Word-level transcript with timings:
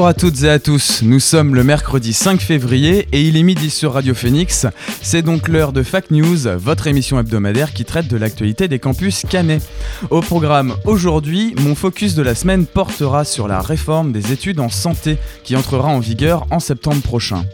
Bonjour 0.00 0.08
à 0.08 0.14
toutes 0.14 0.44
et 0.44 0.48
à 0.48 0.58
tous, 0.58 1.02
nous 1.02 1.20
sommes 1.20 1.54
le 1.54 1.62
mercredi 1.62 2.14
5 2.14 2.40
février 2.40 3.06
et 3.12 3.20
il 3.20 3.36
est 3.36 3.42
midi 3.42 3.68
sur 3.68 3.92
Radio 3.92 4.14
Phoenix. 4.14 4.66
C'est 5.02 5.20
donc 5.20 5.46
l'heure 5.46 5.74
de 5.74 5.82
Fac 5.82 6.10
News, 6.10 6.38
votre 6.56 6.86
émission 6.86 7.20
hebdomadaire 7.20 7.74
qui 7.74 7.84
traite 7.84 8.08
de 8.08 8.16
l'actualité 8.16 8.66
des 8.66 8.78
campus 8.78 9.26
cannais. 9.28 9.60
Au 10.08 10.22
programme 10.22 10.74
aujourd'hui, 10.86 11.54
mon 11.60 11.74
focus 11.74 12.14
de 12.14 12.22
la 12.22 12.34
semaine 12.34 12.64
portera 12.64 13.26
sur 13.26 13.46
la 13.46 13.60
réforme 13.60 14.10
des 14.10 14.32
études 14.32 14.60
en 14.60 14.70
santé 14.70 15.18
qui 15.44 15.54
entrera 15.54 15.88
en 15.88 15.98
vigueur 15.98 16.46
en 16.50 16.60
septembre 16.60 17.02
prochain. 17.02 17.44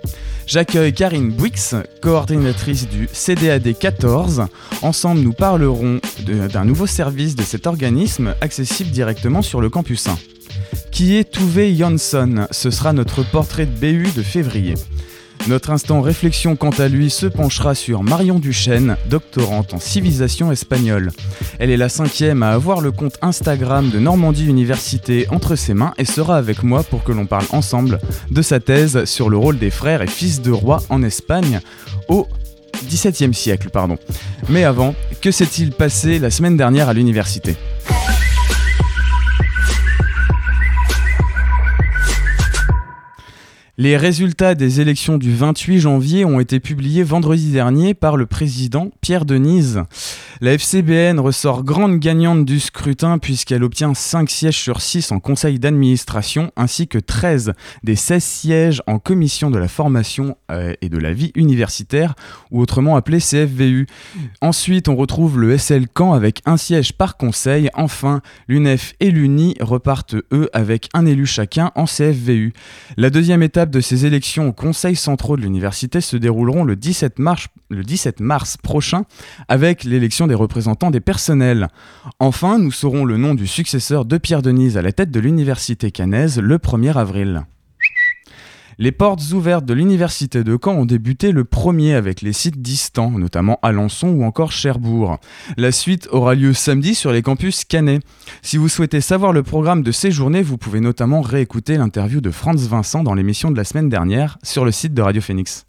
J'accueille 0.46 0.94
Karine 0.94 1.32
Bouix, 1.32 1.74
coordinatrice 2.00 2.88
du 2.88 3.08
CDAD 3.12 3.76
14. 3.76 4.46
Ensemble, 4.82 5.20
nous 5.20 5.32
parlerons 5.32 6.00
d'un 6.24 6.64
nouveau 6.64 6.86
service 6.86 7.34
de 7.34 7.42
cet 7.42 7.66
organisme 7.66 8.34
accessible 8.40 8.90
directement 8.90 9.42
sur 9.42 9.60
le 9.60 9.70
campus 9.70 10.06
1 10.06 10.16
qui 10.96 11.16
est 11.16 11.30
Tuve 11.30 11.76
Jansson? 11.76 12.46
Ce 12.50 12.70
sera 12.70 12.94
notre 12.94 13.22
portrait 13.22 13.66
de 13.66 13.70
BU 13.70 14.12
de 14.16 14.22
février. 14.22 14.72
Notre 15.48 15.70
instant 15.70 16.00
réflexion 16.00 16.56
quant 16.56 16.70
à 16.70 16.88
lui 16.88 17.08
se 17.08 17.26
penchera 17.26 17.76
sur 17.76 18.02
Marion 18.02 18.40
Duchesne, 18.40 18.96
doctorante 19.08 19.74
en 19.74 19.78
civilisation 19.78 20.50
espagnole. 20.50 21.12
Elle 21.60 21.70
est 21.70 21.76
la 21.76 21.88
cinquième 21.88 22.42
à 22.42 22.50
avoir 22.50 22.80
le 22.80 22.90
compte 22.90 23.16
Instagram 23.22 23.90
de 23.90 24.00
Normandie 24.00 24.46
Université 24.46 25.28
entre 25.30 25.54
ses 25.54 25.72
mains 25.72 25.94
et 25.98 26.04
sera 26.04 26.36
avec 26.36 26.64
moi 26.64 26.82
pour 26.82 27.04
que 27.04 27.12
l'on 27.12 27.26
parle 27.26 27.46
ensemble 27.52 28.00
de 28.30 28.42
sa 28.42 28.58
thèse 28.58 29.04
sur 29.04 29.30
le 29.30 29.36
rôle 29.36 29.58
des 29.58 29.70
frères 29.70 30.02
et 30.02 30.08
fils 30.08 30.42
de 30.42 30.50
rois 30.50 30.82
en 30.88 31.04
Espagne 31.04 31.60
au 32.08 32.26
XVIIe 32.88 33.32
siècle. 33.32 33.70
Pardon. 33.70 33.98
Mais 34.48 34.64
avant, 34.64 34.96
que 35.20 35.30
s'est-il 35.30 35.70
passé 35.70 36.18
la 36.18 36.30
semaine 36.30 36.56
dernière 36.56 36.88
à 36.88 36.92
l'université? 36.92 37.54
Les 43.78 43.98
résultats 43.98 44.54
des 44.54 44.80
élections 44.80 45.18
du 45.18 45.34
28 45.34 45.80
janvier 45.80 46.24
ont 46.24 46.40
été 46.40 46.60
publiés 46.60 47.02
vendredi 47.02 47.52
dernier 47.52 47.92
par 47.92 48.16
le 48.16 48.24
président 48.24 48.90
Pierre 49.02 49.26
Denise. 49.26 49.82
La 50.40 50.54
FCBN 50.54 51.20
ressort 51.20 51.62
grande 51.62 51.98
gagnante 51.98 52.46
du 52.46 52.58
scrutin 52.58 53.18
puisqu'elle 53.18 53.62
obtient 53.62 53.92
5 53.92 54.30
sièges 54.30 54.58
sur 54.58 54.80
6 54.80 55.12
en 55.12 55.20
conseil 55.20 55.58
d'administration 55.58 56.52
ainsi 56.56 56.88
que 56.88 56.96
13 56.96 57.52
des 57.84 57.96
16 57.96 58.24
sièges 58.24 58.82
en 58.86 58.98
commission 58.98 59.50
de 59.50 59.58
la 59.58 59.68
formation 59.68 60.38
euh, 60.50 60.72
et 60.80 60.88
de 60.88 60.96
la 60.96 61.12
vie 61.12 61.32
universitaire 61.34 62.14
ou 62.50 62.62
autrement 62.62 62.96
appelé 62.96 63.18
CFVU. 63.18 63.86
Ensuite, 64.40 64.88
on 64.88 64.96
retrouve 64.96 65.38
le 65.38 65.58
SL 65.58 65.84
Caen 65.94 66.14
avec 66.14 66.40
un 66.46 66.56
siège 66.56 66.94
par 66.94 67.18
conseil. 67.18 67.68
Enfin, 67.74 68.22
l'UNEF 68.48 68.94
et 69.00 69.10
l'UNI 69.10 69.54
repartent 69.60 70.16
eux 70.32 70.48
avec 70.54 70.88
un 70.94 71.04
élu 71.04 71.26
chacun 71.26 71.72
en 71.74 71.84
CFVU. 71.84 72.54
La 72.96 73.10
deuxième 73.10 73.42
étape 73.42 73.65
de 73.70 73.80
ces 73.80 74.06
élections 74.06 74.48
au 74.48 74.52
conseil 74.52 74.96
centraux 74.96 75.36
de 75.36 75.42
l'université 75.42 76.00
se 76.00 76.16
dérouleront 76.16 76.64
le 76.64 76.76
17 76.76 77.18
mars, 77.18 77.48
le 77.70 77.82
17 77.82 78.20
mars 78.20 78.56
prochain 78.56 79.04
avec 79.48 79.84
l'élection 79.84 80.26
des 80.26 80.34
représentants 80.34 80.90
des 80.90 81.00
personnels. 81.00 81.68
Enfin, 82.18 82.58
nous 82.58 82.72
saurons 82.72 83.04
le 83.04 83.16
nom 83.16 83.34
du 83.34 83.46
successeur 83.46 84.04
de 84.04 84.18
Pierre 84.18 84.42
Denise 84.42 84.76
à 84.76 84.82
la 84.82 84.92
tête 84.92 85.10
de 85.10 85.20
l'université 85.20 85.90
cannaise 85.90 86.38
le 86.38 86.58
1er 86.58 86.96
avril. 86.96 87.46
Les 88.78 88.92
portes 88.92 89.32
ouvertes 89.32 89.64
de 89.64 89.72
l'université 89.72 90.44
de 90.44 90.58
Caen 90.62 90.74
ont 90.74 90.84
débuté 90.84 91.32
le 91.32 91.44
premier 91.44 91.94
avec 91.94 92.20
les 92.20 92.34
sites 92.34 92.60
distants, 92.60 93.10
notamment 93.10 93.58
Alençon 93.62 94.08
ou 94.08 94.24
encore 94.24 94.52
Cherbourg. 94.52 95.18
La 95.56 95.72
suite 95.72 96.08
aura 96.12 96.34
lieu 96.34 96.52
samedi 96.52 96.94
sur 96.94 97.10
les 97.10 97.22
campus 97.22 97.64
cannais. 97.64 98.00
Si 98.42 98.58
vous 98.58 98.68
souhaitez 98.68 99.00
savoir 99.00 99.32
le 99.32 99.42
programme 99.42 99.82
de 99.82 99.92
ces 99.92 100.10
journées, 100.10 100.42
vous 100.42 100.58
pouvez 100.58 100.80
notamment 100.80 101.22
réécouter 101.22 101.78
l'interview 101.78 102.20
de 102.20 102.30
Franz 102.30 102.68
Vincent 102.68 103.02
dans 103.02 103.14
l'émission 103.14 103.50
de 103.50 103.56
la 103.56 103.64
semaine 103.64 103.88
dernière 103.88 104.38
sur 104.42 104.64
le 104.64 104.72
site 104.72 104.92
de 104.92 105.02
Radio 105.02 105.22
Phoenix. 105.22 105.65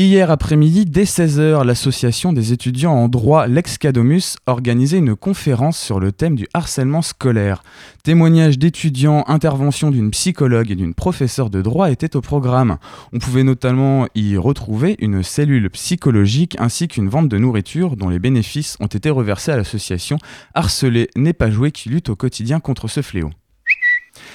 Hier 0.00 0.30
après-midi, 0.30 0.84
dès 0.84 1.02
16h, 1.02 1.64
l'association 1.64 2.32
des 2.32 2.52
étudiants 2.52 2.92
en 2.92 3.08
droit 3.08 3.48
L'Excadomus 3.48 4.36
organisait 4.46 4.98
une 4.98 5.16
conférence 5.16 5.76
sur 5.76 5.98
le 5.98 6.12
thème 6.12 6.36
du 6.36 6.46
harcèlement 6.54 7.02
scolaire. 7.02 7.64
Témoignages 8.04 8.60
d'étudiants, 8.60 9.24
intervention 9.26 9.90
d'une 9.90 10.12
psychologue 10.12 10.70
et 10.70 10.76
d'une 10.76 10.94
professeure 10.94 11.50
de 11.50 11.62
droit 11.62 11.90
étaient 11.90 12.14
au 12.14 12.20
programme. 12.20 12.78
On 13.12 13.18
pouvait 13.18 13.42
notamment 13.42 14.06
y 14.14 14.36
retrouver 14.36 14.94
une 15.00 15.24
cellule 15.24 15.68
psychologique 15.70 16.54
ainsi 16.60 16.86
qu'une 16.86 17.08
vente 17.08 17.28
de 17.28 17.36
nourriture 17.36 17.96
dont 17.96 18.08
les 18.08 18.20
bénéfices 18.20 18.76
ont 18.78 18.86
été 18.86 19.10
reversés 19.10 19.50
à 19.50 19.56
l'association 19.56 20.18
Harceler 20.54 21.10
n'est 21.16 21.32
pas 21.32 21.50
joué 21.50 21.72
qui 21.72 21.88
lutte 21.88 22.08
au 22.08 22.14
quotidien 22.14 22.60
contre 22.60 22.86
ce 22.86 23.02
fléau. 23.02 23.30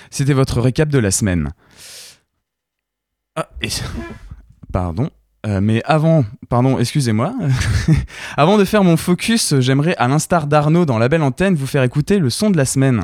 C'était 0.09 0.34
votre 0.34 0.59
récap 0.59 0.90
de 0.90 1.00
la 1.00 1.12
semaine. 1.12 1.53
Ah. 3.38 3.47
Pardon. 4.74 5.09
Euh, 5.46 5.59
mais 5.62 5.81
avant, 5.86 6.24
pardon, 6.48 6.80
excusez-moi, 6.80 7.34
avant 8.38 8.58
de 8.58 8.64
faire 8.64 8.84
mon 8.84 8.96
focus, 8.96 9.59
j'aimerais, 9.59 9.96
à 9.98 10.08
l'instar 10.08 10.48
d'Arnaud 10.48 10.86
dans 10.86 10.98
la 10.98 11.09
belle 11.09 11.24
antenne, 11.24 11.56
vous 11.56 11.68
faire 11.68 11.84
écouter 11.84 12.18
le 12.18 12.30
son 12.30 12.50
de 12.50 12.56
la 12.56 12.66
semaine. 12.66 13.04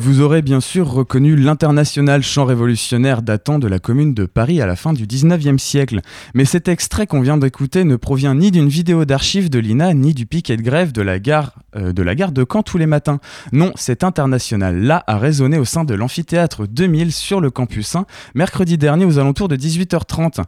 Vous 0.00 0.20
aurez 0.20 0.42
bien 0.42 0.60
sûr 0.60 0.88
reconnu 0.88 1.34
l'international 1.34 2.22
chant 2.22 2.44
révolutionnaire 2.44 3.20
datant 3.20 3.58
de 3.58 3.66
la 3.66 3.80
commune 3.80 4.14
de 4.14 4.26
Paris 4.26 4.62
à 4.62 4.66
la 4.66 4.76
fin 4.76 4.92
du 4.92 5.06
19e 5.06 5.58
siècle. 5.58 6.02
Mais 6.34 6.44
cet 6.44 6.68
extrait 6.68 7.08
qu'on 7.08 7.20
vient 7.20 7.36
d'écouter 7.36 7.82
ne 7.82 7.96
provient 7.96 8.36
ni 8.36 8.52
d'une 8.52 8.68
vidéo 8.68 9.04
d'archives 9.04 9.50
de 9.50 9.58
l'INA, 9.58 9.94
ni 9.94 10.14
du 10.14 10.24
piquet 10.24 10.56
de 10.56 10.62
grève 10.62 10.92
de 10.92 11.02
la 11.02 11.18
gare, 11.18 11.54
euh, 11.74 11.92
de 11.92 12.02
la 12.04 12.14
gare 12.14 12.30
de 12.30 12.46
Caen 12.48 12.62
tous 12.62 12.78
les 12.78 12.86
matins. 12.86 13.18
Non, 13.50 13.72
cet 13.74 14.04
international-là 14.04 15.02
a 15.08 15.18
résonné 15.18 15.58
au 15.58 15.64
sein 15.64 15.82
de 15.82 15.94
l'amphithéâtre 15.94 16.68
2000 16.68 17.10
sur 17.10 17.40
le 17.40 17.50
campus 17.50 17.96
1, 17.96 18.06
mercredi 18.36 18.78
dernier 18.78 19.04
aux 19.04 19.18
alentours 19.18 19.48
de 19.48 19.56
18h30. 19.56 20.44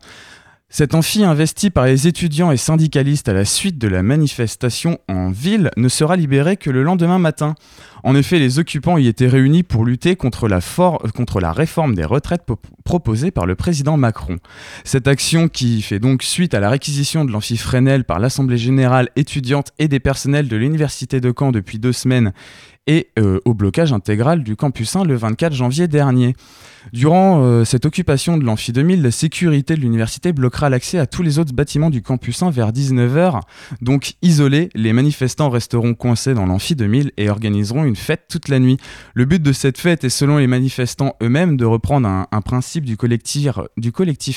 Cet 0.72 0.94
amphi 0.94 1.25
investi 1.25 1.70
par 1.70 1.86
les 1.86 2.06
étudiants 2.06 2.53
et 2.53 2.56
syndicalistes 2.56 3.28
à 3.28 3.32
la 3.32 3.44
suite 3.44 3.76
de 3.76 3.88
la 3.88 4.04
manifestation 4.04 4.98
en 5.08 5.31
ville 5.31 5.72
ne 5.76 5.88
sera 5.88 6.14
libéré 6.14 6.56
que 6.56 6.70
le 6.70 6.84
lendemain 6.84 7.19
matin. 7.19 7.56
En 8.04 8.14
effet, 8.14 8.38
les 8.38 8.60
occupants 8.60 8.97
y 8.97 9.09
étaient 9.09 9.26
réunis 9.26 9.64
pour 9.64 9.84
lutter 9.84 10.14
contre 10.14 10.47
la, 10.47 10.60
contre 11.12 11.41
la 11.41 11.53
réforme 11.53 11.97
des 11.97 12.04
retraites 12.04 12.44
po- 12.47 12.59
proposée 12.84 13.32
par 13.32 13.47
le 13.47 13.56
président 13.56 13.97
Macron. 13.97 14.36
Cette 14.84 15.09
action, 15.09 15.48
qui 15.48 15.82
fait 15.82 15.98
donc 15.98 16.22
suite 16.22 16.54
à 16.54 16.60
la 16.60 16.70
réquisition 16.70 17.25
de 17.25 17.32
l'amphi 17.32 17.56
Fresnel 17.56 18.04
par 18.04 18.20
l'Assemblée 18.20 18.56
générale 18.56 19.10
étudiante 19.16 19.72
et 19.80 19.88
des 19.88 20.00
personnels 20.00 20.47
de 20.47 20.56
l'Université 20.56 21.20
de 21.20 21.34
Caen 21.36 21.50
depuis 21.50 21.80
deux 21.80 21.92
semaines, 21.92 22.32
et 22.86 23.08
euh, 23.18 23.38
au 23.44 23.54
blocage 23.54 23.92
intégral 23.92 24.42
du 24.42 24.56
campus 24.56 24.97
1 24.97 25.04
le 25.04 25.15
24 25.15 25.53
janvier 25.53 25.86
dernier. 25.86 26.34
Durant 26.94 27.42
euh, 27.42 27.65
cette 27.65 27.84
occupation 27.84 28.38
de 28.38 28.44
l'amphi 28.44 28.72
2000, 28.72 29.03
la 29.03 29.10
sécurité 29.10 29.74
de 29.74 29.80
l'université 29.80 30.32
bloquera 30.32 30.71
l'accès 30.71 30.98
à 30.98 31.06
tous 31.06 31.22
les 31.22 31.38
autres 31.38 31.53
bâtiments 31.53 31.91
du 31.91 32.00
campus 32.00 32.42
1 32.42 32.50
vers 32.50 32.72
19h. 32.72 33.42
Donc 33.82 34.15
isolés, 34.22 34.71
les 34.74 34.94
manifestants 34.94 35.50
resteront 35.50 35.94
coincés 35.94 36.32
dans 36.32 36.47
l'amphi 36.47 36.74
2000 36.74 37.12
et 37.18 37.28
organiseront 37.28 37.84
une 37.84 37.97
fête 37.97 38.24
toute 38.30 38.48
la 38.48 38.59
nuit. 38.59 38.78
Le 39.15 39.27
but 39.27 39.42
de 39.42 39.53
cette 39.53 39.78
fête 39.78 40.04
est 40.04 40.09
selon 40.09 40.38
les 40.38 40.47
manifestants 40.47 41.16
eux-mêmes 41.22 41.59
de 41.59 41.66
reprendre 41.66 42.09
un, 42.09 42.41
principe 42.41 42.86
du 42.86 42.97
collectif, 42.97 43.59
du 43.77 43.92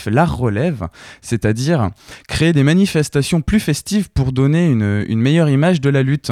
L'Art 0.07 0.37
Relève, 0.37 0.87
c'est-à-dire 1.21 1.89
créer 2.27 2.51
des 2.51 2.63
manifestations 2.63 3.41
plus 3.41 3.61
festives 3.61 4.11
pour 4.11 4.33
donner 4.33 4.67
une 4.67 5.19
meilleure 5.21 5.49
image 5.49 5.79
de 5.79 5.89
la 5.89 6.03
lutte. 6.03 6.31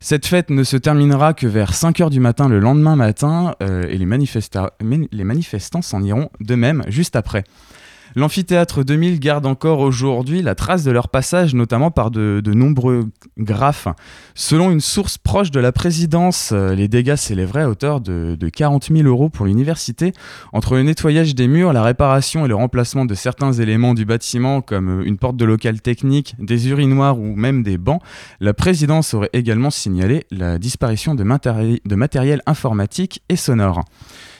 Cette 0.00 0.26
fête 0.26 0.50
ne 0.50 0.62
se 0.62 0.76
terminera 0.76 1.34
que 1.34 1.46
vers 1.48 1.72
5h 1.72 2.08
du 2.10 2.20
matin 2.20 2.48
le 2.48 2.60
lendemain 2.60 2.94
matin 2.94 3.56
euh, 3.62 3.82
et 3.88 3.98
les, 3.98 4.06
manifestants 4.06 5.82
s'en 5.82 6.02
iront 6.04 6.30
d'eux-mêmes 6.40 6.84
juste 6.86 7.16
après. 7.16 7.42
L'amphithéâtre 8.18 8.82
2000 8.82 9.20
garde 9.20 9.46
encore 9.46 9.78
aujourd'hui 9.78 10.42
la 10.42 10.56
trace 10.56 10.82
de 10.82 10.90
leur 10.90 11.08
passage, 11.08 11.54
notamment 11.54 11.92
par 11.92 12.10
de, 12.10 12.42
nombreux 12.52 13.10
graphes. 13.38 13.86
Selon 14.34 14.72
une 14.72 14.80
source 14.80 15.18
proche 15.18 15.52
de 15.52 15.60
la 15.60 15.70
présidence, 15.70 16.50
euh, 16.52 16.74
les 16.74 16.88
dégâts 16.88 17.14
s'élèveraient 17.14 17.62
à 17.62 17.68
hauteur 17.68 18.00
de, 18.00 18.34
de 18.34 18.48
40 18.48 18.88
000 18.92 19.06
euros 19.06 19.28
pour 19.28 19.46
l'université. 19.46 20.12
Entre 20.52 20.74
le 20.74 20.82
nettoyage 20.82 21.36
des 21.36 21.46
murs, 21.46 21.72
la 21.72 21.84
réparation 21.84 22.44
et 22.44 22.48
le 22.48 22.56
remplacement 22.56 23.04
de 23.04 23.14
certains 23.14 23.52
éléments 23.52 23.94
du 23.94 24.04
bâtiment, 24.04 24.62
comme 24.62 25.00
une 25.02 25.16
porte 25.16 25.36
de 25.36 25.44
local 25.44 25.80
technique, 25.80 26.34
des 26.40 26.70
urinoirs 26.70 27.20
ou 27.20 27.36
même 27.36 27.62
des 27.62 27.78
bancs, 27.78 28.02
la 28.40 28.52
présidence 28.52 29.14
aurait 29.14 29.30
également 29.32 29.70
signalé 29.70 30.26
la 30.32 30.58
disparition 30.58 31.14
de 31.14 31.22
matériel 31.22 32.42
informatique 32.46 33.22
et 33.28 33.36
sonore. 33.36 33.84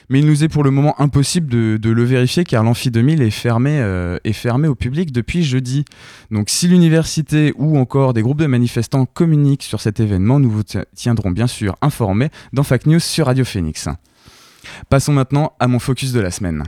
Mais 0.09 0.19
il 0.19 0.25
nous 0.25 0.43
est 0.43 0.47
pour 0.47 0.63
le 0.63 0.71
moment 0.71 0.99
impossible 0.99 1.47
de, 1.79 1.89
le 1.89 2.03
vérifier 2.03 2.43
car 2.43 2.63
l'Amphi 2.63 2.89
2000 2.89 3.21
est 3.21 3.29
fermé, 3.29 3.79
euh, 3.79 4.17
est 4.23 4.33
fermé 4.33 4.67
au 4.67 4.73
public 4.75 5.11
depuis 5.11 5.43
jeudi. 5.43 5.85
Donc 6.31 6.49
si 6.49 6.67
l'université 6.67 7.53
ou 7.57 7.77
encore 7.77 8.13
des 8.13 8.21
groupes 8.23 8.39
de 8.39 8.47
manifestants 8.47 9.05
communiquent 9.05 9.63
sur 9.63 9.81
cet 9.81 9.99
événement, 9.99 10.39
nous 10.39 10.49
vous 10.49 10.63
ti- 10.63 10.79
tiendrons 10.95 11.31
bien 11.31 11.47
sûr 11.47 11.75
informés 11.81 12.29
dans 12.53 12.63
Fact 12.63 12.87
News 12.87 12.99
sur 12.99 13.27
Radio 13.27 13.45
Phoenix. 13.45 13.87
Passons 14.89 15.13
maintenant 15.13 15.53
à 15.59 15.67
mon 15.67 15.79
focus 15.79 16.11
de 16.11 16.19
la 16.19 16.31
semaine. 16.31 16.63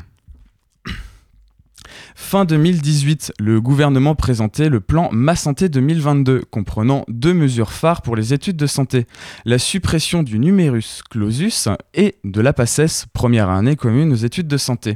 Fin 2.15 2.45
2018, 2.45 3.33
le 3.39 3.61
gouvernement 3.61 4.15
présentait 4.15 4.69
le 4.69 4.79
plan 4.79 5.09
Ma 5.11 5.35
Santé 5.35 5.69
2022, 5.69 6.43
comprenant 6.49 7.05
deux 7.07 7.33
mesures 7.33 7.71
phares 7.71 8.01
pour 8.01 8.15
les 8.15 8.33
études 8.33 8.57
de 8.57 8.67
santé 8.67 9.05
la 9.45 9.57
suppression 9.57 10.23
du 10.23 10.39
numerus 10.39 11.01
clausus 11.09 11.69
et 11.93 12.15
de 12.23 12.41
la 12.41 12.53
PACES, 12.53 13.05
première 13.13 13.49
année 13.49 13.75
commune 13.75 14.11
aux 14.11 14.15
études 14.15 14.47
de 14.47 14.57
santé. 14.57 14.95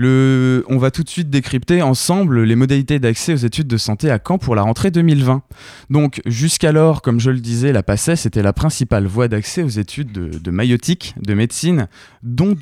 On 0.00 0.78
va 0.78 0.90
tout 0.92 1.02
de 1.02 1.08
suite 1.08 1.28
décrypter 1.28 1.82
ensemble 1.82 2.44
les 2.44 2.54
modalités 2.54 3.00
d'accès 3.00 3.32
aux 3.32 3.36
études 3.36 3.66
de 3.66 3.76
santé 3.76 4.10
à 4.10 4.20
Caen 4.24 4.38
pour 4.38 4.54
la 4.54 4.62
rentrée 4.62 4.90
2020. 4.90 5.42
Donc, 5.90 6.20
jusqu'alors, 6.24 7.02
comme 7.02 7.18
je 7.18 7.30
le 7.30 7.40
disais, 7.40 7.72
la 7.72 7.82
PACES 7.82 8.26
était 8.26 8.42
la 8.42 8.52
principale 8.52 9.06
voie 9.06 9.26
d'accès 9.26 9.62
aux 9.62 9.68
études 9.68 10.12
de, 10.12 10.38
de 10.38 10.50
maïotique, 10.50 11.14
de 11.20 11.34
médecine, 11.34 11.88
dont 12.22 12.56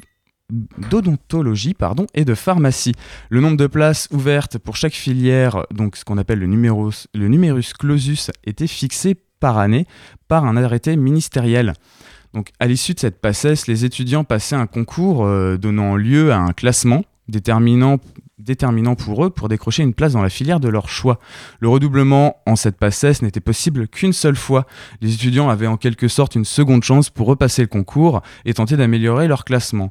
d'odontologie 0.51 1.75
pardon 1.75 2.07
et 2.15 2.25
de 2.25 2.35
pharmacie. 2.35 2.95
Le 3.31 3.41
nombre 3.41 3.57
de 3.57 3.67
places 3.67 4.09
ouvertes 4.13 4.59
pour 4.59 4.77
chaque 4.77 4.95
filière, 4.95 5.67
donc 5.73 5.97
ce 5.97 6.05
qu'on 6.05 6.19
appelle 6.19 6.39
le 6.39 6.47
numerus, 6.47 7.09
le 7.15 7.29
numerus 7.29 7.73
clausus, 7.73 8.31
était 8.45 8.67
fixé 8.67 9.17
par 9.41 9.59
année 9.59 9.87
par 10.29 10.45
un 10.45 10.57
arrêté 10.57 10.97
ministériel. 10.97 11.75
Donc 12.35 12.51
à 12.61 12.67
l'issue 12.67 12.95
de 12.95 13.01
cette 13.01 13.21
PACES, 13.21 13.67
les 13.67 13.85
étudiants 13.85 14.25
passaient 14.25 14.57
un 14.57 14.67
concours 14.67 15.25
euh, 15.25 15.57
donnant 15.57 15.97
lieu 15.97 16.33
à 16.33 16.39
un 16.39 16.53
classement 16.53 17.03
déterminant 17.29 17.99
pour 18.95 19.25
eux 19.25 19.31
pour 19.31 19.49
décrocher 19.49 19.83
une 19.83 19.95
place 19.95 20.13
dans 20.13 20.23
la 20.23 20.29
filière 20.29 20.61
de 20.61 20.69
leur 20.69 20.89
choix. 20.89 21.19
Le 21.61 21.69
redoublement 21.69 22.37
en 22.47 22.55
cette 22.55 22.77
PACES 22.77 23.23
n'était 23.23 23.41
possible 23.41 23.89
qu'une 23.89 24.13
seule 24.13 24.37
fois. 24.37 24.67
Les 25.01 25.15
étudiants 25.15 25.49
avaient 25.49 25.67
en 25.67 25.77
quelque 25.77 26.09
sorte 26.09 26.35
une 26.35 26.45
seconde 26.45 26.85
chance 26.85 27.11
pour 27.11 27.27
repasser 27.27 27.63
le 27.63 27.69
concours 27.69 28.23
et 28.45 28.55
tenter 28.55 28.77
d'améliorer 28.77 29.29
leur 29.29 29.45
classement. 29.45 29.91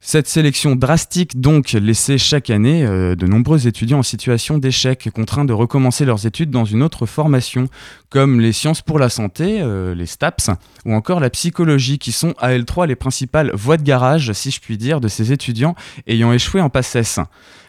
Cette 0.00 0.28
sélection 0.28 0.76
drastique 0.76 1.40
donc 1.40 1.72
laissait 1.72 2.18
chaque 2.18 2.50
année 2.50 2.84
euh, 2.84 3.16
de 3.16 3.26
nombreux 3.26 3.66
étudiants 3.66 3.98
en 3.98 4.02
situation 4.02 4.58
d'échec, 4.58 5.08
contraints 5.14 5.44
de 5.44 5.52
recommencer 5.52 6.04
leurs 6.04 6.26
études 6.26 6.50
dans 6.50 6.64
une 6.64 6.82
autre 6.82 7.06
formation, 7.06 7.68
comme 8.10 8.40
les 8.40 8.52
sciences 8.52 8.82
pour 8.82 8.98
la 8.98 9.08
santé, 9.08 9.60
euh, 9.60 9.94
les 9.94 10.06
STAPS, 10.06 10.50
ou 10.84 10.94
encore 10.94 11.20
la 11.20 11.30
psychologie, 11.30 11.98
qui 11.98 12.12
sont 12.12 12.34
à 12.38 12.52
L3 12.52 12.86
les 12.86 12.96
principales 12.96 13.50
voies 13.54 13.78
de 13.78 13.82
garage, 13.82 14.32
si 14.32 14.50
je 14.50 14.60
puis 14.60 14.76
dire, 14.76 15.00
de 15.00 15.08
ces 15.08 15.32
étudiants 15.32 15.74
ayant 16.06 16.32
échoué 16.32 16.60
en 16.60 16.70
PACES. 16.70 17.20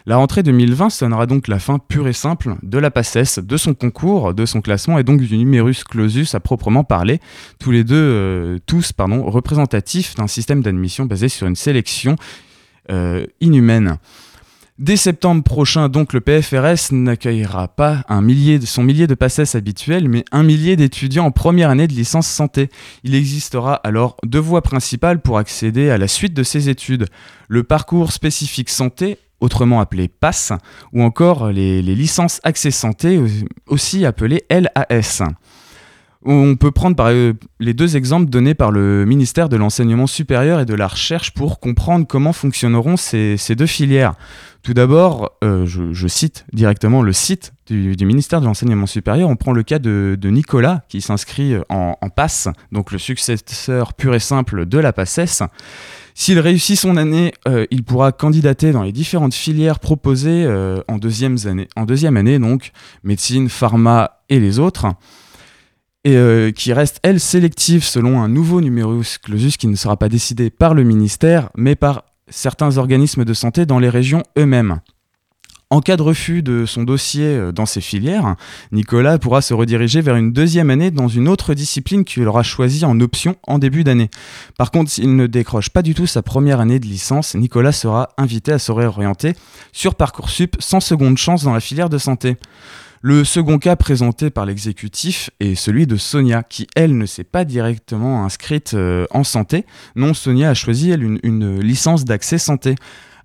La 0.07 0.15
rentrée 0.15 0.41
2020 0.41 0.89
sonnera 0.89 1.25
donc 1.25 1.49
la 1.49 1.59
fin 1.59 1.79
pure 1.79 2.07
et 2.07 2.13
simple 2.13 2.55
de 2.63 2.77
la 2.77 2.89
PACES, 2.89 3.39
de 3.39 3.57
son 3.57 3.73
concours, 3.73 4.33
de 4.33 4.45
son 4.45 4.61
classement 4.61 4.97
et 4.97 5.03
donc 5.03 5.19
du 5.19 5.37
numerus 5.37 5.83
clausus 5.83 6.33
à 6.33 6.39
proprement 6.39 6.85
parler, 6.85 7.19
tous 7.59 7.71
les 7.71 7.83
deux, 7.83 7.95
euh, 7.97 8.57
tous, 8.65 8.93
pardon, 8.93 9.29
représentatifs 9.29 10.15
d'un 10.15 10.27
système 10.27 10.61
d'admission 10.61 11.05
basé 11.05 11.27
sur 11.27 11.45
une 11.45 11.57
sélection 11.57 12.15
euh, 12.89 13.25
inhumaine. 13.41 13.97
Dès 14.79 14.95
septembre 14.95 15.43
prochain, 15.43 15.89
donc, 15.89 16.13
le 16.13 16.21
PFRS 16.21 16.93
n'accueillera 16.93 17.67
pas 17.67 18.05
un 18.07 18.21
millier, 18.21 18.61
son 18.61 18.83
millier 18.83 19.07
de 19.07 19.15
PACES 19.15 19.55
habituels, 19.55 20.07
mais 20.07 20.23
un 20.31 20.43
millier 20.43 20.77
d'étudiants 20.77 21.25
en 21.25 21.31
première 21.31 21.71
année 21.71 21.87
de 21.87 21.93
licence 21.93 22.27
santé. 22.27 22.69
Il 23.03 23.13
existera 23.13 23.73
alors 23.73 24.15
deux 24.23 24.39
voies 24.39 24.61
principales 24.61 25.19
pour 25.19 25.37
accéder 25.37 25.89
à 25.89 25.97
la 25.97 26.07
suite 26.07 26.33
de 26.33 26.43
ces 26.43 26.69
études. 26.69 27.07
Le 27.49 27.63
parcours 27.63 28.11
spécifique 28.11 28.69
santé, 28.69 29.17
autrement 29.39 29.79
appelé 29.79 30.07
PASS, 30.07 30.53
ou 30.93 31.03
encore 31.03 31.51
les, 31.51 31.81
licences 31.81 32.39
accès 32.43 32.71
santé, 32.71 33.19
aussi 33.67 34.05
appelées 34.05 34.43
LAS. 34.49 35.23
On 36.29 36.55
peut 36.55 36.71
prendre 36.71 36.95
par, 36.95 37.07
euh, 37.07 37.33
les 37.59 37.73
deux 37.73 37.95
exemples 37.95 38.29
donnés 38.29 38.55
par 38.55 38.71
le 38.71 39.05
ministère 39.05 39.49
de 39.49 39.55
l'Enseignement 39.55 40.07
supérieur 40.07 40.59
et 40.59 40.65
de 40.65 40.73
la 40.73 40.87
Recherche 40.87 41.31
pour 41.31 41.59
comprendre 41.59 42.05
comment 42.07 42.33
fonctionneront 42.33 42.97
ces, 42.97 43.37
deux 43.55 43.67
filières. 43.67 44.15
Tout 44.63 44.73
d'abord, 44.73 45.31
euh, 45.43 45.65
je, 45.65 46.07
cite 46.07 46.45
directement 46.51 47.01
le 47.01 47.13
site 47.13 47.53
du, 47.67 47.95
ministère 48.05 48.41
de 48.41 48.45
l'Enseignement 48.45 48.87
supérieur. 48.87 49.29
On 49.29 49.35
prend 49.35 49.53
le 49.53 49.63
cas 49.63 49.79
de, 49.79 50.17
de 50.19 50.29
Nicolas 50.29 50.81
qui 50.89 50.99
s'inscrit 50.99 51.55
en, 51.69 51.95
en 52.01 52.09
PASS, 52.09 52.49
donc 52.71 52.91
le 52.91 52.97
successeur 52.97 53.93
pur 53.93 54.13
et 54.13 54.19
simple 54.19 54.65
de 54.65 54.79
la 54.79 54.91
PACES. 54.91 55.43
S'il 56.19 56.39
réussit 56.39 56.79
son 56.79 56.97
année, 56.97 57.31
euh, 57.47 57.67
il 57.69 57.83
pourra 57.83 58.11
candidater 58.11 58.71
dans 58.71 58.81
les 58.81 58.91
différentes 58.91 59.35
filières 59.35 59.79
proposées 59.79 60.45
euh, 60.45 60.81
en, 60.87 60.97
deuxième 60.97 61.37
année, 62.17 62.39
donc 62.39 62.71
médecine, 63.03 63.49
pharma 63.49 64.19
et 64.27 64.39
les 64.39 64.57
autres 64.57 64.87
et 66.03 66.15
euh, 66.15 66.51
qui 66.51 66.73
reste, 66.73 66.99
elle, 67.03 67.19
sélective 67.19 67.83
selon 67.83 68.19
un 68.19 68.29
nouveau 68.29 68.61
numerus 68.61 69.19
clausus 69.19 69.57
qui 69.57 69.67
ne 69.67 69.75
sera 69.75 69.95
pas 69.95 70.09
décidé 70.09 70.49
par 70.49 70.73
le 70.73 70.83
ministère, 70.83 71.51
mais 71.55 71.75
par 71.75 72.05
certains 72.29 72.77
organismes 72.77 73.23
de 73.23 73.33
santé 73.35 73.67
dans 73.67 73.77
les 73.77 73.89
régions 73.89 74.23
eux-mêmes. 74.39 74.79
En 75.69 75.81
cas 75.81 75.97
de 75.97 76.01
refus 76.01 76.43
de 76.43 76.65
son 76.65 76.83
dossier 76.83 77.25
euh, 77.25 77.51
dans 77.51 77.65
ces 77.65 77.81
filières, 77.81 78.37
Nicolas 78.71 79.17
pourra 79.17 79.41
se 79.41 79.53
rediriger 79.53 79.99
vers 79.99 80.15
une 80.15 80.31
deuxième 80.31 80.69
année 80.69 80.91
dans 80.91 81.09
une 81.09 81.27
autre 81.27 81.53
discipline 81.53 82.05
qu'il 82.05 82.25
aura 82.25 82.41
choisie 82.41 82.85
en 82.85 82.97
option 83.01 83.35
en 83.45 83.59
début 83.59 83.83
d'année. 83.83 84.09
Par 84.57 84.71
contre, 84.71 84.89
s'il 84.89 85.17
ne 85.17 85.27
décroche 85.27 85.69
pas 85.69 85.81
du 85.81 85.93
tout 85.93 86.07
sa 86.07 86.21
première 86.21 86.61
année 86.61 86.79
de 86.79 86.85
licence, 86.85 87.35
Nicolas 87.35 87.73
sera 87.73 88.11
invité 88.17 88.53
à 88.53 88.59
se 88.59 88.71
réorienter 88.71 89.33
sur 89.73 89.95
Parcoursup 89.95 90.55
sans 90.59 90.79
seconde 90.79 91.17
chance 91.17 91.43
dans 91.43 91.53
la 91.53 91.59
filière 91.59 91.89
de 91.89 91.97
santé. 91.97 92.37
Le 93.01 93.25
second 93.25 93.59
cas 93.59 93.75
présenté 93.75 94.29
par 94.29 94.45
l'exécutif 94.45 95.29
est 95.41 95.55
celui 95.55 95.85
de 95.85 95.97
Sonia, 95.97 96.43
qui 96.43 96.67
elle 96.75 96.97
ne 96.97 97.05
s'est 97.05 97.25
pas 97.25 97.43
directement 97.43 98.23
inscrite 98.23 98.73
euh, 98.73 99.05
en 99.11 99.25
santé. 99.25 99.65
Non, 99.97 100.13
Sonia 100.13 100.49
a 100.49 100.53
choisi 100.53 100.91
elle 100.91 101.03
une, 101.03 101.19
une 101.23 101.59
licence 101.59 102.05
d'accès 102.05 102.37
santé. 102.37 102.75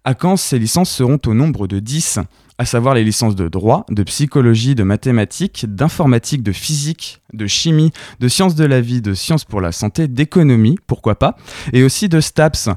À 0.04 0.14
Caen, 0.21 0.37
ces 0.37 0.59
licences 0.59 0.90
seront 0.90 1.21
au 1.26 1.32
nombre 1.32 1.68
de 1.68 1.78
10, 1.78 2.18
à 2.59 2.64
savoir 2.64 2.94
les 2.94 3.04
licences 3.04 3.37
de 3.37 3.47
droit, 3.47 3.87
de 3.88 4.02
psychologie, 4.02 4.75
de 4.75 4.82
mathématiques, 4.82 5.64
d'informatique, 5.68 6.42
de 6.42 6.50
physique, 6.50 7.23
de 7.32 7.47
chimie, 7.47 7.92
de 8.18 8.26
sciences 8.26 8.56
de 8.56 8.64
la 8.64 8.80
vie, 8.80 9.00
de 9.00 9.14
sciences 9.14 9.44
pour 9.44 9.61
la 9.61 9.71
santé, 9.71 10.09
d'économie, 10.09 10.76
pourquoi 10.88 11.14
pas, 11.14 11.37
et 11.73 11.85
aussi 11.85 12.09
de 12.09 12.21
STAPS. 12.21 12.71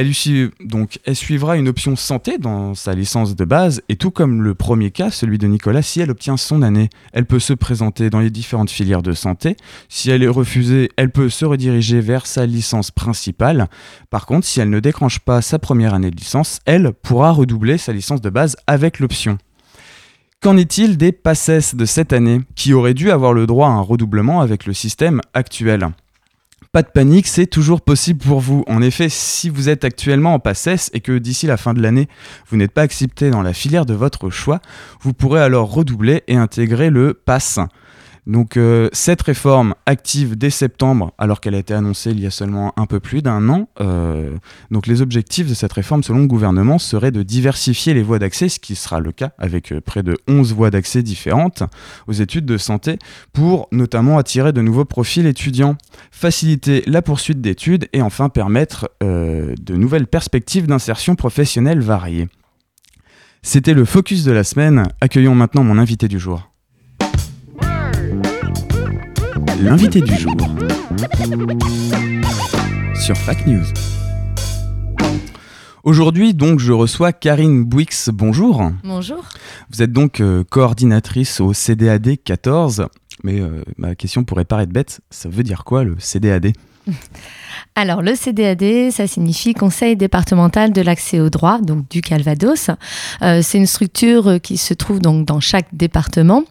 Elle, 0.00 0.14
suivra 0.14 1.56
une 1.56 1.66
option 1.66 1.96
santé 1.96 2.38
dans 2.38 2.76
sa 2.76 2.94
licence 2.94 3.34
de 3.34 3.44
base, 3.44 3.82
et 3.88 3.96
tout 3.96 4.12
comme 4.12 4.42
le 4.42 4.54
premier 4.54 4.92
cas, 4.92 5.10
celui 5.10 5.38
de 5.38 5.48
Nicolas, 5.48 5.82
si 5.82 6.00
elle 6.00 6.12
obtient 6.12 6.36
son 6.36 6.62
année, 6.62 6.88
elle 7.12 7.26
peut 7.26 7.40
se 7.40 7.52
présenter 7.52 8.08
dans 8.08 8.20
les 8.20 8.30
différentes 8.30 8.70
filières 8.70 9.02
de 9.02 9.12
santé. 9.12 9.56
Si 9.88 10.08
elle 10.12 10.22
est 10.22 10.28
refusée, 10.28 10.88
elle 10.96 11.10
peut 11.10 11.28
se 11.28 11.44
rediriger 11.44 12.00
vers 12.00 12.26
sa 12.26 12.46
licence 12.46 12.92
principale. 12.92 13.66
Par 14.08 14.24
contre, 14.24 14.46
si 14.46 14.60
elle 14.60 14.70
ne 14.70 14.78
déclenche 14.78 15.18
pas 15.18 15.42
sa 15.42 15.58
première 15.58 15.94
année 15.94 16.12
de 16.12 16.16
licence, 16.16 16.60
elle 16.64 16.92
pourra 16.92 17.32
redoubler 17.32 17.76
sa 17.76 17.92
licence 17.92 18.20
de 18.20 18.30
base 18.30 18.54
avec 18.68 19.00
l'option. 19.00 19.36
Qu'en 20.40 20.56
est-il 20.56 20.96
des 20.96 21.10
PACES 21.10 21.74
de 21.74 21.84
cette 21.84 22.12
année, 22.12 22.42
qui 22.54 22.72
auraient 22.72 22.94
dû 22.94 23.10
avoir 23.10 23.32
le 23.32 23.48
droit 23.48 23.66
à 23.66 23.72
un 23.72 23.80
redoublement 23.80 24.42
avec 24.42 24.64
le 24.64 24.74
système 24.74 25.20
actuel? 25.34 25.88
Pas 26.72 26.82
de 26.82 26.88
panique, 26.88 27.26
c'est 27.26 27.46
toujours 27.46 27.80
possible 27.80 28.20
pour 28.24 28.40
vous. 28.40 28.64
En 28.66 28.82
effet, 28.82 29.08
si 29.08 29.48
vous 29.48 29.68
êtes 29.68 29.84
actuellement 29.84 30.34
en 30.34 30.38
PACES 30.38 30.90
et 30.92 31.00
que 31.00 31.18
d'ici 31.18 31.46
la 31.46 31.56
fin 31.56 31.74
de 31.74 31.80
l'année, 31.80 32.08
vous 32.48 32.56
n'êtes 32.56 32.72
pas 32.72 32.82
accepté 32.82 33.30
dans 33.30 33.42
la 33.42 33.52
filière 33.52 33.86
de 33.86 33.94
votre 33.94 34.30
choix, 34.30 34.60
vous 35.00 35.12
pourrez 35.12 35.40
alors 35.40 35.72
redoubler 35.72 36.24
et 36.28 36.36
intégrer 36.36 36.90
le 36.90 37.14
PASS. 37.14 37.60
Donc 38.28 38.58
euh, 38.58 38.90
cette 38.92 39.22
réforme 39.22 39.74
active 39.86 40.36
dès 40.36 40.50
septembre, 40.50 41.14
alors 41.16 41.40
qu'elle 41.40 41.54
a 41.54 41.58
été 41.58 41.72
annoncée 41.72 42.10
il 42.10 42.20
y 42.20 42.26
a 42.26 42.30
seulement 42.30 42.74
un 42.76 42.84
peu 42.84 43.00
plus 43.00 43.22
d'un 43.22 43.48
an. 43.48 43.70
euh, 43.80 44.36
donc 44.70 44.86
les 44.86 45.00
objectifs 45.00 45.48
de 45.48 45.54
cette 45.54 45.72
réforme, 45.72 46.02
selon 46.02 46.18
le 46.20 46.26
gouvernement, 46.26 46.78
seraient 46.78 47.10
de 47.10 47.22
diversifier 47.22 47.94
les 47.94 48.02
voies 48.02 48.18
d'accès, 48.18 48.50
ce 48.50 48.60
qui 48.60 48.74
sera 48.74 49.00
le 49.00 49.12
cas 49.12 49.32
avec 49.38 49.72
euh, 49.72 49.80
près 49.80 50.02
de 50.02 50.14
11 50.28 50.52
voies 50.52 50.70
d'accès 50.70 51.02
différentes 51.02 51.62
aux 52.06 52.12
études 52.12 52.44
de 52.44 52.58
santé, 52.58 52.98
pour 53.32 53.66
notamment 53.72 54.18
attirer 54.18 54.52
de 54.52 54.60
nouveaux 54.60 54.84
profils 54.84 55.26
étudiants, 55.26 55.76
faciliter 56.10 56.82
la 56.86 57.00
poursuite 57.00 57.40
d'études 57.40 57.88
et 57.94 58.02
enfin 58.02 58.28
permettre 58.28 58.90
de 59.00 59.76
nouvelles 59.76 60.06
perspectives 60.06 60.66
d'insertion 60.66 61.14
professionnelle 61.14 61.80
variées. 61.80 62.28
C'était 63.42 63.74
le 63.74 63.84
focus 63.84 64.24
de 64.24 64.32
la 64.32 64.44
semaine. 64.44 64.84
Accueillons 65.00 65.34
maintenant 65.34 65.64
mon 65.64 65.78
invité 65.78 66.08
du 66.08 66.18
jour. 66.18 66.47
L'invité 69.60 70.00
du 70.00 70.14
jour 70.16 70.34
sur 72.94 73.16
FAC 73.16 73.46
News. 73.46 73.64
Aujourd'hui, 75.82 76.32
donc, 76.34 76.60
je 76.60 76.72
reçois 76.72 77.12
Karine 77.12 77.64
Bouix. 77.64 78.08
Bonjour. 78.12 78.70
Bonjour. 78.84 79.24
Vous 79.70 79.82
êtes 79.82 79.92
donc 79.92 80.20
euh, 80.20 80.44
coordinatrice 80.48 81.40
au 81.40 81.52
CDAD 81.52 82.22
14. 82.22 82.86
Mais 83.24 83.40
euh, 83.40 83.64
ma 83.76 83.94
question 83.94 84.22
pourrait 84.22 84.44
paraître 84.44 84.72
bête. 84.72 85.00
Ça 85.10 85.28
veut 85.28 85.42
dire 85.42 85.64
quoi 85.64 85.82
le 85.82 85.96
CDAD 85.98 86.52
Alors, 87.74 88.02
le 88.02 88.14
CDAD, 88.14 88.92
ça 88.92 89.06
signifie 89.06 89.54
Conseil 89.54 89.96
départemental 89.96 90.72
de 90.72 90.82
l'accès 90.82 91.18
au 91.18 91.30
droit, 91.30 91.60
donc 91.60 91.88
du 91.90 92.00
Calvados. 92.00 92.70
Euh, 93.22 93.40
c'est 93.42 93.58
une 93.58 93.66
structure 93.66 94.40
qui 94.40 94.56
se 94.56 94.74
trouve 94.74 95.00
donc 95.00 95.26
dans 95.26 95.40
chaque 95.40 95.74
département. 95.74 96.44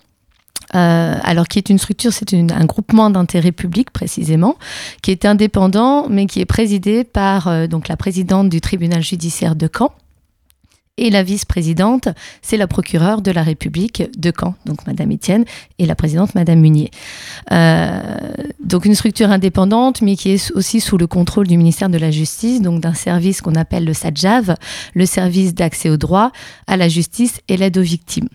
Euh, 0.75 1.15
alors 1.24 1.47
qui 1.47 1.59
est 1.59 1.69
une 1.69 1.77
structure, 1.77 2.12
c'est 2.12 2.33
un 2.33 2.65
groupement 2.65 3.09
d'intérêt 3.09 3.51
public 3.51 3.91
précisément, 3.91 4.57
qui 5.01 5.12
est 5.12 5.25
indépendant, 5.25 6.07
mais 6.09 6.25
qui 6.25 6.41
est 6.41 6.45
présidé 6.45 7.03
par 7.03 7.47
euh, 7.47 7.67
donc 7.67 7.88
la 7.88 7.97
présidente 7.97 8.50
du 8.50 8.62
tribunal 8.62 9.01
judiciaire 9.01 9.55
de 9.55 9.69
Caen. 9.74 9.91
Et 11.00 11.12
la 11.12 11.21
vice-présidente, 11.21 12.09
c'est 12.41 12.57
la 12.57 12.65
procureure 12.65 13.21
de 13.21 13.29
la 13.29 13.43
République 13.43 14.09
de 14.17 14.33
Caen, 14.36 14.55
donc 14.65 14.88
Madame 14.88 15.12
Étienne, 15.12 15.45
et 15.77 15.86
la 15.86 15.93
présidente 15.93 16.33
Madame 16.33 16.59
Munier. 16.59 16.89
Euh, 17.51 18.01
donc 18.63 18.86
une 18.86 18.95
structure 18.95 19.29
indépendante, 19.29 20.01
mais 20.01 20.15
qui 20.15 20.31
est 20.31 20.51
aussi 20.55 20.81
sous 20.81 20.97
le 20.97 21.05
contrôle 21.05 21.47
du 21.47 21.55
ministère 21.55 21.89
de 21.89 22.00
la 22.00 22.09
Justice, 22.09 22.63
donc 22.63 22.81
d'un 22.81 22.95
service 22.95 23.41
qu'on 23.41 23.53
appelle 23.53 23.86
le 23.86 23.93
SADJAV, 23.93 24.55
le 24.95 25.05
service 25.05 25.53
d'accès 25.53 25.91
au 25.91 25.97
droit, 25.97 26.31
à 26.65 26.77
la 26.77 26.89
justice 26.89 27.41
et 27.47 27.57
l'aide 27.57 27.77
aux 27.77 27.83
victimes. 27.83 28.29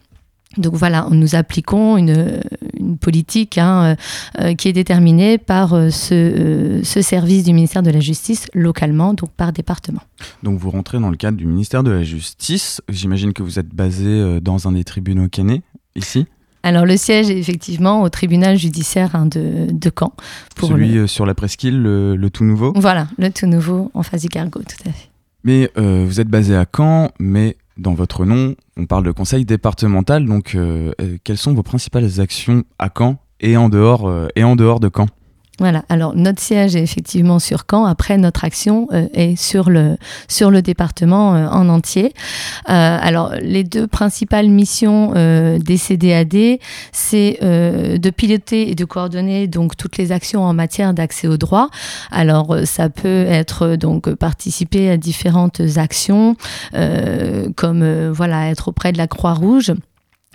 Donc 0.59 0.75
voilà, 0.75 1.07
nous 1.11 1.35
appliquons 1.35 1.97
une, 1.97 2.41
une 2.79 2.99
politique 2.99 3.57
hein, 3.59 3.97
euh, 4.39 4.43
euh, 4.51 4.55
qui 4.55 4.69
est 4.69 4.73
déterminée 4.73 5.39
par 5.39 5.73
euh, 5.73 5.89
ce, 5.91 6.15
euh, 6.15 6.81
ce 6.85 7.01
service 7.01 7.45
du 7.45 7.53
ministère 7.55 7.83
de 7.83 7.91
la 7.91 8.01
Justice 8.01 8.47
localement, 8.53 9.15
donc 9.15 9.31
par 9.33 9.53
département. 9.53 10.03
Donc 10.43 10.59
vous 10.59 10.71
rentrez 10.71 10.99
dans 10.99 11.11
le 11.11 11.17
cadre 11.17 11.39
du 11.39 11.47
ministère 11.47 11.83
de 11.83 11.91
la 11.91 12.03
Justice. 12.03 12.81
J'imagine 12.89 13.33
que 13.33 13.43
vous 13.43 13.59
êtes 13.59 13.75
basé 13.75 14.41
dans 14.41 14.69
un 14.69 14.73
des 14.73 14.85
tribunaux 14.85 15.29
cannés, 15.29 15.63
ici. 15.97 16.27
Alors 16.65 16.85
le 16.87 16.97
siège 16.97 17.29
est 17.31 17.39
effectivement 17.39 18.03
au 18.03 18.09
tribunal 18.09 18.57
judiciaire 18.57 19.17
hein, 19.17 19.27
de, 19.27 19.69
de 19.73 19.91
Caen. 19.99 20.13
Pour 20.55 20.69
Celui 20.69 20.93
le- 20.93 21.07
sur 21.07 21.27
la 21.27 21.35
presqu'île, 21.35 21.81
le, 21.81 22.15
le 22.15 22.31
tout 22.31 22.45
nouveau. 22.45 22.73
Voilà, 22.77 23.09
le 23.19 23.31
tout 23.31 23.47
nouveau 23.47 23.91
en 23.95 24.03
face 24.03 24.23
du 24.23 24.29
cargo, 24.29 24.61
tout 24.61 24.89
à 24.89 24.93
fait. 24.93 25.09
Mais 25.45 25.73
vous 25.77 26.21
êtes 26.21 26.29
basé 26.29 26.55
à 26.55 26.65
Caen, 26.77 27.11
mais 27.19 27.57
dans 27.83 27.95
votre 27.95 28.25
nom, 28.25 28.55
on 28.77 28.87
parle 28.87 29.05
de 29.05 29.11
conseil 29.11 29.45
départemental. 29.45 30.25
Donc 30.25 30.55
euh, 30.55 30.93
euh, 31.01 31.19
quelles 31.25 31.37
sont 31.37 31.53
vos 31.53 31.63
principales 31.63 32.21
actions 32.21 32.65
à 32.79 32.89
Caen 32.97 33.19
et 33.41 33.57
en 33.57 33.69
dehors, 33.69 34.09
euh, 34.09 34.29
et 34.37 34.45
en 34.45 34.57
dehors 34.57 34.81
de 34.81 34.91
Caen? 34.95 35.09
Voilà, 35.63 35.85
alors 35.89 36.17
notre 36.17 36.41
siège 36.41 36.75
est 36.75 36.83
effectivement 36.83 37.39
sur 37.39 37.67
Caen. 37.71 37.85
Après, 37.85 38.19
notre 38.19 38.43
action 38.43 38.89
euh, 38.91 39.07
est 39.15 39.37
sur 39.37 39.71
le, 39.71 39.97
sur 40.27 40.51
le 40.51 40.61
département 40.61 41.37
euh, 41.37 41.47
en 41.47 41.69
entier. 41.69 42.15
Euh, 42.69 42.99
alors, 43.01 43.31
les 43.41 43.63
deux 43.63 43.87
principales 43.87 44.49
missions 44.49 45.13
euh, 45.15 45.61
des 45.61 45.77
CDAD, 45.77 46.59
c'est 46.91 47.39
de 47.41 48.11
piloter 48.11 48.73
et 48.73 48.75
de 48.75 48.85
coordonner 48.85 49.47
donc 49.47 49.77
toutes 49.77 49.99
les 49.99 50.11
actions 50.11 50.43
en 50.43 50.53
matière 50.53 50.95
d'accès 50.95 51.29
au 51.29 51.37
droit. 51.37 51.69
Alors, 52.11 52.57
ça 52.65 52.89
peut 52.89 53.25
être 53.29 53.77
donc 53.77 54.13
participer 54.15 54.91
à 54.91 54.97
différentes 54.97 55.61
actions, 55.77 56.35
comme 57.55 58.11
voilà 58.11 58.51
être 58.51 58.67
auprès 58.67 58.91
de 58.91 58.99
la 58.99 59.07
Croix-Rouge 59.07 59.75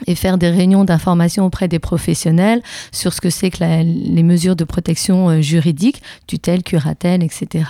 et 0.06 0.14
faire 0.16 0.38
des 0.38 0.50
réunions 0.50 0.84
d'information 0.84 1.46
auprès 1.46 1.68
des 1.68 1.80
professionnels 1.80 2.62
sur 2.92 3.14
ce 3.14 3.22
que 3.22 3.30
c'est 3.30 3.50
que 3.50 3.58
la- 3.62 3.82
les 3.84 4.24
mesures 4.24 4.56
de 4.56 4.64
protection 4.64 5.30
euh, 5.30 5.42
juridique, 5.42 6.02
tutelle, 6.28 6.62
curatelle, 6.64 7.24
etc. 7.24 7.66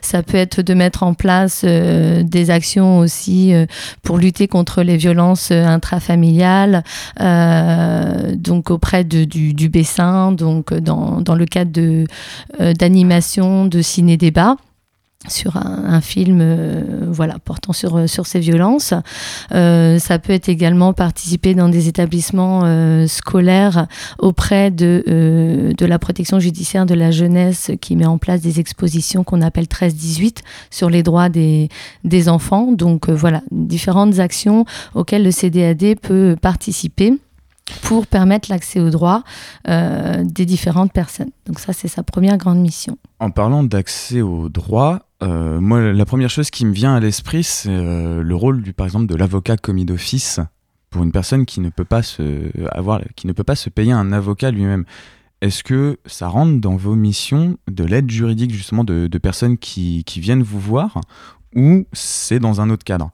Ça 0.00 0.22
peut 0.22 0.36
être 0.36 0.62
de 0.62 0.74
mettre 0.74 1.02
en 1.02 1.14
place 1.14 1.62
euh, 1.64 2.22
des 2.22 2.50
actions 2.50 2.98
aussi 2.98 3.52
euh, 3.52 3.66
pour 4.02 4.18
lutter 4.18 4.46
contre 4.46 4.82
les 4.82 4.96
violences 4.96 5.50
euh, 5.50 5.64
intrafamiliales, 5.66 6.84
euh, 7.20 8.34
donc 8.36 8.70
auprès 8.70 9.04
de, 9.04 9.24
du, 9.24 9.52
du 9.54 9.68
Bessin, 9.68 10.32
donc 10.32 10.72
dans, 10.72 11.20
dans 11.20 11.34
le 11.34 11.46
cadre 11.46 11.72
de, 11.72 12.06
euh, 12.60 12.72
d'animation, 12.74 13.66
de 13.66 13.82
ciné-débat 13.82 14.56
sur 15.28 15.56
un, 15.56 15.84
un 15.86 16.00
film 16.00 16.40
euh, 16.40 16.82
voilà, 17.08 17.38
portant 17.38 17.72
sur, 17.72 17.96
euh, 17.96 18.06
sur 18.06 18.26
ces 18.26 18.40
violences. 18.40 18.94
Euh, 19.52 19.98
ça 19.98 20.18
peut 20.18 20.32
être 20.32 20.48
également 20.48 20.92
participer 20.92 21.54
dans 21.54 21.68
des 21.68 21.88
établissements 21.88 22.64
scolaires 23.06 23.86
auprès 24.18 24.70
de, 24.70 25.72
de 25.76 25.86
la 25.86 25.98
protection 25.98 26.40
judiciaire 26.40 26.86
de 26.86 26.94
la 26.94 27.10
jeunesse 27.10 27.70
qui 27.80 27.96
met 27.96 28.06
en 28.06 28.18
place 28.18 28.40
des 28.40 28.60
expositions 28.60 29.24
qu'on 29.24 29.42
appelle 29.42 29.66
13-18 29.66 30.38
sur 30.70 30.90
les 30.90 31.02
droits 31.02 31.28
des, 31.28 31.68
des 32.04 32.28
enfants. 32.28 32.72
Donc 32.72 33.08
voilà, 33.08 33.42
différentes 33.50 34.18
actions 34.18 34.64
auxquelles 34.94 35.24
le 35.24 35.30
CDAD 35.30 35.98
peut 36.00 36.36
participer 36.40 37.18
pour 37.82 38.06
permettre 38.06 38.50
l'accès 38.50 38.80
aux 38.80 38.90
droits 38.90 39.22
des 39.66 40.46
différentes 40.46 40.92
personnes. 40.92 41.30
Donc 41.46 41.58
ça, 41.58 41.72
c'est 41.72 41.88
sa 41.88 42.02
première 42.02 42.36
grande 42.36 42.58
mission. 42.58 42.96
En 43.20 43.30
parlant 43.30 43.62
d'accès 43.62 44.20
au 44.20 44.48
droit, 44.48 45.05
euh, 45.22 45.60
moi, 45.60 45.92
la 45.92 46.04
première 46.04 46.30
chose 46.30 46.50
qui 46.50 46.66
me 46.66 46.72
vient 46.72 46.94
à 46.94 47.00
l'esprit, 47.00 47.42
c'est 47.42 47.70
euh, 47.70 48.22
le 48.22 48.34
rôle, 48.34 48.62
du, 48.62 48.72
par 48.72 48.86
exemple, 48.86 49.06
de 49.06 49.14
l'avocat 49.14 49.56
commis 49.56 49.84
d'office 49.84 50.40
pour 50.90 51.02
une 51.02 51.12
personne 51.12 51.46
qui 51.46 51.60
ne 51.60 51.70
peut 51.70 51.84
pas 51.84 52.02
se 52.02 52.50
avoir, 52.76 53.00
qui 53.16 53.26
ne 53.26 53.32
peut 53.32 53.44
pas 53.44 53.56
se 53.56 53.70
payer 53.70 53.92
un 53.92 54.12
avocat 54.12 54.50
lui-même. 54.50 54.84
Est-ce 55.40 55.62
que 55.64 55.98
ça 56.06 56.28
rentre 56.28 56.60
dans 56.60 56.76
vos 56.76 56.94
missions 56.94 57.58
de 57.68 57.84
l'aide 57.84 58.10
juridique 58.10 58.52
justement 58.52 58.84
de, 58.84 59.18
personnes 59.18 59.58
qui 59.58 60.04
viennent 60.16 60.42
vous 60.42 60.60
voir 60.60 61.00
ou 61.54 61.86
c'est 61.92 62.38
dans 62.38 62.60
un 62.60 62.70
autre 62.70 62.84
cadre? 62.84 63.10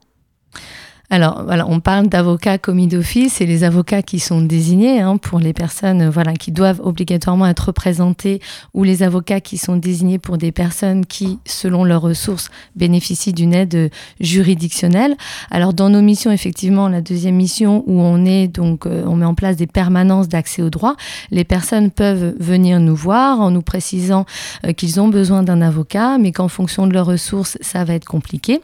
Alors, 1.13 1.43
voilà, 1.45 1.67
on 1.69 1.81
parle 1.81 2.07
d'avocats 2.07 2.57
commis 2.57 2.87
d'office 2.87 3.43
et 3.43 3.47
les 3.47 3.65
avocats 3.65 4.01
qui 4.01 4.19
sont 4.19 4.41
désignés 4.41 5.03
hein, 5.03 5.19
pour 5.19 5.41
les 5.41 5.53
personnes 5.53 6.09
voilà, 6.09 6.33
qui 6.33 6.53
doivent 6.53 6.81
obligatoirement 6.83 7.47
être 7.47 7.67
représentées 7.67 8.41
ou 8.73 8.83
les 8.83 9.03
avocats 9.03 9.43
qui 9.43 9.59
sont 9.59 9.77
désignés 9.77 10.19
pour 10.19 10.39
des 10.39 10.53
personnes 10.53 11.05
qui, 11.05 11.39
selon 11.45 11.85
leurs 11.85 12.01
ressources, 12.01 12.49
bénéficient 12.77 13.35
d'une 13.35 13.53
aide 13.53 13.91
juridictionnelle. 14.21 15.15
Alors, 15.51 15.75
dans 15.75 15.91
nos 15.91 16.01
missions, 16.01 16.33
effectivement, 16.33 16.89
la 16.89 17.03
deuxième 17.03 17.37
mission 17.37 17.85
où 17.87 18.01
on 18.01 18.25
est, 18.25 18.49
donc, 18.49 18.87
euh, 18.87 19.05
on 19.07 19.17
met 19.17 19.27
en 19.27 19.35
place 19.35 19.57
des 19.57 19.67
permanences 19.67 20.29
d'accès 20.29 20.63
au 20.63 20.71
droit, 20.71 20.97
les 21.31 21.45
personnes 21.45 21.91
peuvent 21.91 22.35
venir 22.41 22.81
nous 22.81 22.97
voir 22.97 23.39
en 23.39 23.51
nous 23.51 23.61
précisant 23.61 24.25
euh, 24.65 24.73
qu'ils 24.73 24.99
ont 24.99 25.09
besoin 25.09 25.43
d'un 25.43 25.61
avocat, 25.61 26.17
mais 26.17 26.33
qu'en 26.33 26.49
fonction 26.49 26.87
de 26.87 26.95
leurs 26.95 27.05
ressources, 27.05 27.59
ça 27.61 27.85
va 27.85 27.93
être 27.93 28.07
compliqué 28.07 28.63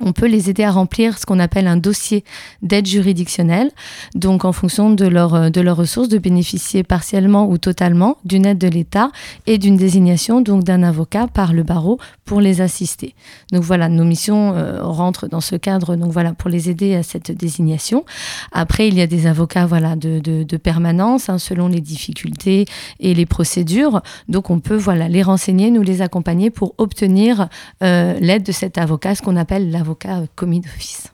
on 0.00 0.12
peut 0.12 0.26
les 0.26 0.50
aider 0.50 0.64
à 0.64 0.70
remplir 0.70 1.18
ce 1.18 1.26
qu'on 1.26 1.38
appelle 1.38 1.66
un 1.66 1.76
dossier 1.76 2.24
d'aide 2.62 2.86
juridictionnelle, 2.86 3.70
donc 4.14 4.44
en 4.44 4.52
fonction 4.52 4.90
de, 4.90 5.06
leur, 5.06 5.50
de 5.50 5.60
leurs 5.60 5.76
ressources, 5.76 6.08
de 6.08 6.18
bénéficier 6.18 6.82
partiellement 6.82 7.48
ou 7.48 7.58
totalement 7.58 8.16
d'une 8.24 8.46
aide 8.46 8.58
de 8.58 8.68
l'État 8.68 9.10
et 9.46 9.58
d'une 9.58 9.76
désignation 9.76 10.40
donc 10.40 10.64
d'un 10.64 10.82
avocat 10.82 11.26
par 11.26 11.52
le 11.52 11.62
barreau 11.62 11.98
pour 12.24 12.40
les 12.40 12.60
assister. 12.60 13.14
Donc 13.52 13.62
voilà, 13.62 13.88
nos 13.88 14.04
missions 14.04 14.54
euh, 14.54 14.82
rentrent 14.82 15.28
dans 15.28 15.40
ce 15.40 15.56
cadre, 15.56 15.96
donc 15.96 16.12
voilà, 16.12 16.32
pour 16.32 16.50
les 16.50 16.70
aider 16.70 16.94
à 16.94 17.02
cette 17.02 17.32
désignation. 17.32 18.04
Après, 18.52 18.88
il 18.88 18.94
y 18.94 19.00
a 19.00 19.06
des 19.06 19.26
avocats 19.26 19.66
voilà, 19.66 19.96
de, 19.96 20.20
de, 20.20 20.42
de 20.42 20.56
permanence, 20.56 21.28
hein, 21.28 21.38
selon 21.38 21.68
les 21.68 21.80
difficultés 21.80 22.66
et 23.00 23.14
les 23.14 23.26
procédures. 23.26 24.02
Donc 24.28 24.50
on 24.50 24.60
peut 24.60 24.76
voilà, 24.76 25.08
les 25.08 25.22
renseigner, 25.22 25.70
nous 25.70 25.82
les 25.82 26.02
accompagner 26.02 26.50
pour 26.50 26.74
obtenir 26.78 27.48
euh, 27.82 28.18
l'aide 28.20 28.42
de 28.42 28.52
cet 28.52 28.78
avocat, 28.78 29.14
ce 29.14 29.22
qu'on 29.22 29.36
appelle 29.36 29.70
l'avocat 29.70 29.87
euh, 30.20 30.26
commis 30.34 30.60
d'office. 30.60 31.12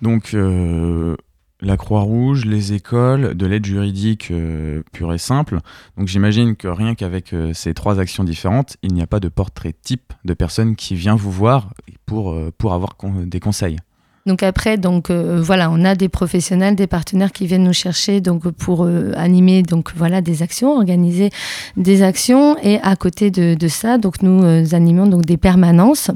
Donc, 0.00 0.34
euh, 0.34 1.16
la 1.60 1.76
Croix-Rouge, 1.76 2.44
les 2.44 2.72
écoles, 2.72 3.34
de 3.36 3.46
l'aide 3.46 3.64
juridique 3.64 4.30
euh, 4.32 4.82
pure 4.92 5.12
et 5.14 5.18
simple. 5.18 5.60
Donc, 5.96 6.08
j'imagine 6.08 6.56
que 6.56 6.66
rien 6.68 6.94
qu'avec 6.94 7.32
euh, 7.32 7.52
ces 7.54 7.72
trois 7.72 8.00
actions 8.00 8.24
différentes, 8.24 8.76
il 8.82 8.92
n'y 8.92 9.02
a 9.02 9.06
pas 9.06 9.20
de 9.20 9.28
portrait 9.28 9.72
type 9.82 10.12
de 10.24 10.34
personne 10.34 10.74
qui 10.74 10.96
vient 10.96 11.14
vous 11.14 11.30
voir 11.30 11.70
pour, 12.04 12.32
euh, 12.32 12.50
pour 12.58 12.72
avoir 12.72 12.96
con- 12.96 13.24
des 13.26 13.38
conseils. 13.40 13.78
Donc 14.24 14.44
après, 14.44 14.78
donc 14.78 15.10
voilà, 15.10 15.68
on 15.68 15.84
a 15.84 15.96
des 15.96 16.08
professionnels, 16.08 16.76
des 16.76 16.86
partenaires 16.86 17.32
qui 17.32 17.48
viennent 17.48 17.64
nous 17.64 17.72
chercher 17.72 18.20
donc 18.20 18.48
pour 18.52 18.86
animer 19.16 19.64
donc 19.64 19.90
voilà 19.96 20.20
des 20.20 20.42
actions, 20.44 20.76
organiser 20.76 21.30
des 21.76 22.04
actions 22.04 22.56
et 22.62 22.78
à 22.82 22.94
côté 22.94 23.32
de, 23.32 23.54
de 23.54 23.66
ça, 23.66 23.98
donc 23.98 24.22
nous 24.22 24.44
animons 24.76 25.08
donc 25.08 25.24
des 25.24 25.36
permanences 25.36 26.12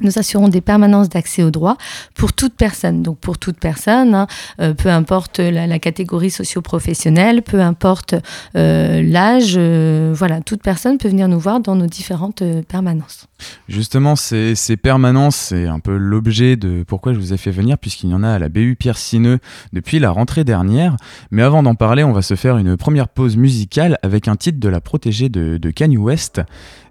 nous 0.00 0.18
assurons 0.18 0.48
des 0.48 0.60
permanences 0.60 1.08
d'accès 1.08 1.42
au 1.42 1.50
droit 1.50 1.76
pour 2.14 2.32
toute 2.32 2.54
personne. 2.54 3.02
Donc 3.02 3.18
pour 3.18 3.38
toute 3.38 3.58
personne, 3.58 4.14
hein, 4.14 4.26
euh, 4.60 4.72
peu 4.74 4.88
importe 4.88 5.38
la, 5.38 5.78
catégorie 5.78 6.30
socio-professionnelle, 6.30 7.42
peu 7.42 7.60
importe 7.60 8.14
euh, 8.56 9.02
l'âge, 9.02 9.54
euh, 9.56 10.12
voilà, 10.14 10.40
toute 10.40 10.62
personne 10.62 10.98
peut 10.98 11.08
venir 11.08 11.28
nous 11.28 11.38
voir 11.38 11.60
dans 11.60 11.74
nos 11.74 11.86
différentes 11.86 12.42
permanences. 12.68 13.26
Justement, 13.68 14.16
ces, 14.16 14.54
ces 14.54 14.76
permanences, 14.76 15.36
c'est 15.36 15.66
un 15.66 15.80
peu 15.80 15.96
l'objet 15.96 16.56
de 16.56 16.84
pourquoi 16.86 17.12
je 17.12 17.18
vous 17.18 17.32
ai 17.32 17.36
fait 17.36 17.50
venir, 17.50 17.76
puisqu'il 17.78 18.10
y 18.10 18.14
en 18.14 18.22
a 18.22 18.30
à 18.30 18.38
la 18.38 18.48
BU 18.48 18.76
Pierre 18.76 18.98
Sineux 18.98 19.40
depuis 19.72 19.98
la 19.98 20.10
rentrée 20.10 20.44
dernière. 20.44 20.96
Mais 21.30 21.42
avant 21.42 21.62
d'en 21.62 21.74
parler, 21.74 22.04
on 22.04 22.12
va 22.12 22.22
se 22.22 22.34
faire 22.34 22.56
une 22.56 22.76
première 22.76 23.08
pause 23.08 23.36
musicale 23.36 23.98
avec 24.02 24.28
un 24.28 24.36
titre 24.36 24.60
de 24.60 24.68
la 24.68 24.80
protégée 24.80 25.28
de, 25.28 25.58
de 25.58 25.70
Kanye 25.70 25.98
West, 25.98 26.40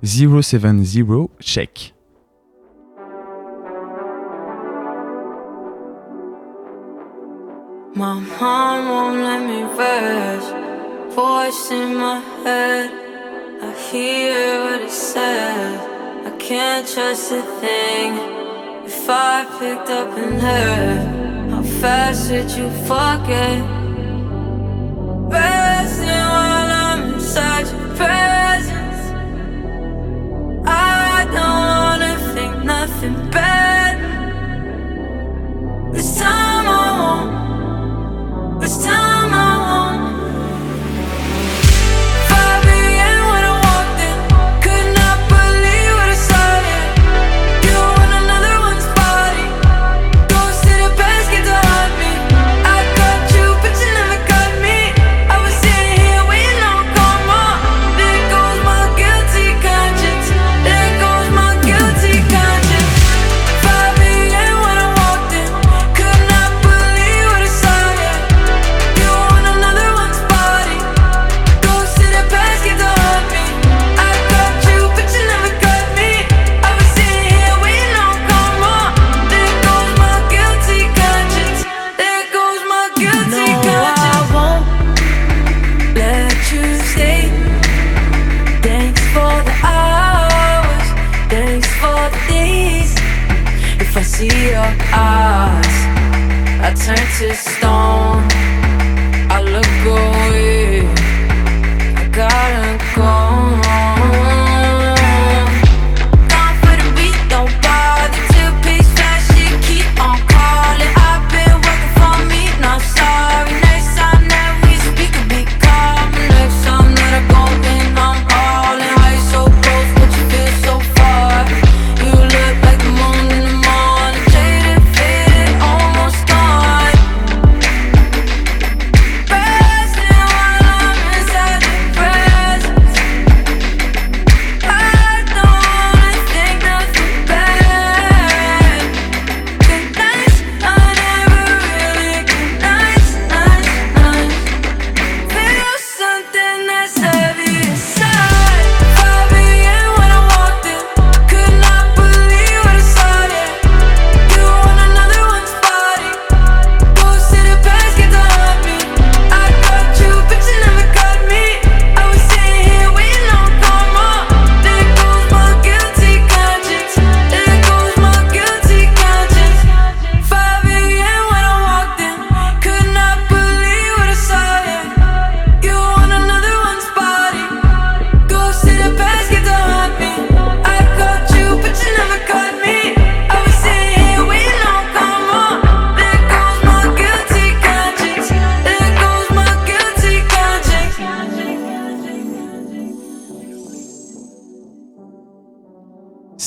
070 0.03 1.01
Check. 1.39 1.93
My 7.93 8.13
mind 8.13 8.87
won't 8.87 9.17
let 9.17 9.41
me 9.45 9.63
rest. 9.77 10.53
Voice 11.13 11.71
in 11.71 11.95
my 11.95 12.19
head. 12.41 12.89
I 13.61 13.73
hear 13.91 14.63
what 14.63 14.81
it 14.81 14.89
says. 14.89 15.77
I 16.25 16.31
can't 16.37 16.87
trust 16.87 17.33
a 17.33 17.41
thing. 17.59 18.13
If 18.85 19.09
I 19.09 19.43
picked 19.59 19.89
up 19.89 20.17
and 20.17 20.39
heard, 20.39 21.51
how 21.51 21.63
fast 21.81 22.31
would 22.31 22.49
you 22.51 22.69
forget? 22.87 23.59
Resting 25.29 26.07
while 26.07 26.71
I'm 26.87 27.13
inside 27.15 27.67
your 27.67 27.95
presence. 27.97 29.03
I 30.65 31.25
don't 31.25 31.63
wanna 31.75 32.15
think 32.33 32.63
nothing 32.63 33.29
bad. 33.31 33.97
This 35.93 36.17
time 36.17 36.67
I 36.67 36.99
won't. 37.01 37.60
It's 38.63 38.77
time? 38.85 39.10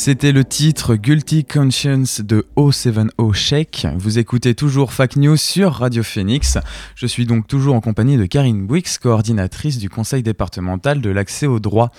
C'était 0.07 0.33
le 0.33 0.45
titre 0.45 0.97
Guilty 0.97 1.47
Conscience 1.47 2.21
de 2.21 2.45
O70 2.59 3.33
Shake. 3.33 3.87
Vous 3.97 4.19
écoutez 4.19 4.55
toujours 4.55 4.93
Fact 4.93 5.17
News 5.17 5.39
sur 5.39 5.73
Radio 5.73 6.03
Phoenix. 6.03 6.59
Je 6.95 7.07
suis 7.07 7.25
donc 7.25 7.47
toujours 7.47 7.75
en 7.75 7.81
compagnie 7.81 8.19
de 8.19 8.27
Karine 8.27 8.67
Bouix, 8.67 8.99
coordinatrice 9.01 9.79
du 9.79 9.89
conseil 9.89 10.23
départemental 10.23 11.01
de 11.01 11.09
l'accès 11.09 11.47
au 11.47 11.59
droit. 11.59 11.91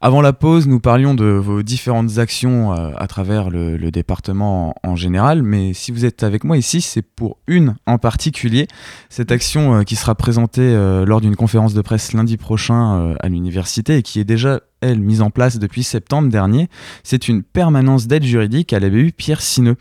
Avant 0.00 0.22
la 0.22 0.32
pause, 0.32 0.66
nous 0.66 0.80
parlions 0.80 1.14
de 1.14 1.24
vos 1.24 1.62
différentes 1.62 2.18
actions 2.18 2.72
euh, 2.72 2.90
à 2.96 3.06
travers 3.06 3.48
le, 3.48 3.78
département 3.92 4.74
en, 4.82 4.96
général, 4.96 5.44
mais 5.44 5.72
si 5.72 5.92
vous 5.92 6.04
êtes 6.04 6.24
avec 6.24 6.42
moi 6.42 6.56
ici, 6.56 6.80
c'est 6.80 7.02
pour 7.02 7.38
une 7.46 7.76
en 7.86 7.98
particulier. 7.98 8.66
Cette 9.08 9.30
action 9.30 9.76
euh, 9.76 9.82
qui 9.84 9.94
sera 9.94 10.16
présentée 10.16 10.62
euh, 10.62 11.06
lors 11.06 11.20
d'une 11.20 11.36
conférence 11.36 11.74
de 11.74 11.80
presse 11.80 12.12
lundi 12.12 12.38
prochain 12.38 13.14
à 13.20 13.28
l'université 13.28 13.98
et 13.98 14.02
qui 14.02 14.18
est 14.18 14.24
déjà 14.24 14.58
elle, 14.82 15.00
mise 15.00 15.22
en 15.22 15.30
place 15.30 15.58
depuis 15.58 15.82
septembre 15.82 16.28
dernier, 16.28 16.68
c'est 17.02 17.28
une 17.28 17.42
permanence 17.42 18.06
d'aide 18.06 18.24
juridique 18.24 18.72
à 18.72 18.80
la 18.80 18.90
BU 18.90 19.12
Pierre 19.12 19.40
Sineux. 19.40 19.76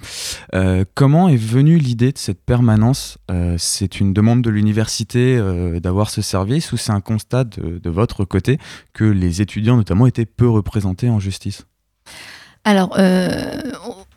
Euh, 0.56 0.86
comment 0.96 1.28
est 1.28 1.36
venue 1.36 1.78
l'idée 1.78 2.12
de 2.12 2.18
cette 2.18 2.42
permanence 2.44 3.18
Euh, 3.30 3.56
C'est 3.58 4.00
une 4.00 4.14
demande 4.14 4.42
de 4.42 4.50
l'université 4.50 5.38
euh, 5.38 5.80
d'avoir 5.80 6.10
ce 6.10 6.22
service 6.22 6.72
ou 6.72 6.78
c'est 6.78 6.92
un 6.92 7.02
constat 7.02 7.46
de, 7.46 7.90
votre 7.90 8.24
côté 8.24 8.58
que 8.94 9.04
les 9.04 9.42
étudiants 9.42 9.76
notamment 9.76 10.08
étaient 10.08 10.26
peu 10.26 10.48
représentés 10.50 11.10
en 11.10 11.20
justice? 11.20 11.66
Alors, 12.64 12.96
euh, 12.98 13.60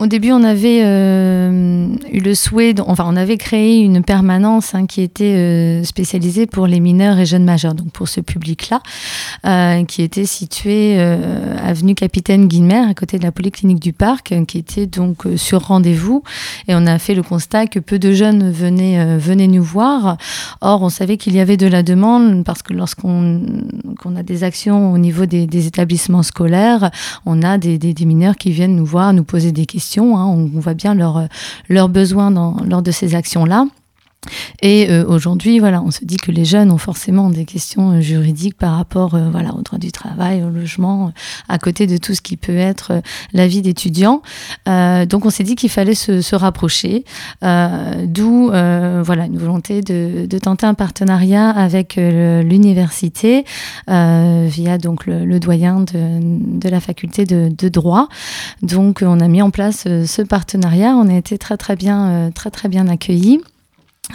au 0.00 0.09
début, 0.09 0.33
on 0.33 0.42
avait 0.42 0.80
euh, 0.83 1.87
eu 2.12 2.18
le 2.18 2.35
souhait, 2.35 2.74
enfin, 2.80 3.04
on 3.07 3.14
avait 3.14 3.37
créé 3.37 3.78
une 3.78 4.02
permanence 4.02 4.74
hein, 4.74 4.87
qui 4.87 5.02
était 5.02 5.37
euh, 5.37 5.85
spécialisée 5.85 6.46
pour 6.46 6.66
les 6.66 6.80
mineurs 6.80 7.16
et 7.20 7.26
jeunes 7.26 7.44
majeurs, 7.44 7.74
donc 7.74 7.92
pour 7.92 8.09
ce 8.09 8.20
public-là, 8.20 8.83
euh, 9.46 9.85
qui 9.85 10.02
était 10.02 10.26
situé 10.26 10.96
euh, 10.98 11.57
avenue 11.62 11.94
Capitaine 11.94 12.48
Guilmer, 12.48 12.90
à 12.90 12.94
côté 12.94 13.18
de 13.18 13.22
la 13.22 13.30
polyclinique 13.30 13.78
du 13.78 13.92
parc, 13.92 14.35
qui 14.48 14.59
était 14.59 14.87
donc 14.87 15.28
sur 15.37 15.66
rendez-vous. 15.66 16.24
Et 16.66 16.74
on 16.74 16.87
a 16.87 16.98
fait 16.98 17.14
le 17.14 17.22
constat 17.22 17.68
que 17.68 17.78
peu 17.78 18.00
de 18.00 18.12
jeunes 18.12 18.50
venaient, 18.50 19.46
nous 19.46 19.62
voir. 19.62 20.16
Or, 20.61 20.83
on 20.83 20.88
savait 20.88 21.18
qu'il 21.18 21.37
y 21.37 21.40
avait 21.40 21.57
de 21.57 21.68
la 21.68 21.85
demande 21.85 22.42
parce 22.42 22.62
que 22.62 22.72
lorsqu'on 22.72 23.42
qu'on 24.00 24.16
a 24.16 24.24
des 24.24 24.42
actions 24.42 24.92
au 24.92 24.98
niveau 24.98 25.24
des, 25.24 25.66
établissements 25.66 26.24
scolaires, 26.24 26.90
on 27.26 27.42
a 27.42 27.59
des, 27.59 27.94
mineurs 28.04 28.37
qui 28.37 28.50
viennent 28.50 28.74
nous 28.74 28.85
voir, 28.85 29.12
nous 29.12 29.24
poser 29.24 29.52
des 29.52 29.66
questions. 29.66 29.84
Hein. 30.16 30.25
on, 30.27 30.61
voit 30.61 30.75
bien 30.75 30.94
leurs 30.94 31.29
leurs 31.68 31.88
besoins 31.88 32.31
lors 32.31 32.83
de 32.83 32.90
ces 32.90 33.14
actions-là. 33.14 33.66
Et 34.63 34.91
euh, 34.91 35.05
aujourd'hui, 35.07 35.59
voilà, 35.59 35.83
on 35.83 35.91
se 35.91 36.05
dit 36.05 36.17
que 36.17 36.31
les 36.31 36.45
jeunes 36.45 36.71
ont 36.71 36.79
forcément 36.79 37.31
des 37.31 37.45
questions 37.45 37.93
euh, 37.93 38.01
juridiques 38.01 38.57
par 38.57 38.77
rapport, 38.77 39.15
euh, 39.15 39.29
voilà, 39.31 39.55
au 39.55 39.63
droit 39.63 39.79
du 39.79 39.93
travail, 39.93 40.43
au 40.43 40.51
logement, 40.51 41.07
euh, 41.07 41.11
à 41.49 41.59
côté 41.59 41.87
de 41.87 41.97
tout 41.97 42.15
ce 42.15 42.23
qui 42.23 42.37
peut 42.37 42.57
être 42.57 43.03
la 43.33 43.47
vie 43.47 43.63
d'étudiant. 43.63 44.23
Donc, 44.67 45.27
on 45.27 45.31
s'est 45.31 45.45
dit 45.45 45.57
qu'il 45.57 45.71
fallait 45.71 45.95
se, 45.95 46.21
se 46.21 46.37
rapprocher, 46.37 47.05
d'où, 47.43 48.49
voilà, 48.49 49.27
une 49.27 49.39
volonté 49.39 49.83
de, 49.83 50.27
de 50.27 50.39
tenter 50.39 50.67
un 50.67 50.75
partenariat 50.75 51.51
avec 51.51 51.97
l'université 51.97 53.45
via 53.87 54.79
donc 54.79 55.07
le, 55.07 55.25
le 55.25 55.41
doyen 55.41 55.81
de, 55.81 56.59
de 56.59 56.69
la 56.69 56.81
faculté 56.81 57.25
de, 57.25 57.51
de 57.57 57.69
droit. 57.69 58.09
Donc, 58.63 59.03
on 59.07 59.21
a 59.21 59.29
mis 59.29 59.43
en 59.43 59.51
place 59.51 59.85
ce 59.85 60.23
partenariat. 60.23 60.95
On 60.97 61.09
a 61.09 61.15
été 61.15 61.39
très 61.39 61.57
très 61.57 61.77
bien, 61.77 62.31
très 62.35 62.51
très 62.51 62.69
bien 62.69 62.89
accueillis. 62.89 63.41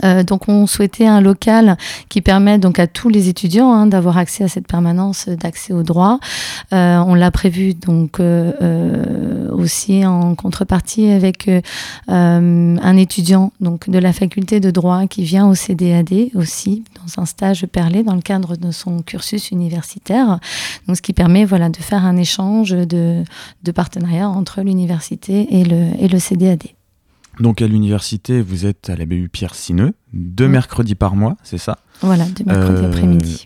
Euh, 0.04 0.24
donc 0.24 0.48
on 0.48 0.68
souhaitait 0.68 1.08
un 1.08 1.20
local 1.20 1.78
qui 2.10 2.22
permette 2.22 2.62
donc 2.62 2.80
à 2.80 2.88
tous 2.88 3.10
les 3.10 3.28
étudiants 3.28 3.72
hein, 3.72 3.88
d'avoir 3.88 4.18
accès 4.18 4.44
à 4.44 4.48
cette 4.48 4.68
permanence 4.68 5.28
d'accès 5.28 5.74
au 5.74 5.84
droit. 5.84 6.20
Euh, 6.74 6.98
on 7.00 7.16
l'a 7.16 7.32
prévu 7.32 7.74
donc 7.74 8.20
euh, 8.20 9.50
aussi 9.52 10.06
en 10.06 10.36
contrepartie 10.36 11.10
avec 11.10 11.50
un 12.08 12.98
étudiant 12.98 13.52
donc 13.60 13.90
de 13.90 13.98
la 13.98 14.14
faculté 14.14 14.60
de 14.60 14.72
droit 14.72 15.08
qui 15.08 15.24
vient 15.24 15.48
au 15.48 15.56
CDAD 15.56 16.30
aussi 16.36 16.84
dans 16.96 17.22
un 17.22 17.26
stage 17.26 17.66
perlé 17.66 18.04
dans 18.04 18.16
le 18.16 18.22
cadre 18.22 18.56
de 18.56 18.72
son 18.72 19.02
cursus 19.02 19.52
universitaire. 19.52 20.40
Donc 20.88 20.98
ce 20.98 21.02
qui 21.02 21.14
permet 21.14 21.46
voilà 21.46 21.70
de 21.70 21.78
faire 21.78 22.06
un 22.06 22.18
échange 22.18 22.72
de, 22.72 23.24
de 23.64 23.72
partenariat 23.72 24.30
entre 24.30 24.62
l'université 24.62 25.60
et 25.60 25.64
le, 25.64 25.88
et 26.00 26.08
le 26.08 26.20
CDAD. 26.20 26.64
Donc 27.40 27.62
à 27.62 27.68
l'université, 27.68 28.42
vous 28.42 28.66
êtes 28.66 28.90
à 28.90 28.96
la 28.96 29.06
BU 29.06 29.30
Pierre 29.30 29.56
Sineux, 29.56 29.94
deux 30.14 30.48
mercredis 30.48 30.96
par 30.96 31.16
mois, 31.16 31.38
c'est 31.44 31.58
ça? 31.58 31.78
Voilà, 32.02 32.26
de 32.26 32.44
mercredi 32.46 32.84
Euh, 32.84 32.88
après-midi. 32.88 33.46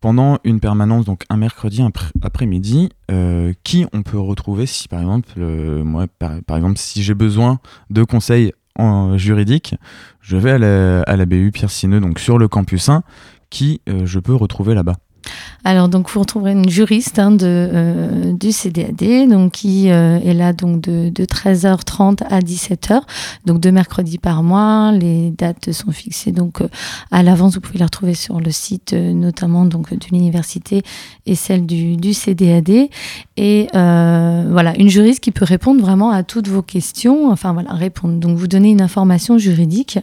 Pendant 0.00 0.38
une 0.44 0.60
permanence, 0.60 1.04
donc 1.04 1.24
un 1.28 1.36
mercredi 1.36 1.82
après- 1.82 2.10
après-midi, 2.22 2.88
euh, 3.10 3.52
qui 3.64 3.84
on 3.92 4.02
peut 4.02 4.18
retrouver 4.18 4.66
si 4.66 4.86
par 4.88 5.00
exemple, 5.00 5.28
euh, 5.38 5.82
moi 5.84 6.06
par, 6.18 6.32
par 6.46 6.56
exemple, 6.56 6.78
si 6.78 7.02
j'ai 7.02 7.14
besoin 7.14 7.58
de 7.90 8.04
conseils 8.04 8.52
en 8.76 9.18
juridique, 9.18 9.74
je 10.20 10.36
vais 10.36 10.52
à 10.52 10.58
la, 10.58 11.02
à 11.02 11.16
la 11.16 11.26
BU 11.26 11.50
Pierre 11.52 11.70
Sineux, 11.70 12.00
donc 12.00 12.20
sur 12.20 12.38
le 12.38 12.46
campus 12.46 12.88
1, 12.88 13.02
qui 13.50 13.80
je 14.04 14.18
peux 14.20 14.34
retrouver 14.34 14.74
là-bas. 14.74 14.96
Alors 15.64 15.88
donc 15.88 16.08
vous 16.10 16.20
retrouverez 16.20 16.52
une 16.52 16.68
juriste 16.68 17.18
hein, 17.18 17.32
de, 17.32 17.44
euh, 17.44 18.32
du 18.32 18.52
CDAD 18.52 19.28
donc 19.28 19.52
qui 19.52 19.90
euh, 19.90 20.18
est 20.20 20.32
là 20.32 20.52
donc 20.52 20.80
de, 20.80 21.10
de 21.10 21.24
13h30 21.24 22.22
à 22.30 22.38
17h 22.38 23.00
donc 23.44 23.60
deux 23.60 23.72
mercredis 23.72 24.18
par 24.18 24.42
mois. 24.42 24.92
Les 24.92 25.30
dates 25.30 25.72
sont 25.72 25.90
fixées 25.90 26.32
donc 26.32 26.60
euh, 26.60 26.68
à 27.10 27.22
l'avance. 27.22 27.54
Vous 27.54 27.60
pouvez 27.60 27.78
les 27.78 27.84
retrouver 27.84 28.14
sur 28.14 28.40
le 28.40 28.50
site 28.50 28.92
notamment 28.92 29.64
donc 29.64 29.92
de 29.92 30.06
l'université 30.12 30.82
et 31.26 31.34
celle 31.34 31.66
du, 31.66 31.96
du 31.96 32.14
CDAD 32.14 32.88
et 33.36 33.68
voilà 33.72 34.74
une 34.78 34.88
juriste 34.88 35.20
qui 35.20 35.32
peut 35.32 35.44
répondre 35.44 35.80
vraiment 35.80 36.10
à 36.10 36.22
toutes 36.22 36.48
vos 36.48 36.62
questions. 36.62 37.30
Enfin 37.30 37.52
voilà 37.52 37.72
répondre 37.72 38.14
donc 38.14 38.38
vous 38.38 38.48
donner 38.48 38.70
une 38.70 38.82
information 38.82 39.38
juridique 39.38 39.98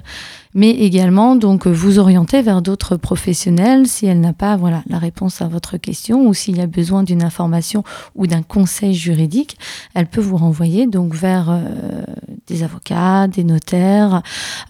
mais 0.55 0.71
également 0.71 1.35
donc 1.35 1.67
vous 1.67 1.99
orienter 1.99 2.41
vers 2.41 2.61
d'autres 2.61 2.95
professionnels 2.95 3.87
si 3.87 4.07
elle 4.07 4.19
n'a 4.19 4.33
pas 4.33 4.57
voilà 4.57 4.83
la 4.87 4.97
réponse 4.97 5.41
à 5.41 5.47
votre 5.47 5.77
question 5.77 6.27
ou 6.27 6.33
s'il 6.33 6.57
y 6.57 6.61
a 6.61 6.67
besoin 6.67 7.03
d'une 7.03 7.23
information 7.23 7.83
ou 8.15 8.25
d'un 8.27 8.41
conseil 8.41 8.93
juridique, 8.93 9.57
elle 9.93 10.07
peut 10.07 10.21
vous 10.21 10.37
renvoyer 10.37 10.87
donc 10.87 11.13
vers 11.13 11.49
euh, 11.49 12.03
des 12.47 12.63
avocats, 12.63 13.27
des 13.27 13.43
notaires, 13.43 14.21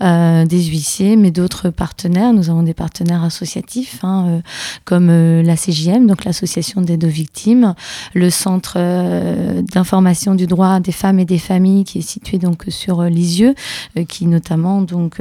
euh, 0.02 0.46
des 0.46 0.64
huissiers, 0.64 1.16
mais 1.16 1.32
d'autres 1.32 1.70
partenaires. 1.70 2.34
Nous 2.34 2.50
avons 2.50 2.64
des 2.64 2.74
partenaires 2.74 3.24
associatifs 3.24 4.00
hein, 4.04 4.26
euh, 4.28 4.42
comme 4.86 5.10
euh, 5.10 5.44
la 5.44 5.56
CJM, 5.56 6.08
donc 6.08 6.24
l'association 6.26 6.82
d'aide 6.82 7.04
aux 7.04 7.10
victimes, 7.10 7.76
le 8.14 8.30
centre 8.30 8.76
euh, 8.78 9.62
d'information 9.62 10.36
du 10.36 10.48
droit 10.48 10.80
des 10.80 10.92
femmes 10.92 11.20
et 11.20 11.26
des 11.26 11.38
familles 11.38 11.84
qui 11.84 12.00
est 12.00 12.08
situé 12.10 12.38
donc 12.38 12.66
sur 12.70 13.04
Lisieux, 13.04 13.56
qui 14.08 14.26
notamment 14.26 14.82
donc 14.82 15.20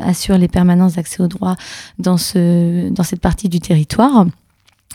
assure 0.00 0.38
les 0.38 0.48
permanences 0.48 0.94
d'accès 0.94 1.22
au 1.22 1.28
droit 1.28 1.56
dans 1.98 2.16
ce 2.16 2.88
dans 2.90 3.02
cette 3.02 3.20
partie 3.20 3.48
du 3.48 3.60
territoire. 3.60 4.26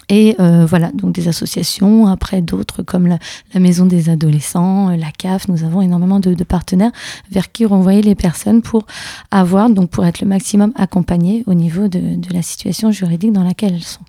Et 0.09 0.35
euh, 0.39 0.65
voilà, 0.65 0.91
donc 0.91 1.13
des 1.13 1.27
associations, 1.27 2.07
après 2.07 2.41
d'autres 2.41 2.81
comme 2.81 3.05
la, 3.07 3.19
Maison 3.59 3.85
des 3.85 4.09
adolescents, 4.09 4.89
euh, 4.89 4.95
la 4.97 5.11
CAF, 5.11 5.47
nous 5.47 5.63
avons 5.63 5.81
énormément 5.81 6.19
de, 6.19 6.33
de 6.33 6.43
partenaires 6.43 6.91
vers 7.31 7.51
qui 7.51 7.65
renvoyer 7.65 8.01
les 8.01 8.15
personnes 8.15 8.63
pour 8.63 8.87
avoir, 9.29 9.69
donc 9.69 9.91
pour 9.91 10.05
être 10.05 10.21
le 10.21 10.27
maximum 10.27 10.71
accompagnées 10.75 11.43
au 11.45 11.53
niveau 11.53 11.87
de, 11.87 12.15
de 12.15 12.33
la 12.33 12.41
situation 12.41 12.91
juridique 12.91 13.33
dans 13.33 13.43
laquelle 13.43 13.75
elles 13.75 13.83
sont. 13.83 14.01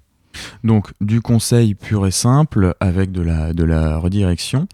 Donc 0.65 0.93
du 1.03 1.21
conseil 1.21 1.75
pur 1.75 2.07
et 2.07 2.11
simple 2.11 2.75
avec 2.81 3.13
de 3.13 3.21
la, 3.21 3.53
de 3.53 3.65
la 3.65 3.99
redirection. 3.99 4.69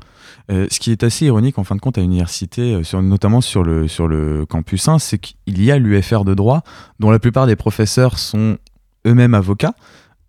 Euh, 0.51 0.67
ce 0.71 0.79
qui 0.79 0.93
est 0.93 1.03
assez 1.03 1.27
ironique 1.27 1.59
en 1.59 1.65
fin 1.65 1.75
de 1.75 1.81
compte 1.81 1.99
à 1.99 2.01
l'université, 2.01 2.75
euh, 2.75 3.01
notamment 3.03 3.41
sur 3.41 3.62
le, 3.62 4.45
campus 4.47 4.89
1, 4.89 4.99
c'est 4.99 5.19
qu'il 5.19 5.62
y 5.62 5.71
a 5.71 5.79
l'UFR 5.79 6.25
de 6.25 6.35
droit, 6.35 6.62
dont 7.01 7.11
la 7.11 7.19
plupart 7.19 7.47
des 7.47 7.57
professeurs 7.57 8.19
sont 8.19 8.59
eux-mêmes 9.07 9.35
avocats. 9.35 9.75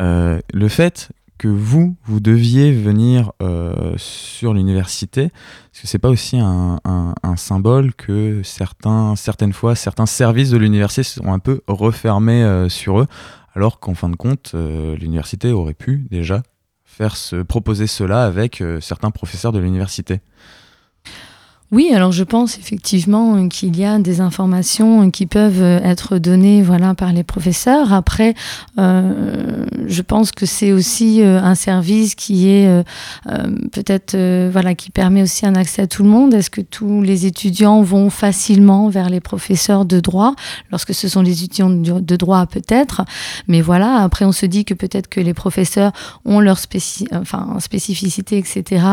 Euh, 0.01 0.39
le 0.53 0.67
fait 0.67 1.09
que 1.37 1.47
vous, 1.47 1.95
vous 2.05 2.19
deviez 2.19 2.71
venir 2.71 3.31
sur 3.97 4.55
l'université, 4.55 5.25
est-ce 5.25 5.81
que 5.83 5.87
c'est 5.87 5.99
pas 5.99 6.09
aussi 6.09 6.39
un, 6.39 6.79
symbole 7.35 7.93
que 7.93 8.41
certaines 8.43 9.53
fois, 9.53 9.75
certains 9.75 10.07
services 10.07 10.49
de 10.49 10.57
l'université 10.57 11.03
sont 11.03 11.31
un 11.31 11.37
peu 11.37 11.61
refermés 11.67 12.65
sur 12.69 13.01
eux, 13.01 13.05
alors 13.53 13.79
qu'en 13.79 13.93
fin 13.93 14.09
de 14.09 14.15
compte, 14.15 14.55
l'université 14.99 15.51
aurait 15.51 15.75
pu 15.75 16.07
déjà 16.09 16.41
faire 16.97 17.15
se 17.15 17.35
proposer 17.35 17.85
cela 17.85 18.25
avec 18.25 18.59
euh, 18.59 18.81
certains 18.81 19.11
professeurs 19.11 19.51
de 19.51 19.59
l'université. 19.59 20.19
Oui, 21.69 21.91
alors 21.93 22.13
je 22.13 22.23
pense 22.23 22.57
effectivement 22.57 23.45
qu'il 23.49 23.77
y 23.77 23.83
a 23.83 23.99
des 23.99 24.21
informations 24.21 25.11
qui 25.11 25.25
peuvent 25.25 25.61
être 25.61 26.17
données 26.17 26.61
voilà, 26.61 26.95
par 26.95 27.11
les 27.11 27.23
professeurs. 27.23 27.91
Après, 27.91 28.35
euh, 28.79 29.65
je 29.85 30.01
pense 30.01 30.31
que 30.31 30.45
c'est 30.45 30.71
aussi 30.71 31.21
euh, 31.21 31.41
un 31.41 31.55
service 31.55 32.15
qui 32.15 32.47
est 32.49 32.67
euh, 32.69 32.83
euh, 33.29 33.53
peut-être 33.73 34.15
euh, 34.15 34.49
voilà, 34.49 34.75
qui 34.75 34.91
permet 34.91 35.21
aussi 35.21 35.45
un 35.45 35.55
accès 35.55 35.81
à 35.81 35.87
tout 35.87 36.03
le 36.03 36.09
monde. 36.09 36.33
Est-ce 36.33 36.49
que 36.49 36.61
tous 36.61 37.01
les 37.01 37.25
étudiants 37.25 37.81
vont 37.81 38.09
facilement 38.09 38.87
vers 38.87 39.09
les 39.09 39.19
professeurs 39.19 39.83
de 39.83 39.99
droit 39.99 40.35
lorsque 40.71 40.93
ce 40.93 41.09
sont 41.09 41.21
les 41.21 41.43
étudiants 41.43 41.69
de 41.69 41.99
de 41.99 42.15
droit 42.15 42.45
peut-être? 42.45 43.03
Mais 43.49 43.59
voilà, 43.59 43.97
après 43.97 44.23
on 44.23 44.31
se 44.31 44.45
dit 44.45 44.63
que 44.63 44.73
peut-être 44.73 45.09
que 45.09 45.19
les 45.19 45.33
professeurs 45.33 45.91
ont 46.23 46.39
leur 46.39 46.59
spéci 46.59 47.09
enfin, 47.11 47.57
spécificité, 47.59 48.37
etc 48.37 48.85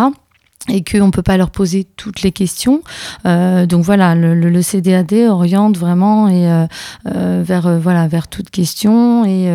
et 0.69 0.83
qu'on 0.83 1.07
ne 1.07 1.11
peut 1.11 1.23
pas 1.23 1.37
leur 1.37 1.51
poser 1.51 1.85
toutes 1.85 2.23
les 2.23 2.33
questions. 2.33 2.83
Euh, 3.27 3.67
donc 3.67 3.85
voilà, 3.85 4.15
le, 4.15 4.35
le- 4.35 4.63
CDAD 4.63 5.13
oriente 5.29 5.77
vraiment 5.77 6.29
et, 6.29 6.49
euh, 6.51 6.67
euh, 7.07 7.43
vers, 7.45 7.67
euh, 7.67 7.79
voilà, 7.79 8.09
vers 8.09 8.29
toute 8.29 8.51
question 8.51 9.25
et 9.25 9.51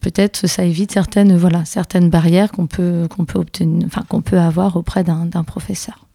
peut-être 0.00 0.46
ça 0.46 0.64
évite 0.64 0.92
certaines, 0.92 1.36
voilà, 1.36 1.64
certaines 1.64 2.08
barrières 2.08 2.50
qu'on 2.52 2.66
peut, 2.66 3.06
qu'on 3.10 3.24
peut, 3.24 3.38
obtenir, 3.38 3.86
enfin, 3.86 4.02
qu'on 4.08 4.22
peut 4.22 4.38
avoir 4.38 4.76
auprès 4.76 5.04
d'un 5.04 5.44
professeur. 5.44 6.06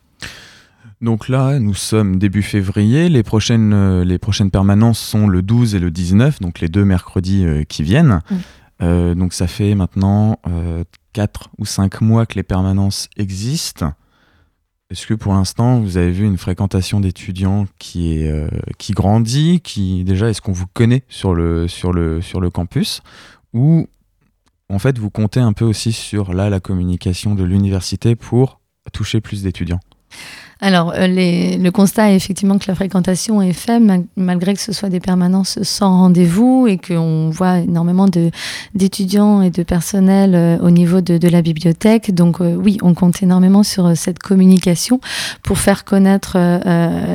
Donc 1.01 1.29
là, 1.29 1.59
nous 1.59 1.73
sommes 1.73 2.17
début 2.17 2.41
février. 2.41 3.09
Les 3.09 3.21
prochaines, 3.21 4.01
les 4.01 4.17
prochaines 4.17 4.49
permanences 4.49 4.99
sont 4.99 5.27
le 5.27 5.41
12 5.41 5.75
et 5.75 5.79
le 5.79 5.91
19, 5.91 6.39
donc 6.39 6.61
les 6.61 6.67
deux 6.67 6.85
mercredis 6.85 7.45
qui 7.67 7.83
viennent. 7.83 8.21
Mm. 8.81 9.13
Donc 9.13 9.33
ça 9.33 9.47
fait 9.47 9.75
maintenant 9.75 10.39
4 11.15 11.49
ou 11.57 11.65
5 11.65 12.01
mois 12.01 12.25
que 12.25 12.35
les 12.35 12.43
permanences 12.43 13.09
existent. 13.15 13.93
Est-ce 14.91 15.07
que 15.07 15.13
pour 15.13 15.33
l'instant, 15.33 15.79
vous 15.79 15.95
avez 15.95 16.11
vu 16.11 16.25
une 16.25 16.37
fréquentation 16.37 16.99
d'étudiants 16.99 17.67
qui, 17.79 18.27
euh, 18.27 18.49
qui 18.77 18.91
grandit 18.91 19.61
qui, 19.61 20.03
Déjà, 20.03 20.29
est-ce 20.29 20.41
qu'on 20.41 20.51
vous 20.51 20.67
connaît 20.67 21.03
sur 21.07 21.33
le, 21.33 21.69
sur 21.69 21.93
le, 21.93 22.21
sur 22.21 22.41
le 22.41 22.49
campus? 22.49 23.01
Ou 23.53 23.87
en 24.69 24.77
fait, 24.77 24.99
vous 24.99 25.09
comptez 25.09 25.39
un 25.39 25.53
peu 25.53 25.63
aussi 25.63 25.93
sur 25.93 26.33
là, 26.33 26.49
la 26.49 26.59
communication 26.59 27.33
de 27.33 27.45
l'université 27.45 28.15
pour 28.15 28.59
toucher 28.91 29.21
plus 29.21 29.41
d'étudiants? 29.41 29.79
Alors, 30.61 30.93
euh, 30.95 31.05
les- 31.07 31.57
le 31.57 31.69
constat 31.71 32.11
est 32.11 32.15
effectivement 32.15 32.57
que 32.57 32.63
la 32.69 32.75
fréquentation 32.75 33.41
est 33.41 33.51
faible, 33.51 33.85
ma- 33.85 33.97
malgré 34.15 34.53
que 34.53 34.61
ce 34.61 34.71
soit 34.71 34.87
des 34.89 35.01
permanences 35.01 35.59
sans 35.63 35.97
rendez-vous 35.99 36.65
et 36.67 36.77
qu'on 36.77 37.29
voit 37.29 37.59
énormément 37.59 38.07
d'étudiants 38.73 39.41
et 39.41 39.49
de 39.49 39.63
personnel 39.63 40.33
euh, 40.33 40.57
au 40.59 40.69
niveau 40.71 41.01
de, 41.01 41.17
de 41.17 41.27
la 41.27 41.41
bibliothèque. 41.41 42.15
Donc, 42.15 42.39
euh, 42.39 42.55
oui, 42.55 42.77
on 42.81 42.93
compte 42.93 43.21
énormément 43.21 43.63
sur 43.63 43.95
cette 43.97 44.19
communication 44.19 45.01
pour 45.43 45.57
faire 45.57 45.83
connaître 45.83 46.37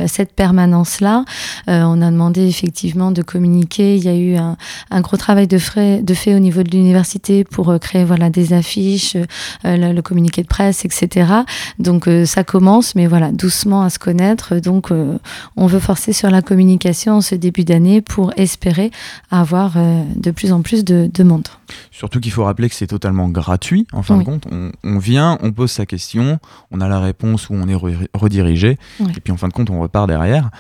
cette 0.07 0.33
permanence-là. 0.35 1.25
On 1.67 2.03
a 2.03 2.11
demandé 2.11 2.47
effectivement 2.47 3.11
de 3.11 3.23
communiquer. 3.23 3.97
Il 3.97 4.05
y 4.05 4.09
a 4.09 4.15
eu 4.15 4.37
un, 4.37 4.57
un 4.91 5.01
gros 5.01 5.17
travail 5.17 5.47
de, 5.47 5.59
frais, 5.59 6.03
de 6.03 6.15
fait 6.15 6.35
au 6.35 6.39
niveau 6.39 6.63
de 6.63 6.71
l'université 6.71 7.45
pour 7.45 7.75
créer 7.81 8.05
voilà, 8.05 8.29
des 8.31 8.53
affiches, 8.53 9.17
le, 9.65 9.93
le 9.93 10.03
communiqué 10.03 10.43
de 10.43 10.47
presse, 10.47 10.85
etc. 10.85 11.33
Donc 11.79 12.09
ça 12.27 12.45
commence, 12.45 12.95
mais 12.95 13.07
voilà, 13.07 13.30
doucement 13.33 13.83
à 13.83 13.91
se 13.91 13.99
connaître. 13.99 14.57
Donc 14.57 14.91
euh, 14.91 15.19
on 15.57 15.67
veut 15.67 15.79
forcer 15.81 16.13
sur 16.13 16.31
la 16.31 16.43
communication 16.43 17.21
ce 17.21 17.35
début 17.35 17.65
d'année 17.65 18.01
pour 18.01 18.33
espérer 18.37 18.91
avoir 19.31 19.75
euh, 19.77 20.03
de 20.17 20.31
plus 20.31 20.53
en 20.53 20.63
plus 20.63 20.85
de, 20.85 21.11
de 21.13 21.23
monde. 21.23 21.49
Surtout 21.91 22.21
qu'il 22.21 22.33
faut 22.33 22.45
rappeler 22.45 22.69
que 22.69 22.75
c'est 22.75 22.87
totalement 22.87 23.29
gratuit, 23.29 23.87
en 23.93 24.03
fin 24.03 24.15
Oui. 24.15 24.21
de 24.21 24.25
compte. 24.25 24.47
On, 24.51 24.73
on 24.85 24.99
vient, 24.99 25.39
on 25.43 25.53
pose 25.53 25.71
sa 25.71 25.87
question, 25.87 26.39
on 26.71 26.81
a 26.81 26.89
la 26.89 26.99
réponse 27.01 27.49
ou 27.49 27.55
on 27.55 27.69
est 27.69 27.75
re- 27.75 28.07
redirigé, 28.15 28.79
et 29.01 29.21
puis 29.23 29.33
en 29.33 29.37
fin 29.37 29.49
de 29.49 29.53
compte, 29.53 29.71
on 29.71 29.81
repart 29.81 30.09
derrière. 30.09 30.51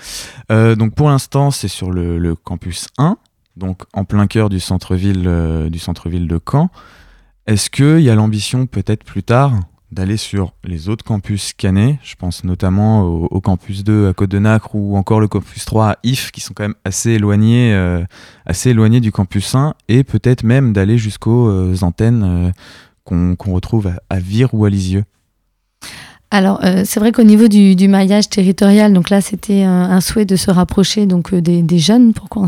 Euh, 0.53 0.77
donc 0.77 0.95
pour 0.95 1.09
l'instant, 1.09 1.51
c'est 1.51 1.69
sur 1.69 1.91
le, 1.91 2.19
le 2.19 2.35
campus 2.35 2.89
1, 2.99 3.17
donc 3.57 3.83
en 3.93 4.05
plein 4.05 4.27
cœur 4.27 4.49
du 4.49 4.61
centre-ville 4.61 5.69
du 5.71 5.79
centre-ville 5.79 6.29
de 6.29 6.39
Caen. 6.51 6.71
Est-ce 7.47 7.71
qu'il 7.71 8.01
y 8.01 8.11
a 8.11 8.15
l'ambition 8.15 8.67
peut-être 8.67 9.03
plus 9.05 9.23
tard 9.25 9.53
d'aller 9.93 10.17
sur 10.17 10.53
les 10.65 10.89
autres 10.89 11.05
campus 11.05 11.53
cannés 11.53 11.99
Je 12.03 12.15
pense 12.15 12.45
notamment 12.45 13.03
au, 13.05 13.41
campus 13.41 13.85
2 13.85 14.09
à 14.09 14.13
Côte-de-Nacre 14.13 14.75
ou 14.75 14.97
encore 14.97 15.21
le 15.21 15.29
campus 15.29 15.65
3 15.65 15.91
à 15.91 15.99
If, 16.05 16.31
qui 16.31 16.41
sont 16.41 16.55
quand 16.55 16.65
même 16.65 16.75
assez 16.85 17.11
éloignés, 17.11 17.75
euh, 17.75 18.05
assez 18.47 18.71
éloignés 18.71 19.01
du 19.01 19.13
campus 19.13 19.55
1, 19.55 19.75
et 19.89 20.05
peut-être 20.05 20.45
même 20.45 20.73
d'aller 20.73 20.99
jusqu'aux 20.99 21.49
euh, 21.49 21.77
antennes 21.83 22.23
euh, 22.23 22.51
qu'on 23.05 23.37
qu'on 23.37 23.53
retrouve 23.53 23.89
à, 23.89 24.01
à 24.09 24.21
Vire 24.21 24.55
ou 24.55 24.65
à 24.65 24.71
Lisieux. 24.71 25.05
Alors, 26.33 26.61
euh, 26.63 26.83
c'est 26.85 27.01
vrai 27.01 27.11
qu'au 27.11 27.25
niveau 27.25 27.49
du, 27.49 27.75
du 27.75 27.89
maillage 27.89 28.29
territorial, 28.29 28.93
donc 28.93 29.11
là, 29.11 29.21
c'était 29.21 29.65
un, 29.65 29.91
un 29.91 30.01
souhait 30.01 30.25
de 30.25 30.37
se 30.37 30.53
rapprocher 30.53 31.07
donc 31.07 31.33
euh, 31.33 31.41
des, 31.41 31.61
des 31.63 31.81
jeunes 31.81 32.13
pour 32.13 32.29
qu'on 32.29 32.47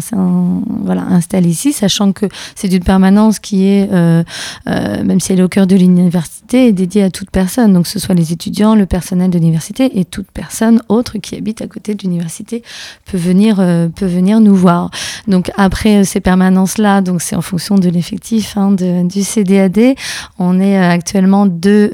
voilà, 0.84 1.04
ici, 1.44 1.72
sachant 1.72 2.12
que 2.12 2.26
c'est 2.54 2.72
une 2.72 2.84
permanence 2.84 3.40
qui 3.40 3.66
est, 3.66 3.88
euh, 3.92 4.22
euh, 4.68 5.02
même 5.02 5.18
si 5.18 5.32
elle 5.32 5.40
est 5.40 5.42
au 5.42 5.48
cœur 5.48 5.66
de 5.66 5.74
l'université, 5.74 6.72
dédiée 6.72 7.02
à 7.02 7.10
toute 7.10 7.30
personne. 7.30 7.72
Donc, 7.72 7.84
que 7.84 7.88
ce 7.88 7.98
soit 7.98 8.14
les 8.14 8.32
étudiants, 8.32 8.76
le 8.76 8.86
personnel 8.86 9.30
de 9.30 9.38
l'université 9.38 9.98
et 9.98 10.04
toute 10.04 10.30
personne 10.32 10.80
autre 10.88 11.18
qui 11.18 11.34
habite 11.34 11.60
à 11.60 11.66
côté 11.66 11.96
de 11.96 12.02
l'université 12.02 12.62
peut 13.10 13.18
venir, 13.18 13.56
euh, 13.58 13.88
peut 13.88 14.06
venir 14.06 14.38
nous 14.38 14.54
voir. 14.54 14.90
Donc, 15.26 15.50
après 15.56 16.04
ces 16.04 16.20
permanences-là, 16.20 17.00
donc 17.00 17.20
c'est 17.20 17.34
en 17.34 17.42
fonction 17.42 17.74
de 17.76 17.88
l'effectif 17.88 18.56
hein, 18.56 18.70
du 18.70 19.22
CDAD. 19.24 19.96
On 20.38 20.60
est 20.60 20.76
actuellement 20.76 21.46
deux, 21.46 21.90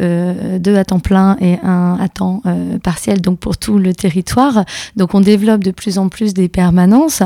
deux 0.58 0.76
à 0.76 0.84
temps 0.84 1.00
plein 1.00 1.36
et 1.40 1.58
un 1.62 1.77
à 2.00 2.08
temps 2.08 2.42
euh, 2.46 2.78
partiel, 2.78 3.20
donc 3.20 3.38
pour 3.38 3.56
tout 3.56 3.78
le 3.78 3.94
territoire. 3.94 4.64
Donc 4.96 5.14
on 5.14 5.20
développe 5.20 5.62
de 5.62 5.70
plus 5.70 5.98
en 5.98 6.08
plus 6.08 6.34
des 6.34 6.48
permanences. 6.48 7.22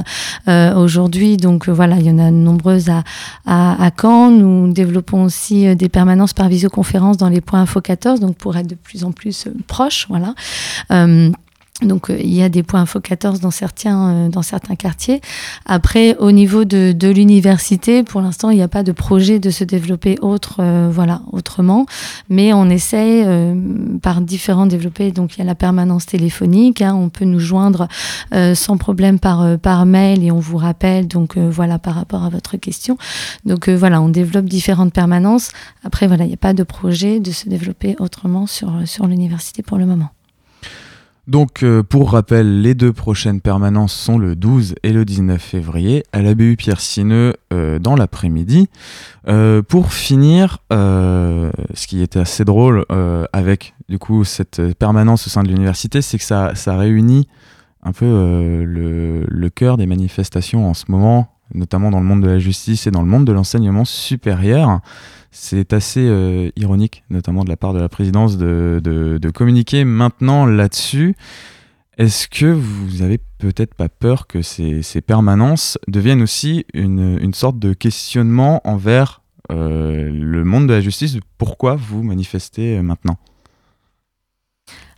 Euh, 0.48 0.74
Aujourd'hui, 0.74 1.36
donc 1.36 1.68
euh, 1.68 1.72
voilà, 1.72 1.96
il 1.96 2.06
y 2.06 2.10
en 2.10 2.18
a 2.18 2.30
nombreuses 2.30 2.88
à, 2.88 3.02
à, 3.46 3.84
à 3.84 3.90
Caen. 4.00 4.30
Nous 4.30 4.72
développons 4.72 5.24
aussi 5.24 5.74
des 5.76 5.88
permanences 5.88 6.32
par 6.32 6.48
visioconférence 6.48 7.16
dans 7.16 7.28
les 7.28 7.40
points 7.40 7.62
Info 7.62 7.80
14, 7.80 8.20
donc 8.20 8.36
pour 8.36 8.56
être 8.56 8.66
de 8.66 8.74
plus 8.74 9.04
en 9.04 9.12
plus 9.12 9.48
proches, 9.66 10.06
voilà. 10.08 10.34
Donc 11.80 12.11
euh, 12.11 12.18
il 12.20 12.32
y 12.32 12.42
a 12.42 12.48
des 12.48 12.62
points 12.62 12.82
Info 12.82 13.00
14 13.00 13.40
dans 13.40 13.50
certains, 13.50 14.08
euh, 14.08 14.28
dans 14.28 14.42
certains 14.42 14.76
quartiers. 14.76 15.20
Après, 15.64 16.16
au 16.18 16.30
niveau 16.30 16.64
de, 16.64 16.92
de 16.92 17.08
l'université, 17.08 18.02
pour 18.02 18.20
l'instant, 18.20 18.50
il 18.50 18.56
n'y 18.56 18.62
a 18.62 18.68
pas 18.68 18.82
de 18.82 18.92
projet 18.92 19.38
de 19.38 19.50
se 19.50 19.64
développer 19.64 20.18
autre, 20.20 20.56
euh, 20.61 20.90
voilà, 20.92 21.22
autrement. 21.32 21.87
Mais 22.28 22.52
on 22.52 22.68
essaye 22.68 23.24
euh, 23.26 23.54
par 24.02 24.20
différents 24.20 24.66
développés. 24.66 25.12
Donc 25.12 25.37
il 25.37 25.38
y 25.38 25.42
a 25.42 25.46
la 25.46 25.54
permanence 25.54 26.06
téléphonique. 26.06 26.82
hein, 26.82 26.94
on 26.94 27.08
peut 27.08 27.24
nous 27.24 27.40
joindre 27.40 27.88
euh, 28.35 28.54
sans 28.54 28.76
problème 28.76 29.18
par, 29.18 29.40
euh, 29.42 29.56
par 29.56 29.87
mail 29.87 30.22
et 30.22 30.30
on 30.30 30.40
vous 30.40 30.58
rappelle. 30.58 31.08
Donc 31.08 31.38
voilà 31.38 31.78
par 31.78 31.94
rapport 31.94 32.22
à 32.22 32.28
votre 32.28 32.58
question. 32.58 32.96
Donc 33.46 33.68
voilà, 33.68 34.00
on 34.02 34.08
développe 34.11 34.44
différentes 34.44 34.92
permanences. 34.92 35.50
Après, 35.85 36.06
voilà, 36.06 36.24
il 36.24 36.28
n'y 36.28 36.35
a 36.35 36.37
pas 36.38 36.54
de 36.54 36.62
projet 36.62 37.18
de 37.18 37.30
se 37.32 37.48
développer 37.48 37.96
autrement 37.98 38.46
sur, 38.46 38.72
sur 38.85 39.06
l'université 39.06 39.62
pour 39.62 39.78
le 39.78 39.87
moment. 39.87 40.11
Donc, 41.28 41.62
euh, 41.62 41.85
pour 41.85 42.12
rappel, 42.12 42.62
les 42.62 42.74
deux 42.74 42.92
prochaines 42.92 43.40
permanences 43.40 43.92
sont 43.92 44.18
le 44.18 44.35
12 44.35 44.74
et 44.82 44.92
le 44.92 45.04
19 45.04 45.40
février 45.40 46.02
à 46.12 46.20
la 46.20 46.35
BU 46.35 46.56
Pierre 46.56 46.80
Sineux 46.80 47.35
euh, 47.52 47.78
dans 47.78 47.94
l'après-midi. 47.94 48.68
Euh, 49.28 49.62
pour 49.62 49.92
finir, 49.92 50.58
ce 50.70 51.87
qui 51.87 52.02
était 52.02 52.18
assez 52.18 52.44
drôle 52.44 52.85
avec 53.32 53.74
du 53.88 53.98
coup 53.98 54.24
cette 54.24 54.74
permanence 54.74 55.26
au 55.28 55.30
sein 55.30 55.44
de 55.44 55.48
l'université, 55.48 56.02
c'est 56.02 56.18
que 56.18 56.24
ça, 56.24 56.54
ça 56.56 56.76
réunit 56.76 57.28
un 57.85 57.92
peu 57.92 58.64
le, 58.64 59.24
le 59.28 59.50
cœur 59.50 59.76
des 59.76 59.87
manifestations 59.87 60.68
en 60.68 60.74
ce 60.74 60.87
moment, 60.88 61.28
notamment 61.54 61.90
dans 61.90 62.00
le 62.00 62.06
monde 62.06 62.22
de 62.22 62.28
la 62.28 62.38
justice 62.40 62.87
et 62.87 62.90
dans 62.90 63.02
le 63.02 63.08
monde 63.08 63.26
de 63.26 63.32
l'enseignement 63.32 63.85
supérieur. 63.85 64.80
C'est 65.34 65.72
assez 65.72 66.06
euh, 66.06 66.50
ironique, 66.56 67.04
notamment 67.08 67.42
de 67.42 67.48
la 67.48 67.56
part 67.56 67.72
de 67.72 67.80
la 67.80 67.88
présidence, 67.88 68.36
de, 68.36 68.80
de- 68.84 69.30
communiquer 69.30 69.84
maintenant 69.84 70.44
là-dessus. 70.44 71.14
Est-ce 71.96 72.28
que 72.28 72.46
vous 72.46 73.00
avez 73.00 73.18
peut-être 73.38 73.74
pas 73.74 73.88
peur 73.88 74.26
que 74.26 74.42
ces, 74.42 74.82
ces 74.82 75.00
permanences 75.00 75.78
deviennent 75.88 76.20
aussi 76.20 76.66
une, 76.74 77.18
une 77.18 77.32
sorte 77.32 77.58
de 77.58 77.72
questionnement 77.72 78.60
envers 78.64 79.22
euh, 79.50 80.10
le 80.12 80.44
monde 80.44 80.66
de 80.66 80.74
la 80.74 80.80
justice? 80.82 81.16
Pourquoi 81.38 81.76
vous 81.76 82.02
manifestez 82.02 82.76
euh, 82.76 82.82
maintenant? 82.82 83.16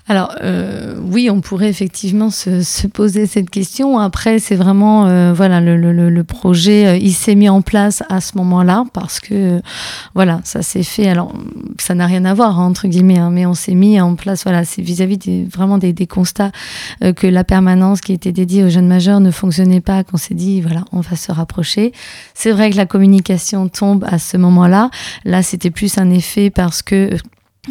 Alors 0.07 0.35
euh, 0.43 0.97
oui, 1.03 1.31
on 1.31 1.41
pourrait 1.41 1.71
effectivement 1.71 2.29
se, 2.29 2.61
se 2.63 2.87
poser 2.87 3.27
cette 3.27 3.49
question. 3.49 3.99
Après, 3.99 4.39
c'est 4.39 4.55
vraiment 4.55 5.07
euh, 5.07 5.33
voilà 5.33 5.63
le, 5.63 5.79
le- 5.79 5.95
le- 5.95 6.11
le 6.11 6.25
projet, 6.25 6.87
euh, 6.87 6.97
il 6.99 7.13
s'est 7.15 7.35
mis 7.35 7.49
en 7.49 7.63
place 7.63 8.03
à 8.11 8.21
ce 8.21 8.37
moment-là 8.37 8.85
parce 8.93 9.19
que 9.19 9.33
euh, 9.35 9.61
voilà, 10.15 10.43
ça 10.45 10.61
s'est 10.61 10.83
fait. 10.83 11.09
Alors 11.09 11.33
ça 11.79 11.95
n'a 11.95 12.05
rien 12.05 12.27
à 12.27 12.35
voir 12.35 12.61
hein, 12.61 12.67
entre 12.67 12.87
guillemets, 12.87 13.17
hein, 13.19 13.31
mais 13.31 13.47
on 13.47 13.55
s'est 13.55 13.75
mis 13.75 13.99
en 13.99 14.15
place. 14.15 14.43
Voilà, 14.45 14.67
c'est 14.67 14.83
vis-à-vis 14.83 15.17
des, 15.17 15.45
vraiment 15.51 15.79
des, 15.79 15.95
des 15.95 16.07
constats 16.07 16.53
euh, 17.03 17.15
que 17.15 17.27
la 17.27 17.43
permanence 17.43 18.03
qui 18.03 18.13
était 18.13 18.33
dédiée 18.33 18.63
aux 18.65 18.69
jeunes 18.69 18.89
majeurs 18.89 19.21
ne 19.21 19.31
fonctionnait 19.31 19.81
pas. 19.81 20.05
Qu'on 20.05 20.19
s'est 20.19 20.35
dit 20.35 20.61
voilà, 20.61 20.85
on 20.93 21.01
va 21.01 21.17
se 21.17 21.33
rapprocher. 21.33 21.93
C'est 22.35 22.53
vrai 22.53 22.69
que 22.69 22.77
la 22.77 22.85
communication 22.85 23.69
tombe 23.69 24.05
à 24.07 24.19
ce 24.19 24.37
moment-là. 24.37 24.91
Là, 25.25 25.43
c'était 25.43 25.71
plus 25.71 25.97
un 25.97 26.11
effet 26.11 26.51
parce 26.51 26.83
que 26.83 27.09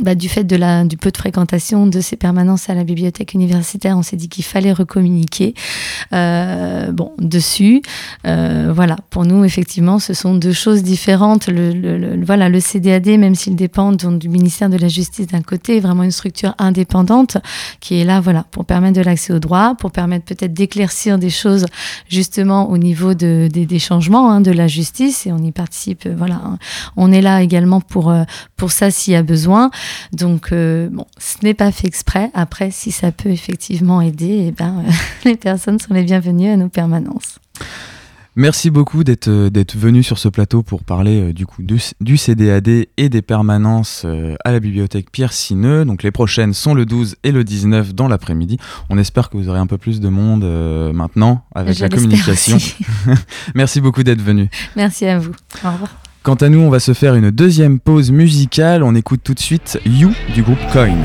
bah, 0.02 0.16
du 0.16 0.28
fait 0.28 0.44
de 0.44 0.56
la, 0.56 0.86
du 0.86 0.98
peu 0.98 1.12
de 1.12 1.18
fréquentation 1.18 1.86
de 1.86 2.02
ces 2.02 2.16
permanences 2.18 2.70
à 2.70 2.74
la 2.74 2.84
bibliothèque 2.84 3.34
universitaire, 3.36 3.96
on 3.98 4.02
s'est 4.02 4.16
dit 4.16 4.28
qu'il 4.28 4.44
fallait 4.44 4.74
recommuniquer 4.74 5.54
euh, 6.14 6.92
bon, 6.92 7.12
dessus. 7.20 7.82
Euh, 8.26 8.72
voilà, 8.74 8.96
pour 9.12 9.26
nous, 9.26 9.44
effectivement, 9.44 10.00
ce 10.00 10.14
sont 10.14 10.34
deux 10.34 10.52
choses 10.54 10.82
différentes. 10.82 11.48
Le, 11.48 11.72
le- 11.72 11.98
le- 11.98 12.26
voilà, 12.26 12.50
le 12.50 12.60
CDAD, 12.60 13.06
même 13.20 13.36
s'il 13.36 13.56
dépend 13.56 13.92
du 13.92 14.30
ministère 14.30 14.70
de 14.70 14.78
la 14.78 14.88
Justice 14.88 15.28
d'un 15.28 15.42
côté, 15.42 15.78
est 15.78 15.80
vraiment 15.80 16.04
une 16.04 16.12
structure 16.12 16.56
indépendante 16.58 17.38
qui 17.80 18.00
est 18.00 18.06
là 18.06 18.20
voilà, 18.20 18.46
pour 18.52 18.66
permettre 18.66 18.98
de 18.98 19.04
l'accès 19.04 19.32
au 19.34 19.40
droit, 19.40 19.76
pour 19.76 19.92
permettre 19.92 20.26
peut-être 20.26 20.54
d'éclaircir 20.54 21.20
des 21.20 21.30
choses 21.30 21.66
justement 22.10 22.70
au 22.70 22.78
niveau 22.78 23.14
de, 23.14 23.48
des, 23.52 23.66
des 23.66 23.80
changements 23.80 24.32
hein, 24.32 24.42
de 24.42 24.52
la 24.52 24.68
justice 24.68 25.28
et 25.28 25.32
on 25.32 25.38
y 25.38 25.52
participe. 25.52 26.08
Voilà, 26.18 26.36
hein. 26.44 26.58
on 26.98 27.12
est 27.12 27.22
là 27.22 27.42
également 27.44 27.80
pour, 27.82 28.10
euh, 28.10 28.24
pour 28.58 28.72
ça 28.72 28.90
s'il 28.92 29.14
y 29.14 29.16
a 29.16 29.24
besoin. 29.24 29.70
Donc, 30.12 30.52
euh, 30.52 30.90
bon, 30.92 31.06
ce 31.18 31.38
n'est 31.44 31.54
pas 31.54 31.72
fait 31.72 31.88
exprès. 31.88 32.30
Après, 32.34 32.72
si 32.72 32.92
ça 32.92 33.12
peut 33.12 33.30
effectivement 33.30 34.02
aider, 34.02 34.46
eh 34.48 34.52
ben, 34.52 34.84
euh, 34.86 34.92
les 35.26 35.36
personnes 35.36 35.80
sont 35.80 35.94
les 35.94 36.04
bienvenues 36.04 36.50
à 36.50 36.58
nos 36.58 36.70
permanences. 36.70 37.40
Merci 38.36 38.72
beaucoup 38.72 39.04
d'être 39.04 39.28
euh, 39.28 39.52
d'être 39.52 39.78
venu 39.78 40.02
sur 40.02 40.18
ce 40.18 40.28
plateau 40.28 40.64
pour 40.64 40.84
parler 40.84 41.22
euh, 41.22 41.34
du 41.34 41.46
coup 41.46 41.62
du, 41.62 41.80
du 42.02 42.18
CDAD 42.18 42.68
et 42.98 43.10
des 43.10 43.22
permanences 43.22 44.04
euh, 44.06 44.36
à 44.44 44.52
la 44.52 44.60
bibliothèque 44.60 45.12
Pierre 45.12 45.34
Sineux. 45.34 45.86
Donc 45.86 46.02
les 46.02 46.10
prochaines 46.10 46.54
sont 46.54 46.74
le 46.74 46.88
12 46.88 47.18
et 47.24 47.32
le 47.32 47.44
19 47.44 47.94
dans 47.94 48.08
l'après-midi. 48.08 48.58
On 48.90 48.98
espère 48.98 49.30
que 49.30 49.38
vous 49.38 49.50
aurez 49.50 49.60
un 49.60 49.68
peu 49.68 49.78
plus 49.78 50.00
de 50.00 50.10
monde 50.10 50.44
euh, 50.44 50.94
maintenant 50.94 51.46
avec 51.54 51.78
Je 51.78 51.84
la 51.84 51.90
communication. 51.90 52.58
Merci 53.56 53.82
beaucoup 53.82 54.02
d'être 54.02 54.22
venu. 54.22 54.50
Merci 54.76 55.06
à 55.06 55.20
vous. 55.20 55.34
Au 55.64 55.70
revoir. 55.70 55.90
Quant 56.24 56.36
à 56.36 56.48
nous, 56.48 56.62
on 56.62 56.70
va 56.70 56.80
se 56.80 56.94
faire 56.94 57.16
une 57.16 57.32
deuxième 57.32 57.82
pause 57.82 58.12
musicale. 58.12 58.82
On 58.82 58.96
écoute 58.96 59.20
tout 59.26 59.34
de 59.34 59.40
suite 59.40 59.78
You 59.86 60.14
du 60.34 60.42
groupe 60.42 60.58
Coin. 60.72 60.96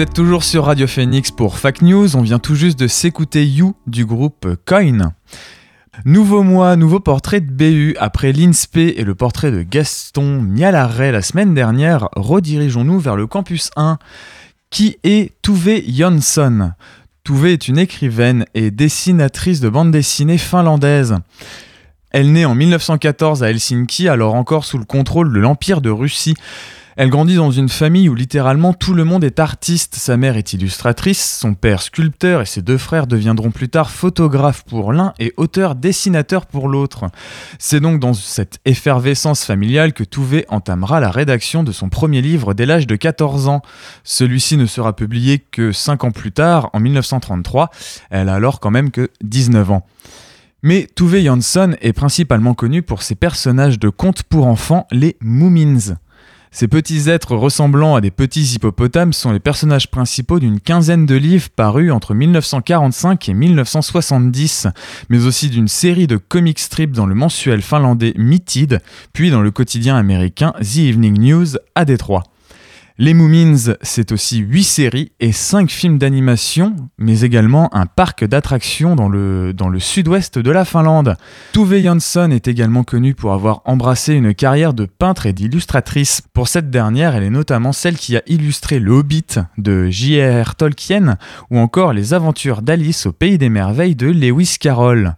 Vous 0.00 0.04
êtes 0.04 0.14
toujours 0.14 0.44
sur 0.44 0.64
Radio 0.64 0.86
Phoenix 0.86 1.30
pour 1.30 1.58
Fact 1.58 1.82
News. 1.82 2.16
On 2.16 2.22
vient 2.22 2.38
tout 2.38 2.54
juste 2.54 2.78
de 2.78 2.86
s'écouter 2.86 3.46
You 3.46 3.74
du 3.86 4.06
groupe 4.06 4.48
Coin. 4.64 5.12
Nouveau 6.06 6.42
mois, 6.42 6.74
nouveau 6.76 7.00
portrait 7.00 7.42
de 7.42 7.52
BU. 7.52 7.96
Après 8.00 8.32
l'INSPE 8.32 8.78
et 8.78 9.04
le 9.04 9.14
portrait 9.14 9.50
de 9.50 9.62
Gaston 9.62 10.40
Mialaret 10.40 11.12
la 11.12 11.20
semaine 11.20 11.52
dernière, 11.52 12.08
redirigeons-nous 12.16 12.98
vers 12.98 13.14
le 13.14 13.26
campus 13.26 13.70
1. 13.76 13.98
Qui 14.70 14.96
est 15.04 15.34
Tuve 15.42 15.82
Jansson? 15.86 16.72
Tuve 17.22 17.48
est 17.48 17.68
une 17.68 17.76
écrivaine 17.76 18.46
et 18.54 18.70
dessinatrice 18.70 19.60
de 19.60 19.68
bande 19.68 19.90
dessinée 19.90 20.38
finlandaise. 20.38 21.16
Elle 22.10 22.32
naît 22.32 22.46
en 22.46 22.54
1914 22.54 23.42
à 23.42 23.50
Helsinki, 23.50 24.08
alors 24.08 24.34
encore 24.34 24.64
sous 24.64 24.78
le 24.78 24.86
contrôle 24.86 25.30
de 25.30 25.40
l'Empire 25.40 25.82
de 25.82 25.90
Russie. 25.90 26.36
Elle 26.96 27.10
grandit 27.10 27.36
dans 27.36 27.52
une 27.52 27.68
famille 27.68 28.08
où 28.08 28.14
littéralement 28.14 28.72
tout 28.72 28.94
le 28.94 29.04
monde 29.04 29.22
est 29.22 29.38
artiste. 29.38 29.94
Sa 29.94 30.16
mère 30.16 30.36
est 30.36 30.52
illustratrice, 30.52 31.38
son 31.38 31.54
père 31.54 31.82
sculpteur 31.82 32.40
et 32.40 32.46
ses 32.46 32.62
deux 32.62 32.78
frères 32.78 33.06
deviendront 33.06 33.52
plus 33.52 33.68
tard 33.68 33.90
photographes 33.90 34.64
pour 34.64 34.92
l'un 34.92 35.12
et 35.18 35.32
auteur-dessinateur 35.36 36.46
pour 36.46 36.68
l'autre. 36.68 37.06
C'est 37.58 37.80
donc 37.80 38.00
dans 38.00 38.12
cette 38.12 38.58
effervescence 38.64 39.44
familiale 39.44 39.92
que 39.92 40.04
Touvé 40.04 40.44
entamera 40.48 40.98
la 41.00 41.10
rédaction 41.10 41.62
de 41.62 41.72
son 41.72 41.88
premier 41.88 42.22
livre 42.22 42.54
dès 42.54 42.66
l'âge 42.66 42.86
de 42.86 42.96
14 42.96 43.48
ans. 43.48 43.62
Celui-ci 44.02 44.56
ne 44.56 44.66
sera 44.66 44.94
publié 44.94 45.38
que 45.38 45.72
5 45.72 46.04
ans 46.04 46.10
plus 46.10 46.32
tard, 46.32 46.70
en 46.72 46.80
1933. 46.80 47.70
Elle 48.10 48.28
a 48.28 48.34
alors 48.34 48.58
quand 48.58 48.70
même 48.70 48.90
que 48.90 49.10
19 49.22 49.70
ans. 49.70 49.86
Mais 50.62 50.88
Tove 50.94 51.20
Jansson 51.20 51.74
est 51.80 51.94
principalement 51.94 52.54
connu 52.54 52.82
pour 52.82 53.02
ses 53.02 53.14
personnages 53.14 53.78
de 53.78 53.88
contes 53.88 54.22
pour 54.24 54.46
enfants, 54.46 54.86
les 54.90 55.16
Moomins. 55.20 55.96
Ces 56.52 56.66
petits 56.66 57.08
êtres 57.08 57.36
ressemblant 57.36 57.94
à 57.94 58.00
des 58.00 58.10
petits 58.10 58.54
hippopotames 58.54 59.12
sont 59.12 59.30
les 59.30 59.38
personnages 59.38 59.88
principaux 59.88 60.40
d'une 60.40 60.58
quinzaine 60.58 61.06
de 61.06 61.14
livres 61.14 61.48
parus 61.54 61.92
entre 61.92 62.12
1945 62.12 63.28
et 63.28 63.34
1970, 63.34 64.66
mais 65.10 65.26
aussi 65.26 65.48
d'une 65.48 65.68
série 65.68 66.08
de 66.08 66.16
comic 66.16 66.58
strips 66.58 66.90
dans 66.90 67.06
le 67.06 67.14
mensuel 67.14 67.62
finlandais 67.62 68.14
Mitid, 68.16 68.80
puis 69.12 69.30
dans 69.30 69.42
le 69.42 69.52
quotidien 69.52 69.96
américain 69.96 70.52
The 70.60 70.78
Evening 70.78 71.20
News 71.20 71.56
à 71.76 71.84
Détroit. 71.84 72.24
Les 73.02 73.14
Moomins, 73.14 73.76
c'est 73.80 74.12
aussi 74.12 74.40
8 74.40 74.62
séries 74.62 75.12
et 75.20 75.32
5 75.32 75.70
films 75.70 75.96
d'animation, 75.96 76.76
mais 76.98 77.22
également 77.22 77.74
un 77.74 77.86
parc 77.86 78.26
d'attractions 78.26 78.94
dans 78.94 79.08
le, 79.08 79.54
sud-ouest 79.78 80.38
de 80.38 80.50
la 80.50 80.66
Finlande. 80.66 81.16
Tove 81.54 81.80
Jansson 81.80 82.30
est 82.30 82.46
également 82.46 82.84
connue 82.84 83.14
pour 83.14 83.32
avoir 83.32 83.62
embrassé 83.64 84.12
une 84.12 84.34
carrière 84.34 84.74
de 84.74 84.84
peintre 84.84 85.24
et 85.24 85.32
d'illustratrice. 85.32 86.20
Pour 86.34 86.48
cette 86.48 86.68
dernière, 86.68 87.16
elle 87.16 87.22
est 87.22 87.30
notamment 87.30 87.72
celle 87.72 87.96
qui 87.96 88.18
a 88.18 88.22
illustré 88.26 88.78
Le 88.78 88.92
Hobbit 88.92 89.36
de 89.56 89.88
J.R.R. 89.88 90.54
Tolkien 90.54 91.16
ou 91.50 91.58
encore 91.58 91.94
Les 91.94 92.12
aventures 92.12 92.60
d'Alice 92.60 93.06
au 93.06 93.12
Pays 93.12 93.38
des 93.38 93.48
Merveilles 93.48 93.96
de 93.96 94.08
Lewis 94.08 94.56
Carroll. 94.60 95.16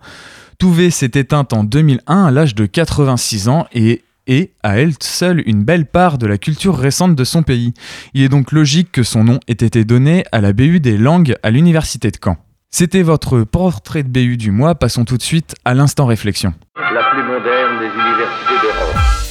Tove 0.59 0.91
s'est 0.91 1.11
éteinte 1.17 1.53
en 1.53 1.65
2001 1.65 2.27
à 2.27 2.31
l'âge 2.31 2.55
de 2.55 2.65
86 2.65 3.49
ans 3.49 3.67
et 3.73 4.05
et 4.27 4.53
à 4.63 4.79
elle 4.79 4.93
seule 5.01 5.43
une 5.47 5.65
belle 5.65 5.87
part 5.87 6.19
de 6.19 6.27
la 6.27 6.39
culture 6.39 6.77
récente 6.77 7.17
de 7.17 7.25
son 7.25 7.43
pays. 7.43 7.75
Il 8.15 8.23
est 8.23 8.29
donc 8.29 8.53
logique 8.53 8.93
que 8.93 9.03
son 9.03 9.25
nom 9.25 9.41
ait 9.49 9.53
été 9.53 9.85
donné 9.85 10.25
à 10.33 10.41
la 10.41 10.53
BU 10.53 10.81
des 10.81 10.99
langues 10.99 11.35
à 11.43 11.51
l'université 11.51 12.11
de 12.11 12.19
Caen. 12.23 12.37
C'était 12.71 13.03
votre 13.03 13.43
portrait 13.43 14.03
de 14.03 14.09
BU 14.09 14.37
du 14.37 14.51
mois, 14.51 14.75
passons 14.75 15.05
tout 15.05 15.19
de 15.19 15.23
suite 15.23 15.55
à 15.65 15.75
l'instant 15.75 16.07
réflexion. 16.07 16.55
la 16.77 17.11
plus 17.11 17.23
moderne 17.23 17.79
des 17.81 17.87
universités 17.87 18.61
d'Europe. 18.63 19.22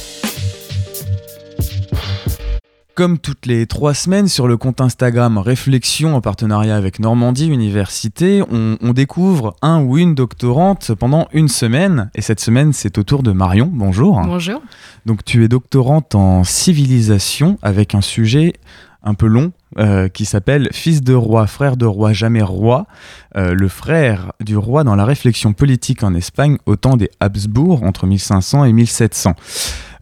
Comme 2.94 3.18
toutes 3.18 3.46
les 3.46 3.66
trois 3.66 3.94
semaines 3.94 4.28
sur 4.28 4.46
le 4.46 4.58
compte 4.58 4.82
Instagram 4.82 5.38
Réflexion 5.38 6.14
en 6.14 6.20
partenariat 6.20 6.76
avec 6.76 6.98
Normandie 6.98 7.46
Université, 7.46 8.42
on, 8.50 8.76
on 8.82 8.92
découvre 8.92 9.56
un 9.62 9.80
ou 9.80 9.96
une 9.96 10.14
doctorante 10.14 10.94
pendant 10.94 11.26
une 11.32 11.48
semaine. 11.48 12.10
Et 12.14 12.20
cette 12.20 12.40
semaine, 12.40 12.74
c'est 12.74 12.98
au 12.98 13.02
tour 13.02 13.22
de 13.22 13.32
Marion. 13.32 13.70
Bonjour. 13.72 14.20
Bonjour. 14.20 14.60
Donc 15.06 15.24
tu 15.24 15.42
es 15.42 15.48
doctorante 15.48 16.14
en 16.14 16.44
civilisation 16.44 17.58
avec 17.62 17.94
un 17.94 18.02
sujet 18.02 18.52
un 19.02 19.14
peu 19.14 19.26
long 19.26 19.52
euh, 19.78 20.08
qui 20.08 20.26
s'appelle 20.26 20.68
Fils 20.72 21.02
de 21.02 21.14
roi, 21.14 21.46
frère 21.46 21.78
de 21.78 21.86
roi, 21.86 22.12
jamais 22.12 22.42
roi. 22.42 22.86
Euh, 23.36 23.54
le 23.54 23.68
frère 23.68 24.32
du 24.40 24.56
roi 24.58 24.84
dans 24.84 24.96
la 24.96 25.06
réflexion 25.06 25.54
politique 25.54 26.02
en 26.02 26.14
Espagne 26.14 26.58
au 26.66 26.76
temps 26.76 26.98
des 26.98 27.10
Habsbourg 27.20 27.82
entre 27.84 28.06
1500 28.06 28.64
et 28.66 28.72
1700. 28.72 29.34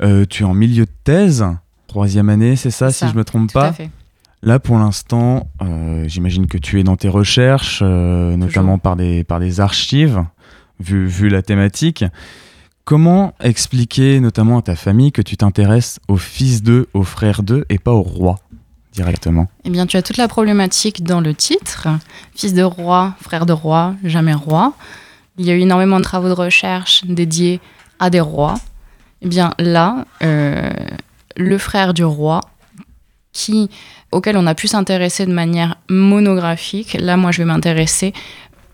Euh, 0.03 0.25
tu 0.29 0.43
es 0.43 0.47
en 0.47 0.55
milieu 0.55 0.87
de 0.87 0.91
thèse, 1.05 1.47
troisième 1.91 2.29
année, 2.29 2.55
c'est 2.55 2.71
ça, 2.71 2.91
si 2.93 3.07
je 3.09 3.15
me 3.15 3.25
trompe 3.25 3.51
Tout 3.51 3.59
à 3.59 3.63
pas. 3.63 3.73
fait. 3.73 3.91
Là, 4.43 4.59
pour 4.61 4.79
l'instant, 4.79 5.49
euh, 5.61 6.05
j'imagine 6.07 6.47
que 6.47 6.57
tu 6.57 6.79
es 6.81 6.85
dans 6.85 6.97
tes 6.97 7.09
recherches, 7.09 7.81
euh, 7.83 8.37
notamment 8.37 8.79
par 8.79 8.95
des, 8.97 9.25
par 9.25 9.41
des 9.41 9.61
archives, 9.61 10.25
vu, 10.79 11.07
vu 11.07 11.29
la 11.29 11.43
thématique. 11.43 12.05
Comment 12.85 13.35
expliquer, 13.41 14.21
notamment 14.21 14.59
à 14.59 14.63
ta 14.63 14.77
famille, 14.77 15.11
que 15.13 15.21
tu 15.21 15.37
t'intéresses 15.37 15.99
au 16.09 16.17
fils 16.17 16.63
d'eux, 16.63 16.89
au 16.95 17.03
frère 17.03 17.43
d'eux, 17.43 17.67
et 17.69 17.79
pas 17.79 17.93
au 17.93 18.03
roi 18.03 18.39
directement? 18.93 19.49
Eh 19.65 19.71
bien, 19.71 19.85
tu 19.87 19.97
as 19.97 20.03
toute 20.03 20.17
la 20.17 20.29
problématique 20.29 21.03
dans 21.03 21.21
le 21.21 21.35
titre. 21.35 21.89
Fils 22.35 22.55
de 22.55 22.63
roi, 22.63 23.15
frère 23.21 23.47
de 23.47 23.53
roi, 23.53 23.95
jamais 24.05 24.33
roi. 24.35 24.73
Il 25.39 25.45
y 25.45 25.51
a 25.51 25.55
eu 25.55 25.61
énormément 25.61 25.99
de 25.99 26.05
travaux 26.05 26.29
de 26.29 26.33
recherche 26.35 27.05
dédiés 27.05 27.61
à 27.99 28.11
des 28.11 28.21
rois. 28.21 28.55
Eh 29.23 29.29
bien, 29.29 29.53
là, 29.59 30.07
euh, 30.23 30.71
le 31.37 31.59
frère 31.59 31.95
du 31.95 32.05
roi, 32.05 32.41
qui, 33.33 33.71
auquel 34.13 34.37
on 34.37 34.47
a 34.47 34.55
pu 34.55 34.69
s'intéresser 34.69 35.27
de 35.27 35.33
manière 35.33 35.77
monographique, 35.89 36.95
là, 36.95 37.17
moi, 37.17 37.31
je 37.31 37.39
vais 37.39 37.45
m'intéresser 37.45 38.13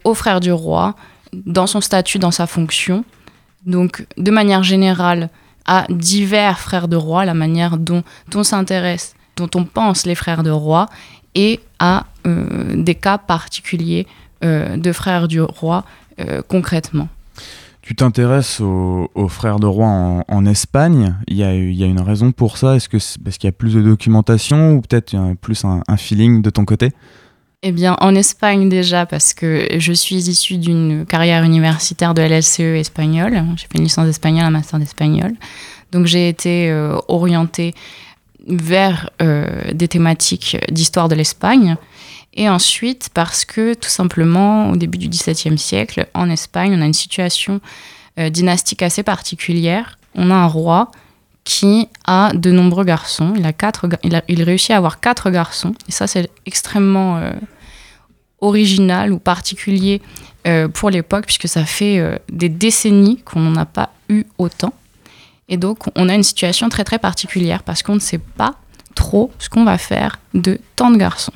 au 0.05 0.15
frère 0.15 0.41
du 0.41 0.53
roi, 0.53 0.95
dans 1.33 1.67
son 1.67 1.81
statut, 1.81 2.19
dans 2.19 2.31
sa 2.31 2.47
fonction. 2.47 3.05
Donc, 3.67 4.07
de 4.17 4.31
manière 4.31 4.63
générale, 4.63 5.29
à 5.67 5.85
divers 5.91 6.61
frères 6.61 6.89
de 6.89 6.97
roi, 6.97 7.25
la 7.25 7.35
manière 7.35 7.77
dont 7.77 8.05
on 8.35 8.45
s'intéresse 8.45 9.17
dont 9.37 9.51
on 9.55 9.65
pense 9.65 10.07
les 10.07 10.15
frères 10.15 10.43
de 10.43 10.51
roi 10.51 10.87
et 11.35 11.61
à 11.79 12.07
euh, 12.27 12.75
des 12.75 12.95
cas 12.95 13.19
particuliers 13.19 14.07
euh, 14.45 14.77
de 14.77 14.93
frères 14.93 15.29
du 15.29 15.41
roi 15.41 15.85
euh, 16.19 16.43
concrètement. 16.47 17.09
Tu 17.87 17.95
t'intéresses 17.95 18.61
aux, 18.61 19.29
frères 19.29 19.61
de 19.61 19.67
roi 19.67 20.25
en, 20.27 20.45
Espagne. 20.45 21.15
Il 21.29 21.37
y, 21.37 21.45
a, 21.45 21.53
une 21.53 22.01
raison 22.01 22.33
pour 22.33 22.59
ça 22.59 22.75
Est-ce 22.75 22.89
que 22.89 22.97
parce 23.23 23.39
qu'il 23.39 23.47
y 23.47 23.49
a 23.49 23.53
plus 23.53 23.75
de 23.75 23.81
documentation 23.81 24.73
ou 24.73 24.81
peut-être 24.81 25.15
euh, 25.15 25.35
plus 25.41 25.65
un, 25.65 25.83
un 25.87 25.97
feeling 25.97 26.43
de 26.43 26.51
ton 26.51 26.65
côté? 26.65 26.91
Eh 27.63 27.71
bien, 27.71 27.97
en 28.01 28.17
Espagne 28.17 28.69
déjà, 28.69 29.07
parce 29.07 29.35
que 29.35 29.69
je 29.79 29.93
suis 29.93 30.17
issue 30.17 30.59
d'une 30.59 31.07
carrière 31.07 31.45
universitaire 31.45 32.13
de 32.13 32.23
LLCE 32.23 32.81
espagnole. 32.81 33.45
J'ai 33.55 33.69
fait 33.69 33.79
une 33.79 33.85
licence 33.85 34.07
d'espagnol, 34.07 34.43
un 34.43 34.51
master 34.51 34.81
d'espagnol. 34.81 35.35
Donc 35.93 36.07
j'ai 36.07 36.29
été 36.29 36.69
euh, 36.69 36.99
orientée 37.07 37.73
vers 38.49 39.11
euh, 39.23 39.73
des 39.73 39.87
thématiques 39.87 40.57
d'histoire 40.73 41.09
de 41.09 41.15
l'Espagne. 41.15 41.77
Et 42.37 42.51
ensuite, 42.51 43.09
parce 43.15 43.47
que 43.47 43.73
tout 43.73 43.89
simplement, 43.89 44.71
au 44.71 44.77
début 44.77 44.99
du 44.99 45.09
XVIIe 45.09 45.59
siècle, 45.59 46.07
en 46.13 46.29
Espagne, 46.29 46.75
on 46.77 46.83
a 46.83 46.87
une 46.87 46.93
situation 46.93 47.61
euh, 48.19 48.29
dynastique 48.29 48.83
assez 48.83 49.03
particulière. 49.03 49.99
On 50.15 50.31
a 50.31 50.35
un 50.35 50.47
roi 50.47 50.91
qui 51.45 51.89
a 52.05 52.33
de 52.35 52.51
nombreux 52.51 52.85
garçons. 52.85 53.33
Il, 53.37 53.47
a 53.47 53.55
quatre, 53.55 53.89
il, 54.29 54.43
réussit 54.43 54.73
à 54.73 54.77
avoir 54.77 55.01
quatre 55.01 55.31
garçons. 55.31 55.75
Et 55.89 55.93
ça, 55.93 56.07
c'est 56.07 56.31
extrêmement 56.45 57.17
euh, 57.17 57.33
original 58.41 59.13
ou 59.13 59.19
particulier 59.19 60.03
euh, 60.47 60.69
pour 60.69 60.91
l'époque, 60.91 61.25
puisque 61.25 61.49
ça 61.49 61.65
fait 61.65 62.21
des 62.31 62.51
décennies 62.51 63.23
qu'on 63.25 63.41
n'en 63.41 63.57
a 63.57 63.65
pas 63.65 63.91
eu 64.11 64.25
autant. 64.37 64.75
Et 65.49 65.57
donc, 65.57 65.85
on 65.95 66.11
a 66.11 66.15
une 66.15 66.23
situation 66.23 66.69
très 66.69 66.85
très 66.85 66.99
particulière 66.99 67.63
parce 67.63 67.83
qu'on 67.83 67.95
ne 67.95 68.01
sait 68.01 68.19
pas 68.19 68.57
trop 68.95 69.31
ce 69.39 69.49
qu'on 69.49 69.65
va 69.65 69.79
faire 69.79 70.19
de 70.35 70.59
tant 70.75 70.91
de 70.91 70.97
garçons. 70.97 71.33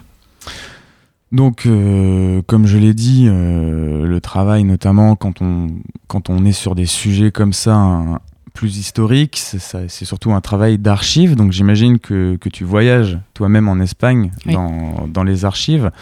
Donc, 1.32 1.64
euh, 1.66 2.42
comme 2.46 2.66
je 2.66 2.76
l'ai 2.76 2.92
dit, 2.92 3.26
euh, 3.28 4.04
le 4.04 4.20
travail, 4.20 4.64
notamment 4.64 5.14
quand 5.14 5.40
on, 5.42 5.68
quand 6.08 6.28
on 6.28 6.44
est 6.44 6.52
sur 6.52 6.74
des 6.74 6.86
sujets 6.86 7.30
comme 7.30 7.52
ça, 7.52 7.74
un- 7.74 8.18
plus 8.52 8.78
historiques, 8.78 9.36
c'est 9.40 10.04
surtout 10.04 10.32
un 10.32 10.40
travail 10.40 10.76
d'archives. 10.76 11.36
Donc, 11.36 11.52
j'imagine 11.52 12.00
que, 12.00 12.36
que 12.36 12.48
tu 12.48 12.64
voyages 12.64 13.16
toi-même 13.32 13.68
en 13.68 13.78
Espagne 13.78 14.32
Oui. 14.44 14.54
dans, 14.54 15.06
dans 15.06 15.22
les 15.22 15.44
archives. 15.44 15.92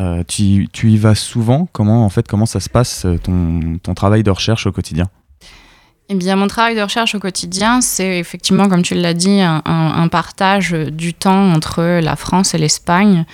Euh, 0.00 0.24
tu, 0.26 0.68
tu 0.72 0.90
y 0.90 0.96
vas 0.98 1.14
souvent? 1.14 1.68
Comment, 1.72 2.04
en 2.04 2.10
fait, 2.10 2.26
comment 2.26 2.44
ça 2.44 2.58
se 2.58 2.68
passe, 2.68 3.06
ton, 3.22 3.78
ton 3.80 3.94
travail 3.94 4.24
de 4.24 4.30
recherche 4.30 4.66
au 4.66 4.72
quotidien? 4.72 5.06
Eh 6.08 6.16
bien, 6.16 6.34
mon 6.36 6.48
travail 6.48 6.74
de 6.76 6.82
recherche 6.82 7.14
au 7.14 7.20
quotidien, 7.20 7.80
c'est 7.80 8.18
effectivement, 8.18 8.68
comme 8.68 8.82
tu 8.82 8.94
l'as 8.94 9.14
dit, 9.14 9.40
un 9.40 10.08
partage 10.08 10.72
du 10.72 11.14
temps 11.14 11.52
entre 11.52 12.00
la 12.00 12.16
France 12.16 12.52
et 12.54 12.58
l'Espagne. 12.58 13.24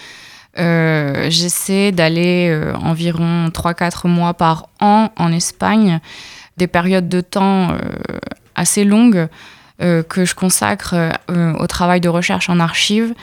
Euh, 0.59 1.27
J'essaie 1.31 1.93
d'aller 1.93 2.49
euh, 2.51 2.75
environ 2.75 3.49
3-4 3.49 4.09
mois 4.09 4.35
par 4.35 4.69
an 4.81 5.11
en 5.17 5.33
Espagne, 5.33 6.01
des 6.57 6.67
périodes 6.67 7.09
de 7.09 7.21
temps 7.21 7.71
euh, 7.71 7.77
assez 8.55 8.85
longues 8.85 9.29
euh, 9.81 10.03
que 10.03 10.25
je 10.25 10.35
consacre 10.35 10.95
euh, 11.31 11.55
au 11.55 11.67
travail 11.67 12.01
de 12.01 12.09
recherche 12.09 12.51
en 12.51 12.61
archives. 12.61 13.15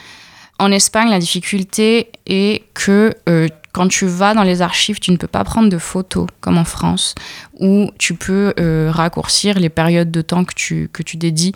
En 0.59 0.71
Espagne, 0.71 1.09
la 1.09 1.19
difficulté 1.19 2.09
est 2.27 2.63
que 2.73 3.13
euh, 3.29 3.47
quand 3.71 3.87
tu 3.87 4.05
vas 4.05 4.33
dans 4.33 4.43
les 4.43 4.61
archives, 4.61 4.99
tu 4.99 5.11
ne 5.11 5.15
peux 5.15 5.27
pas 5.27 5.45
prendre 5.45 5.69
de 5.69 5.77
photos 5.77 6.27
comme 6.41 6.57
en 6.57 6.65
France 6.65 7.15
où 7.59 7.91
tu 7.97 8.13
peux 8.13 8.53
euh, 8.59 8.91
raccourcir 8.93 9.57
les 9.57 9.69
périodes 9.69 10.11
de 10.11 10.21
temps 10.21 10.43
que 10.43 10.53
tu, 10.53 10.89
que 10.91 11.01
tu 11.01 11.15
dédies 11.15 11.53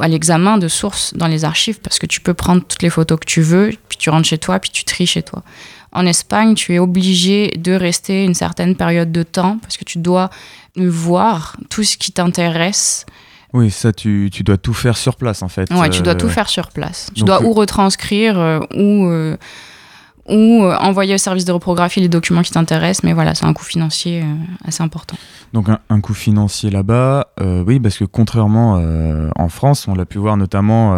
à 0.00 0.08
l'examen 0.08 0.56
de 0.56 0.68
sources 0.68 1.12
dans 1.14 1.26
les 1.26 1.44
archives 1.44 1.80
parce 1.80 1.98
que 1.98 2.06
tu 2.06 2.22
peux 2.22 2.32
prendre 2.32 2.62
toutes 2.64 2.82
les 2.82 2.88
photos 2.88 3.20
que 3.20 3.26
tu 3.26 3.42
veux, 3.42 3.72
puis 3.90 3.98
tu 3.98 4.08
rentres 4.08 4.28
chez 4.28 4.38
toi, 4.38 4.58
puis 4.58 4.70
tu 4.70 4.84
tries 4.84 5.06
chez 5.06 5.22
toi. 5.22 5.42
En 5.92 6.06
Espagne, 6.06 6.54
tu 6.54 6.74
es 6.74 6.78
obligé 6.78 7.48
de 7.58 7.72
rester 7.72 8.24
une 8.24 8.34
certaine 8.34 8.74
période 8.74 9.12
de 9.12 9.22
temps 9.22 9.58
parce 9.60 9.76
que 9.76 9.84
tu 9.84 9.98
dois 9.98 10.30
voir 10.76 11.56
tout 11.68 11.84
ce 11.84 11.96
qui 11.98 12.12
t'intéresse. 12.12 13.04
Oui, 13.56 13.70
ça, 13.70 13.90
tu, 13.90 14.28
tu 14.30 14.42
dois 14.42 14.58
tout 14.58 14.74
faire 14.74 14.98
sur 14.98 15.16
place, 15.16 15.42
en 15.42 15.48
fait. 15.48 15.72
Ouais, 15.72 15.88
tu 15.88 16.02
dois 16.02 16.12
Euh, 16.12 16.16
tout 16.16 16.28
faire 16.28 16.48
sur 16.50 16.68
place. 16.68 17.08
Tu 17.14 17.20
donc, 17.20 17.26
dois 17.28 17.40
euh, 17.42 17.46
ou 17.46 17.54
retranscrire 17.54 18.38
euh, 18.38 18.58
ou, 18.76 19.10
ou 20.28 20.62
euh, 20.64 20.76
envoyer 20.78 21.14
au 21.14 21.18
service 21.18 21.44
de 21.44 21.52
reprographie 21.52 22.00
les 22.00 22.08
documents 22.08 22.42
qui 22.42 22.50
t'intéressent, 22.50 23.04
mais 23.04 23.12
voilà, 23.12 23.34
c'est 23.34 23.44
un 23.46 23.52
coût 23.52 23.64
financier 23.64 24.22
euh, 24.22 24.34
assez 24.64 24.82
important. 24.82 25.16
Donc 25.52 25.68
un, 25.68 25.78
un 25.88 26.00
coût 26.00 26.14
financier 26.14 26.70
là-bas, 26.70 27.28
euh, 27.40 27.62
oui, 27.66 27.78
parce 27.80 27.96
que 27.98 28.04
contrairement 28.04 28.80
en 29.36 29.48
France, 29.48 29.86
on 29.88 29.94
l'a 29.94 30.04
pu 30.04 30.18
voir 30.18 30.36
notamment 30.36 30.96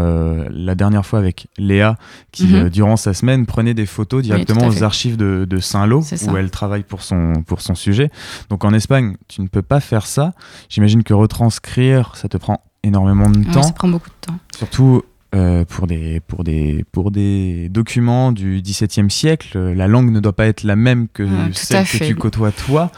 la 0.51 0.74
dernière 0.74 1.05
fois 1.07 1.18
avec 1.18 1.47
Léa, 1.59 1.97
qui 2.33 2.47
Mhm. 2.47 2.68
durant 2.70 2.97
sa 2.97 3.12
semaine 3.14 3.47
prenait 3.47 3.74
des 3.74 3.87
photos 3.87 4.22
directement 4.22 4.66
aux 4.66 4.83
archives 4.83 5.16
de, 5.16 5.47
de 5.49 5.59
Saint-Lô, 5.59 6.03
où 6.29 6.37
elle 6.37 6.51
travaille 6.51 6.83
pour 6.83 7.03
son, 7.03 7.33
pour 7.47 7.61
son 7.61 7.74
sujet. 7.74 8.11
Donc 8.51 8.64
en 8.64 8.72
Espagne, 8.72 9.16
tu 9.29 9.43
ne 9.43 9.47
peux 9.49 9.62
pas 9.62 9.81
faire 9.81 10.07
ça. 10.07 10.33
J'imagine 10.68 11.03
que 11.03 11.12
retranscrire, 11.14 12.16
ça 12.16 12.29
te 12.29 12.37
prend 12.37 12.62
énormément 12.83 13.29
de 13.29 13.39
Ouais, 13.39 13.53
temps, 13.53 13.62
ça 13.62 13.72
prend 13.72 13.89
beaucoup 13.89 14.09
de 14.09 14.26
temps. 14.26 14.39
surtout 14.57 15.03
euh, 15.35 15.64
pour, 15.64 15.87
des, 15.87 16.20
pour, 16.20 16.43
des, 16.45 16.85
pour 16.93 17.11
des 17.11 17.68
documents 17.68 18.33
du 18.33 18.61
XVIIe 18.62 19.11
siècle. 19.11 19.59
La 19.59 19.87
langue 19.87 20.11
ne 20.11 20.20
doit 20.20 20.33
pas 20.35 20.47
être 20.47 20.62
la 20.64 20.76
même 20.76 21.07
que 21.09 21.26
celle 21.53 21.85
que 21.87 22.05
tu 22.05 22.14
côtoies 22.16 22.53
toi. 22.53 22.91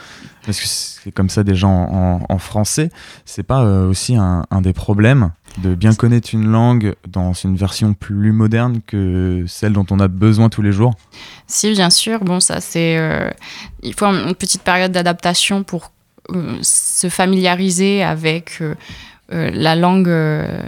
Parce 0.46 0.58
que 0.58 0.66
c'est 0.66 1.12
comme 1.12 1.28
ça 1.28 1.42
déjà 1.44 1.66
en, 1.66 2.20
en- 2.22 2.26
en 2.28 2.38
français. 2.38 2.90
C'est 3.26 3.42
pas 3.42 3.62
euh, 3.62 3.88
aussi 3.88 4.16
un, 4.16 4.46
un 4.50 4.60
des 4.62 4.72
problèmes 4.72 5.32
de 5.62 5.74
bien 5.74 5.92
connaître 5.94 6.30
une 6.32 6.46
langue 6.46 6.94
dans 7.08 7.32
une 7.34 7.56
version 7.56 7.92
plus 7.92 8.32
moderne 8.32 8.80
que 8.86 9.44
celle 9.48 9.72
dont 9.74 9.84
on 9.90 9.98
a 10.00 10.08
besoin 10.08 10.48
tous 10.48 10.62
les 10.62 10.72
jours 10.72 10.94
Si, 11.46 11.72
bien 11.72 11.90
sûr. 11.90 12.20
Bon, 12.24 12.40
ça, 12.40 12.60
c'est. 12.60 12.96
euh, 12.96 13.28
il 13.82 13.92
faut 13.92 14.06
une 14.06 14.34
petite 14.34 14.62
période 14.62 14.92
d'adaptation 14.92 15.62
pour 15.62 15.92
euh, 16.30 16.56
se 16.62 17.08
familiariser 17.10 18.02
avec 18.02 18.58
euh, 18.62 18.74
euh, 19.32 19.50
la 19.52 19.76
langue, 19.76 20.08
euh, 20.08 20.62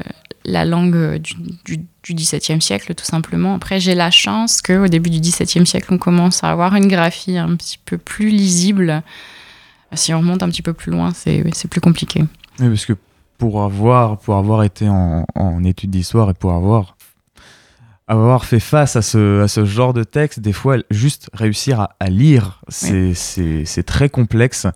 la 0.45 0.65
langue 0.65 0.97
euh, 0.97 1.19
du, 1.19 1.35
du, 1.65 1.87
du 2.03 2.15
XVIIe 2.15 2.61
siècle, 2.61 2.95
tout 2.95 3.05
simplement. 3.05 3.55
Après, 3.55 3.81
j'ai 3.81 3.95
la 3.95 4.11
chance 4.11 4.63
qu'au 4.63 4.89
début 4.89 5.11
du 5.11 5.21
XVIIe 5.21 5.67
siècle, 5.67 5.89
on 5.91 5.99
commence 5.99 6.43
à 6.45 6.51
avoir 6.51 6.75
une 6.75 6.89
graphie 6.89 7.39
un 7.39 7.55
petit 7.57 7.79
peu 7.85 7.99
plus 7.99 8.31
lisible. 8.31 9.03
Si 9.95 10.15
on 10.15 10.19
remonte 10.19 10.43
un 10.43 10.49
petit 10.49 10.63
peu 10.63 10.73
plus 10.73 10.91
loin, 10.91 11.13
c'est 11.15 11.69
plus 11.69 11.81
compliqué. 11.81 12.25
Oui, 12.61 12.69
parce 12.69 12.87
que 12.87 12.95
pour 13.39 13.63
avoir, 13.63 14.19
pour 14.19 14.37
avoir 14.37 14.63
été 14.63 14.89
en, 14.89 15.27
en 15.35 15.65
études 15.65 15.91
d'histoire 15.91 16.31
et 16.31 16.35
pour 16.35 16.53
avoir, 16.53 16.97
avoir 18.09 18.45
fait 18.45 18.61
face 18.61 18.97
à 18.97 19.03
ce, 19.03 19.43
à 19.43 19.49
ce 19.49 19.65
genre 19.65 19.93
de 19.93 20.05
texte, 20.05 20.41
des 20.41 20.53
fois, 20.53 20.79
juste 20.91 21.29
réussir 21.35 21.81
à, 21.81 21.97
à 22.01 22.09
lire, 22.09 22.63
c'est 22.69 23.83
très 23.85 24.09
complexe, 24.09 24.67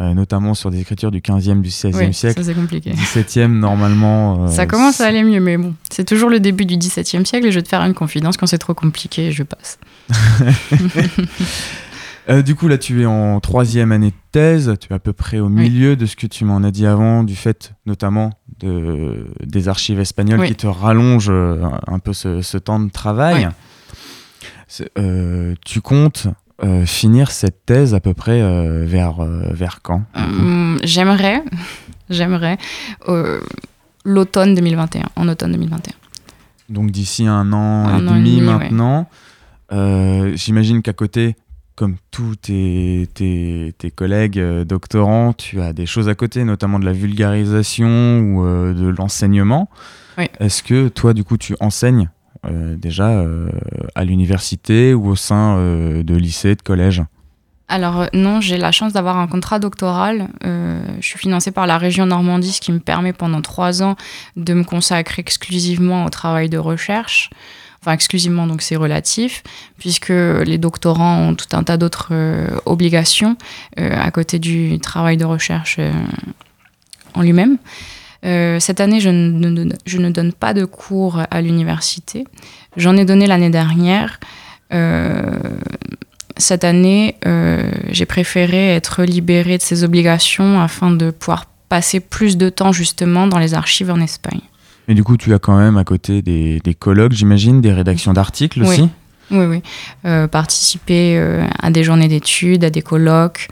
euh, 0.00 0.14
notamment 0.14 0.54
sur 0.54 0.70
des 0.70 0.80
écritures 0.80 1.10
du 1.10 1.20
15e, 1.20 1.60
du 1.60 1.68
16e 1.68 1.96
Oui, 2.08 2.14
siècle. 2.14 2.42
ça, 2.42 2.44
c'est 2.50 2.54
compliqué. 2.58 2.92
17e, 2.92 3.48
normalement. 3.58 4.44
euh, 4.44 4.48
Ça 4.50 4.66
commence 4.66 5.00
à 5.00 5.06
aller 5.06 5.22
mieux, 5.22 5.40
mais 5.40 5.56
bon, 5.58 5.74
c'est 5.90 6.04
toujours 6.04 6.30
le 6.30 6.40
début 6.40 6.64
du 6.66 6.76
XVIIe 6.76 7.26
siècle 7.26 7.46
et 7.46 7.52
je 7.52 7.58
vais 7.58 7.62
te 7.62 7.68
faire 7.68 7.82
une 7.82 7.94
confidence. 7.94 8.36
Quand 8.36 8.46
c'est 8.46 8.58
trop 8.58 8.74
compliqué, 8.74 9.30
je 9.32 9.42
passe. 9.42 9.78
Euh, 12.28 12.42
du 12.42 12.54
coup, 12.54 12.68
là, 12.68 12.78
tu 12.78 13.02
es 13.02 13.06
en 13.06 13.40
troisième 13.40 13.90
année 13.90 14.10
de 14.10 14.14
thèse. 14.30 14.74
Tu 14.78 14.92
es 14.92 14.94
à 14.94 15.00
peu 15.00 15.12
près 15.12 15.40
au 15.40 15.48
milieu 15.48 15.96
de 15.96 16.06
ce 16.06 16.14
que 16.14 16.26
tu 16.28 16.44
m'en 16.44 16.58
as 16.62 16.70
dit 16.70 16.86
avant, 16.86 17.24
du 17.24 17.34
fait 17.34 17.72
notamment 17.86 18.30
de, 18.60 19.26
des 19.44 19.68
archives 19.68 19.98
espagnoles 19.98 20.38
Oui. 20.40 20.48
qui 20.48 20.54
te 20.54 20.66
rallongent 20.68 21.32
un 21.32 21.98
peu 21.98 22.12
ce, 22.12 22.40
ce 22.42 22.56
temps 22.58 22.78
de 22.78 22.90
travail. 22.90 23.48
Euh, 24.98 25.54
tu 25.64 25.80
comptes 25.80 26.28
euh, 26.62 26.84
finir 26.84 27.30
cette 27.30 27.64
thèse 27.64 27.94
à 27.94 28.00
peu 28.00 28.12
près 28.12 28.42
euh, 28.42 28.84
vers, 28.86 29.20
euh, 29.20 29.48
vers 29.52 29.80
quand 29.82 30.02
Hum, 30.14 30.78
j'aimerais, 30.82 31.42
j'aimerais 32.10 32.58
l'automne 34.04 34.54
2021, 34.54 35.04
en 35.16 35.28
automne 35.28 35.52
2021. 35.52 35.92
Donc 36.68 36.90
d'ici 36.90 37.26
un 37.26 37.52
an 37.52 37.86
Un 37.86 38.06
et 38.06 38.08
an 38.08 38.14
et 38.14 38.18
demi 38.18 38.36
demi, 38.36 38.48
ouais. 38.48 38.58
maintenant. 38.58 39.08
J'imagine 40.34 40.82
qu'à 40.82 40.92
côté, 40.92 41.36
comme 41.76 41.96
tous 42.10 42.36
tes, 42.36 43.08
tes, 43.14 43.74
tes 43.78 43.90
collègues 43.90 44.40
doctorants, 44.64 45.32
tu 45.32 45.60
as 45.60 45.72
des 45.72 45.86
choses 45.86 46.08
à 46.08 46.14
côté, 46.14 46.44
notamment 46.44 46.78
de 46.78 46.84
la 46.84 46.92
vulgarisation 46.92 48.20
ou 48.20 48.44
de 48.44 48.88
l'enseignement. 48.88 49.70
Oui. 50.18 50.26
Est-ce 50.40 50.62
que 50.62 50.88
toi, 50.88 51.14
du 51.14 51.24
coup, 51.24 51.38
tu 51.38 51.56
enseignes 51.60 52.10
déjà 52.48 53.10
euh, 53.10 53.50
à 53.94 54.04
l'université 54.04 54.94
ou 54.94 55.08
au 55.08 55.16
sein 55.16 55.56
euh, 55.58 56.02
de 56.02 56.14
lycées, 56.16 56.54
de 56.54 56.62
collèges 56.62 57.02
Alors 57.68 58.02
euh, 58.02 58.06
non, 58.12 58.40
j'ai 58.40 58.56
la 58.56 58.72
chance 58.72 58.92
d'avoir 58.92 59.18
un 59.18 59.26
contrat 59.26 59.58
doctoral. 59.58 60.28
Euh, 60.44 60.82
je 61.00 61.06
suis 61.06 61.18
financée 61.18 61.50
par 61.50 61.66
la 61.66 61.78
région 61.78 62.06
Normandie, 62.06 62.52
ce 62.52 62.60
qui 62.60 62.72
me 62.72 62.80
permet 62.80 63.12
pendant 63.12 63.42
trois 63.42 63.82
ans 63.82 63.96
de 64.36 64.54
me 64.54 64.64
consacrer 64.64 65.20
exclusivement 65.20 66.04
au 66.04 66.08
travail 66.08 66.48
de 66.48 66.58
recherche. 66.58 67.30
Enfin, 67.82 67.92
exclusivement, 67.92 68.46
donc 68.46 68.60
c'est 68.60 68.76
relatif, 68.76 69.42
puisque 69.78 70.10
les 70.10 70.58
doctorants 70.58 71.28
ont 71.28 71.34
tout 71.34 71.46
un 71.52 71.62
tas 71.62 71.78
d'autres 71.78 72.08
euh, 72.10 72.48
obligations 72.66 73.36
euh, 73.78 73.96
à 73.98 74.10
côté 74.10 74.38
du 74.38 74.78
travail 74.80 75.16
de 75.16 75.24
recherche 75.24 75.76
euh, 75.78 75.90
en 77.14 77.22
lui-même. 77.22 77.56
Euh, 78.24 78.60
cette 78.60 78.80
année, 78.80 79.00
je 79.00 79.08
ne, 79.08 79.48
ne- 79.48 79.72
je 79.86 79.98
ne 79.98 80.10
donne 80.10 80.32
pas 80.32 80.52
de 80.54 80.64
cours 80.64 81.20
à 81.30 81.40
l'université. 81.40 82.24
J'en 82.76 82.96
ai 82.96 83.04
donné 83.04 83.26
l'année 83.26 83.50
dernière. 83.50 84.20
Euh, 84.72 85.22
cette 86.36 86.64
année, 86.64 87.16
euh, 87.26 87.70
j'ai 87.90 88.06
préféré 88.06 88.74
être 88.74 89.02
libérée 89.04 89.58
de 89.58 89.62
ces 89.62 89.84
obligations 89.84 90.60
afin 90.60 90.90
de 90.90 91.10
pouvoir 91.10 91.46
passer 91.68 92.00
plus 92.00 92.36
de 92.36 92.48
temps 92.48 92.72
justement 92.72 93.26
dans 93.26 93.38
les 93.38 93.54
archives 93.54 93.90
en 93.90 94.00
Espagne. 94.00 94.40
Mais 94.88 94.94
du 94.94 95.04
coup, 95.04 95.16
tu 95.16 95.32
as 95.34 95.38
quand 95.38 95.56
même 95.56 95.76
à 95.76 95.84
côté 95.84 96.22
des, 96.22 96.60
des 96.60 96.74
colloques, 96.74 97.12
j'imagine, 97.12 97.60
des 97.60 97.72
rédactions 97.72 98.12
d'articles 98.12 98.60
Oui. 98.62 98.68
aussi 98.68 98.88
Oui, 99.30 99.44
oui. 99.44 99.62
Euh, 100.04 100.26
participer 100.26 101.16
euh, 101.18 101.44
à 101.62 101.70
des 101.70 101.84
journées 101.84 102.08
d'études, 102.08 102.64
à 102.64 102.70
des 102.70 102.82
colloques, 102.82 103.48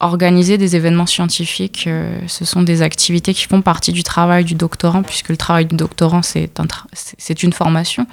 organiser 0.00 0.58
des 0.58 0.76
événements 0.76 1.06
scientifiques, 1.06 1.84
euh, 1.86 2.20
ce 2.26 2.44
sont 2.44 2.62
des 2.62 2.82
activités 2.82 3.32
qui 3.34 3.44
font 3.46 3.62
partie 3.62 3.92
du 3.92 4.02
travail 4.02 4.44
du 4.44 4.54
doctorant, 4.54 5.02
puisque 5.02 5.28
le 5.30 5.36
travail 5.36 5.66
du 5.66 5.76
doctorant, 5.76 6.22
c'est 6.22 6.58
un 6.60 6.64
tra- 6.64 7.42
une 7.42 7.52
formation. 7.52 8.06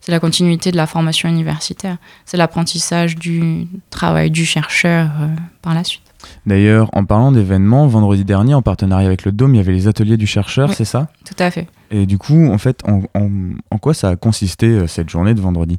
C'est 0.00 0.12
la 0.12 0.20
continuité 0.20 0.70
de 0.70 0.76
la 0.76 0.86
formation 0.86 1.28
universitaire. 1.28 1.96
C'est 2.26 2.36
l'apprentissage 2.36 3.16
du 3.16 3.66
travail 3.90 4.30
du 4.30 4.44
chercheur 4.46 5.10
euh, 5.20 5.26
par 5.62 5.74
la 5.74 5.82
suite. 5.84 6.02
D'ailleurs, 6.46 6.88
en 6.92 7.04
parlant 7.04 7.32
d'événements, 7.32 7.86
vendredi 7.86 8.24
dernier, 8.24 8.54
en 8.54 8.62
partenariat 8.62 9.06
avec 9.06 9.24
le 9.24 9.32
Dôme, 9.32 9.54
il 9.54 9.58
y 9.58 9.60
avait 9.60 9.72
les 9.72 9.86
ateliers 9.88 10.16
du 10.16 10.26
chercheur, 10.26 10.68
Oui. 10.70 10.74
c'est 10.76 10.84
ça? 10.84 11.08
Tout 11.24 11.34
à 11.42 11.50
fait. 11.50 11.68
Et 11.90 12.06
du 12.06 12.18
coup, 12.18 12.48
en 12.50 12.58
fait, 12.58 12.80
en, 12.88 13.02
en- 13.20 13.30
en 13.70 13.78
quoi 13.78 13.94
ça 13.94 14.08
a 14.10 14.16
consisté 14.16 14.66
euh, 14.66 14.86
cette 14.86 15.08
journée 15.10 15.34
de 15.34 15.40
vendredi? 15.40 15.78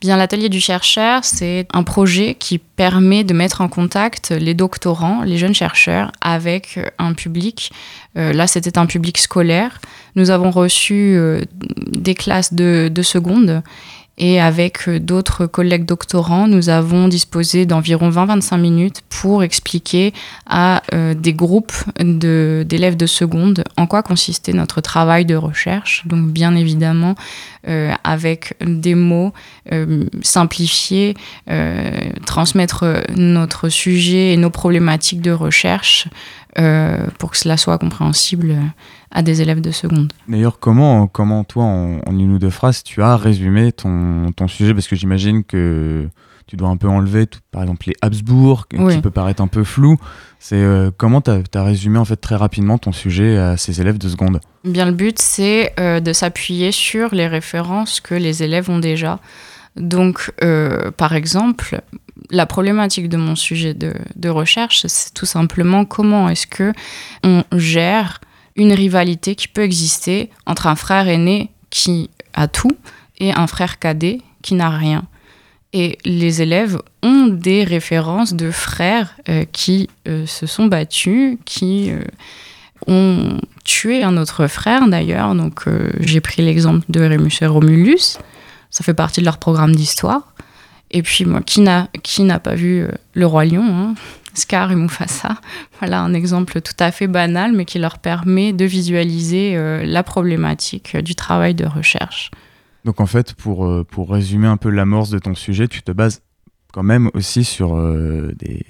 Bien, 0.00 0.16
l'atelier 0.16 0.48
du 0.48 0.60
chercheur, 0.60 1.24
c'est 1.24 1.66
un 1.74 1.82
projet 1.82 2.34
qui 2.34 2.56
permet 2.56 3.22
de 3.22 3.34
mettre 3.34 3.60
en 3.60 3.68
contact 3.68 4.30
les 4.30 4.54
doctorants, 4.54 5.22
les 5.24 5.36
jeunes 5.36 5.54
chercheurs, 5.54 6.10
avec 6.22 6.78
euh, 6.78 6.86
un 6.98 7.12
public. 7.12 7.70
Euh, 8.16 8.32
là, 8.32 8.46
c'était 8.46 8.78
un 8.78 8.86
public 8.86 9.18
scolaire. 9.18 9.78
Nous 10.16 10.30
avons 10.30 10.50
reçu 10.50 11.14
euh, 11.16 11.42
des 11.52 12.14
classes 12.14 12.54
de, 12.54 12.88
de 12.90 13.02
seconde. 13.02 13.62
Et 14.22 14.38
avec 14.38 14.86
euh, 14.86 15.00
d'autres 15.00 15.46
collègues 15.46 15.86
doctorants, 15.86 16.46
nous 16.46 16.68
avons 16.68 17.08
disposé 17.08 17.64
d'environ 17.64 18.10
20-25 18.10 18.60
minutes 18.60 19.02
pour 19.08 19.42
expliquer 19.42 20.12
à 20.46 20.82
euh, 20.92 21.14
des 21.14 21.32
groupes 21.32 21.72
d'élèves 21.98 22.98
de 22.98 23.06
seconde 23.06 23.64
en 23.78 23.86
quoi 23.86 24.02
consistait 24.02 24.52
notre 24.52 24.82
travail 24.82 25.24
de 25.24 25.34
recherche. 25.34 26.06
Donc, 26.06 26.28
bien 26.28 26.54
évidemment, 26.54 27.14
euh, 27.66 27.92
avec 28.04 28.54
des 28.60 28.94
mots 28.94 29.32
simplifier, 30.22 31.14
euh, 31.48 31.90
transmettre 32.26 33.04
notre 33.16 33.68
sujet 33.68 34.32
et 34.32 34.36
nos 34.36 34.50
problématiques 34.50 35.20
de 35.22 35.32
recherche 35.32 36.08
pour 37.18 37.30
que 37.30 37.36
cela 37.36 37.56
soit 37.56 37.78
compréhensible 37.78 38.56
à 39.10 39.22
des 39.22 39.42
élèves 39.42 39.60
de 39.60 39.70
seconde. 39.70 40.12
D'ailleurs, 40.28 40.58
comment, 40.58 41.06
comment 41.06 41.44
toi, 41.44 41.64
en, 41.64 41.98
en 42.06 42.18
une 42.18 42.32
ou 42.32 42.38
deux 42.38 42.50
phrases, 42.50 42.82
tu 42.82 43.02
as 43.02 43.16
résumé 43.16 43.72
ton, 43.72 44.30
ton 44.36 44.46
sujet? 44.48 44.72
Parce 44.74 44.86
que 44.88 44.96
j'imagine 44.96 45.42
que 45.44 46.08
tu 46.46 46.56
dois 46.56 46.68
un 46.68 46.76
peu 46.76 46.88
enlever, 46.88 47.26
tout- 47.26 47.38
par 47.52 47.62
exemple, 47.62 47.86
les 47.88 47.94
Habsbourg, 48.02 48.66
Oui. 48.74 48.94
qui 48.96 49.00
peut 49.00 49.10
paraître 49.10 49.40
un 49.42 49.46
peu 49.46 49.62
flou. 49.64 49.96
C'est 50.38 50.56
euh, 50.56 50.90
comment 50.96 51.20
tu 51.20 51.30
as, 51.30 51.62
résumé 51.62 51.98
en 51.98 52.04
fait 52.04 52.16
très 52.16 52.34
rapidement 52.36 52.78
ton 52.78 52.92
sujet 52.92 53.36
à 53.36 53.56
ces 53.56 53.80
élèves 53.80 53.98
de 53.98 54.08
seconde? 54.08 54.40
Bien, 54.64 54.86
le 54.86 54.92
but, 54.92 55.18
c'est 55.18 55.72
euh, 55.78 56.00
de 56.00 56.12
s'appuyer 56.12 56.72
sur 56.72 57.14
les 57.14 57.26
références 57.28 58.00
que 58.00 58.14
les 58.14 58.42
élèves 58.42 58.68
ont 58.70 58.78
déjà. 58.80 59.20
Donc, 59.76 60.32
euh, 60.42 60.90
par 60.90 61.14
exemple, 61.14 61.80
la 62.30 62.46
problématique 62.46 63.08
de 63.08 63.16
mon 63.16 63.36
sujet 63.36 63.72
de, 63.74 63.94
de 64.16 64.28
recherche, 64.28 64.84
c'est 64.86 65.14
tout 65.14 65.26
simplement 65.26 65.84
comment 65.84 66.28
est-ce 66.28 66.46
que 66.48 66.72
on 67.22 67.44
gère 67.56 68.20
une 68.56 68.72
rivalité 68.72 69.34
qui 69.34 69.48
peut 69.48 69.62
exister 69.62 70.30
entre 70.46 70.66
un 70.66 70.76
frère 70.76 71.08
aîné 71.08 71.50
qui 71.70 72.10
a 72.34 72.48
tout 72.48 72.76
et 73.18 73.32
un 73.32 73.46
frère 73.46 73.78
cadet 73.78 74.20
qui 74.42 74.54
n'a 74.54 74.70
rien. 74.70 75.04
Et 75.72 75.98
les 76.04 76.42
élèves 76.42 76.78
ont 77.02 77.26
des 77.26 77.62
références 77.62 78.34
de 78.34 78.50
frères 78.50 79.14
euh, 79.28 79.44
qui 79.52 79.88
euh, 80.08 80.26
se 80.26 80.46
sont 80.46 80.66
battus, 80.66 81.38
qui 81.44 81.92
euh, 81.92 82.02
ont 82.88 83.38
tué 83.64 84.02
un 84.02 84.16
autre 84.16 84.48
frère 84.48 84.88
d'ailleurs. 84.88 85.34
Donc 85.34 85.64
j'ai 86.00 86.20
pris 86.20 86.42
l'exemple 86.42 86.84
de 86.88 87.00
Rémus 87.00 87.40
et 87.40 87.46
Romulus. 87.46 88.18
Ça 88.70 88.84
fait 88.84 88.94
partie 88.94 89.20
de 89.20 89.26
leur 89.26 89.38
programme 89.38 89.76
d'histoire. 89.76 90.34
Et 90.90 91.02
puis 91.02 91.24
moi, 91.24 91.40
qui 91.42 91.60
n'a 91.60 92.38
pas 92.40 92.54
vu 92.56 92.84
le 93.14 93.26
roi 93.26 93.44
lion 93.44 93.64
hein, 93.64 93.94
Scar 94.34 94.72
et 94.72 94.76
Mufasa. 94.76 95.36
Voilà 95.78 96.00
un 96.00 96.14
exemple 96.14 96.60
tout 96.60 96.74
à 96.78 96.90
fait 96.90 97.06
banal, 97.06 97.52
mais 97.52 97.64
qui 97.64 97.78
leur 97.78 97.98
permet 97.98 98.52
de 98.52 98.64
visualiser 98.64 99.56
euh, 99.56 99.84
la 99.84 100.02
problématique 100.02 100.96
du 100.96 101.14
travail 101.14 101.54
de 101.54 101.66
recherche. 101.66 102.30
Donc 102.84 103.00
en 103.00 103.06
fait, 103.06 103.34
pour, 103.34 103.66
euh, 103.66 103.84
pour 103.84 104.10
résumer 104.10 104.46
un 104.46 104.56
peu 104.56 104.70
l'amorce 104.70 105.10
de 105.10 105.18
ton 105.18 105.34
sujet, 105.34 105.68
tu 105.68 105.82
te 105.82 105.92
bases 105.92 106.22
quand 106.72 106.82
même 106.82 107.10
aussi 107.14 107.44
sur 107.44 107.76
euh, 107.76 108.32
des, 108.38 108.62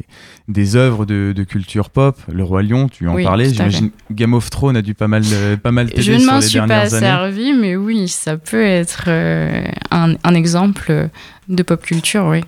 des 0.48 0.76
œuvres 0.76 1.06
de, 1.06 1.32
de 1.34 1.44
culture 1.44 1.90
pop. 1.90 2.18
Le 2.32 2.42
Roi 2.42 2.62
Lion, 2.62 2.88
tu 2.88 3.08
en 3.08 3.14
Oui, 3.14 3.24
parlais. 3.24 3.52
J'imagine 3.52 3.90
Game 4.10 4.34
of 4.34 4.50
Thrones 4.50 4.76
a 4.76 4.82
dû 4.82 4.94
pas 4.94 5.08
mal, 5.08 5.22
euh, 5.32 5.56
pas 5.56 5.72
mal 5.72 5.90
t'aider 5.90 6.02
Je 6.02 6.12
ne 6.12 6.24
m'en 6.24 6.40
suis 6.40 6.60
pas 6.60 6.88
servi, 6.88 7.52
mais 7.52 7.76
oui, 7.76 8.08
ça 8.08 8.36
peut 8.36 8.62
être 8.62 9.04
euh, 9.08 9.64
un, 9.90 10.14
un 10.24 10.34
exemple 10.34 11.08
de 11.48 11.62
pop 11.62 11.82
culture, 11.82 12.26
oui. 12.26 12.40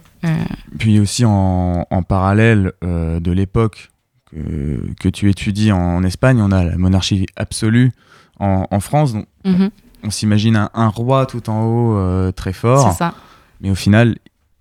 Puis 0.78 1.00
aussi 1.00 1.24
en, 1.24 1.86
en 1.90 2.02
parallèle 2.02 2.72
de 2.82 3.32
l'époque 3.32 3.90
que, 4.30 4.80
que 5.00 5.08
tu 5.08 5.28
étudies 5.28 5.72
en, 5.72 6.04
Espagne, 6.04 6.40
on 6.40 6.52
a 6.52 6.62
la 6.64 6.76
monarchie 6.76 7.26
absolue 7.36 7.90
en, 8.38 8.66
en 8.70 8.80
France. 8.80 9.14
Donc 9.14 9.26
mhm, 9.44 9.70
on 10.04 10.10
s'imagine 10.10 10.54
un, 10.56 10.70
un 10.74 10.88
roi 10.88 11.26
tout 11.26 11.50
en 11.50 11.64
haut 11.64 12.32
très 12.32 12.52
c'est 12.52 12.60
fort, 12.60 12.92
ça. 12.92 13.14
mais 13.60 13.70
au 13.70 13.74
final, 13.74 14.16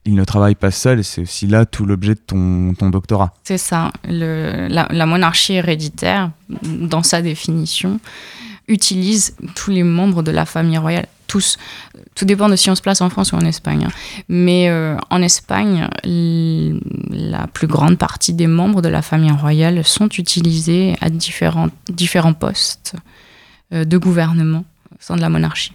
il 0.05 0.15
ne 0.15 0.23
travaille 0.23 0.55
pas 0.55 0.71
seul 0.71 0.99
et 0.99 1.03
c'est 1.03 1.21
aussi 1.21 1.45
là 1.47 1.65
tout 1.65 1.85
l'objet 1.85 2.15
de 2.15 2.19
ton, 2.19 2.73
ton 2.73 2.89
doctorat. 2.89 3.33
C'est 3.43 3.57
ça. 3.59 3.91
Le- 4.07 4.67
la, 4.67 4.87
la 4.91 5.05
monarchie 5.05 5.53
héréditaire, 5.53 6.31
dans 6.63 7.03
sa 7.03 7.21
définition, 7.21 7.99
utilise 8.67 9.35
tous 9.55 9.69
les 9.71 9.83
membres 9.83 10.23
de 10.23 10.31
la 10.31 10.45
famille 10.45 10.77
royale. 10.77 11.07
Tous. 11.27 11.57
Tout 12.15 12.25
dépend 12.25 12.49
de 12.49 12.57
si 12.57 12.69
on 12.69 12.75
se 12.75 12.81
place 12.81 12.99
en 12.99 13.09
France 13.09 13.31
ou 13.31 13.35
en 13.37 13.41
Espagne. 13.45 13.85
hein. 13.85 13.91
Mais 14.27 14.67
euh, 14.69 14.97
en 15.09 15.21
Espagne, 15.21 15.87
la 16.03 17.47
plus 17.47 17.67
grande 17.67 17.97
partie 17.97 18.33
des 18.33 18.47
membres 18.47 18.81
de 18.81 18.89
la 18.89 19.01
famille 19.01 19.31
royale 19.31 19.83
sont 19.85 20.09
utilisés 20.09 20.95
à 20.99 21.09
différents, 21.09 21.69
différents 21.89 22.33
postes 22.33 22.95
euh, 23.73 23.85
de 23.85 23.97
gouvernement 23.97 24.65
au 24.91 24.97
sein 24.99 25.15
de 25.15 25.21
la 25.21 25.29
monarchie. 25.29 25.73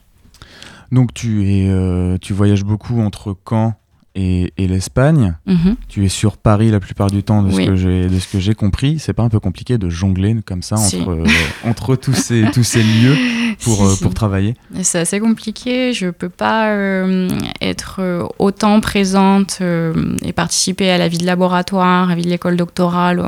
Donc 0.92 1.14
tu, 1.14 1.48
es, 1.50 1.68
euh, 1.68 2.18
tu 2.20 2.32
voyages 2.34 2.64
beaucoup 2.64 3.00
entre 3.00 3.34
Caen 3.48 3.74
et, 4.18 4.52
et 4.56 4.66
l'Espagne. 4.66 5.36
Mhm. 5.46 5.76
Tu 5.88 6.04
es 6.04 6.08
sur 6.08 6.38
Paris 6.38 6.70
la 6.70 6.80
plupart 6.80 7.10
du 7.10 7.22
temps, 7.22 7.42
de 7.42 7.52
Oui. 7.52 7.64
ce 7.64 7.70
que 7.70 7.76
j'ai 7.76 8.08
de 8.08 8.18
ce 8.18 8.26
que 8.26 8.40
j'ai 8.40 8.54
compris. 8.54 8.98
C'est 8.98 9.12
pas 9.12 9.22
un 9.22 9.28
peu 9.28 9.38
compliqué 9.38 9.76
de 9.78 9.88
jongler 9.90 10.34
comme 10.44 10.62
ça 10.62 10.76
Si. 10.78 10.96
entre, 11.00 11.10
euh, 11.10 11.24
entre 11.64 11.94
tous 11.96 12.14
ces 12.14 12.44
tous 12.52 12.64
ces 12.64 12.82
lieux 12.82 13.16
pour 13.62 13.76
Si, 13.76 13.82
euh, 13.84 13.88
si. 13.90 14.02
pour 14.02 14.14
travailler? 14.14 14.54
C'est 14.82 14.98
assez 15.00 15.20
compliqué. 15.20 15.92
Je 15.92 16.08
peux 16.08 16.30
pas 16.30 16.70
euh, 16.70 17.28
être 17.60 18.00
autant 18.38 18.80
présente 18.80 19.58
euh, 19.60 20.16
et 20.24 20.32
participer 20.32 20.90
à 20.90 20.98
la 20.98 21.08
vie 21.08 21.18
de 21.18 21.26
laboratoire, 21.26 22.06
à 22.06 22.08
la 22.10 22.14
vie 22.16 22.24
de 22.24 22.30
l'école 22.30 22.56
doctorale 22.56 23.22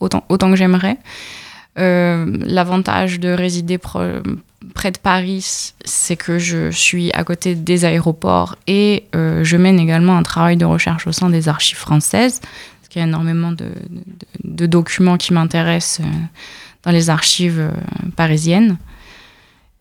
autant, 0.00 0.24
autant 0.28 0.50
que 0.50 0.56
j'aimerais. 0.56 0.98
L'avantage 1.76 3.20
de 3.20 3.30
résider 3.30 3.78
pro- 3.78 4.00
près 4.72 4.90
de 4.90 4.98
Paris, 4.98 5.72
c'est 5.84 6.16
que 6.16 6.38
je 6.38 6.70
suis 6.70 7.12
à 7.12 7.24
côté 7.24 7.54
des 7.54 7.84
aéroports 7.84 8.56
et 8.66 9.04
euh, 9.14 9.44
je 9.44 9.56
mène 9.56 9.78
également 9.78 10.16
un 10.16 10.22
travail 10.22 10.56
de 10.56 10.64
recherche 10.64 11.06
au 11.06 11.12
sein 11.12 11.30
des 11.30 11.48
archives 11.48 11.78
françaises, 11.78 12.40
parce 12.40 12.88
qu'il 12.88 13.00
y 13.00 13.04
a 13.04 13.08
énormément 13.08 13.52
de, 13.52 14.66
documents 14.66 15.16
qui 15.16 15.32
m'intéressent 15.32 16.06
euh, 16.06 16.10
dans 16.84 16.90
les 16.90 17.10
archives 17.10 17.60
euh, 17.60 17.70
parisiennes. 18.16 18.78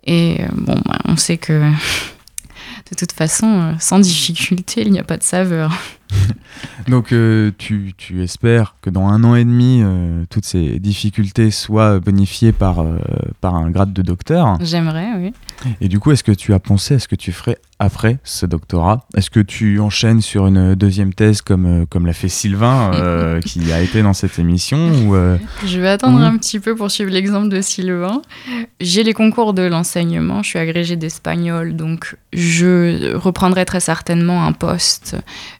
Et 0.06 0.39
bon, 0.54 0.80
bah, 0.86 0.98
on 1.06 1.16
sait 1.16 1.38
que 1.38 1.62
de 2.92 2.96
toute 2.98 3.12
façon, 3.12 3.76
sans 3.80 4.00
difficulté, 4.00 4.82
il 4.82 4.92
n'y 4.92 5.00
a 5.00 5.04
pas 5.04 5.18
de 5.18 5.24
saveur. 5.24 5.72
Donc 6.88 7.12
euh, 7.12 7.51
tu, 7.57 7.93
tu 7.97 8.24
espères 8.24 8.76
que 8.82 8.89
dans 8.89 9.07
un 9.07 9.24
an 9.24 9.36
et 9.36 9.45
demi, 9.45 9.82
euh, 9.84 10.24
toutes 10.30 10.45
ces 10.45 10.80
difficultés 10.80 11.51
soient 11.51 11.99
bonifiées 11.99 12.51
par, 12.51 12.80
euh, 12.80 12.97
par 13.39 13.55
un 13.55 13.70
grade 13.70 13.93
de 13.93 14.01
docteur. 14.01 14.57
J'aimerais, 14.62 15.09
oui. 15.18 15.34
Et 15.80 15.88
du 15.88 15.99
coup, 15.99 16.12
est-ce 16.12 16.24
que 16.24 16.32
tu 16.32 16.53
as 16.53 16.59
pensé 16.59 16.95
à 16.95 16.99
ce 16.99 17.07
que 17.07 17.16
tu 17.16 17.32
ferais 17.32 17.57
après 17.78 18.18
ce 18.24 18.45
doctorat? 18.45 19.05
Est-ce 19.16 19.30
que 19.30 19.39
tu 19.39 19.80
enchaînes 19.80 20.22
sur 20.22 20.47
une 20.47 20.74
deuxième 20.74 21.14
thèse 21.14 21.41
comme, 21.41 21.86
comme 21.88 22.07
l'a 22.07 22.14
fait 22.14 22.30
Sylvain, 22.30 22.91
qui 23.45 23.72
a 23.72 23.82
été 23.82 24.01
dans 24.01 24.14
cette 24.14 24.39
émission 24.39 24.78
ou, 24.78 25.16
Je 25.66 25.80
vais 25.80 25.89
attendre 25.89 26.20
un 26.20 26.36
petit 26.38 26.59
peu 26.59 26.76
pour 26.76 26.89
suivre 26.89 27.12
l'exemple 27.12 27.49
de 27.49 27.62
Sylvain. 27.62 28.24
J'ai 28.80 29.03
les 29.03 29.14
concours 29.14 29.53
de 29.53 29.62
l'enseignement, 29.62 30.41
je 30.41 30.49
suis 30.49 30.59
agrégée 30.59 30.95
d'espagnol, 30.95 31.76
donc 31.76 32.18
je 32.34 33.16
reprendrai 33.16 33.66
très 33.66 33.80
certainement 33.80 34.45
un 34.45 34.53
poste 34.53 35.16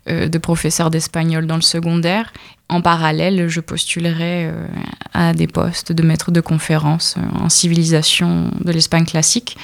de 0.08 0.38
professeur 0.42 0.90
d'espagnol 0.90 1.48
dans 1.48 1.56
le 1.56 1.62
secondaire. 1.62 2.34
En 2.70 2.82
parallèle, 2.82 3.48
je 3.48 3.60
postulerai 3.60 4.46
euh, 4.48 4.68
à 5.14 5.34
des 5.34 5.48
postes 5.48 5.92
de 5.92 6.04
maître 6.04 6.32
de 6.32 6.42
conférence 6.42 7.16
euh, 7.18 7.22
en 7.40 7.50
civilisation 7.50 8.52
de 8.64 8.72
l'Espagne 8.72 9.06
classique, 9.06 9.58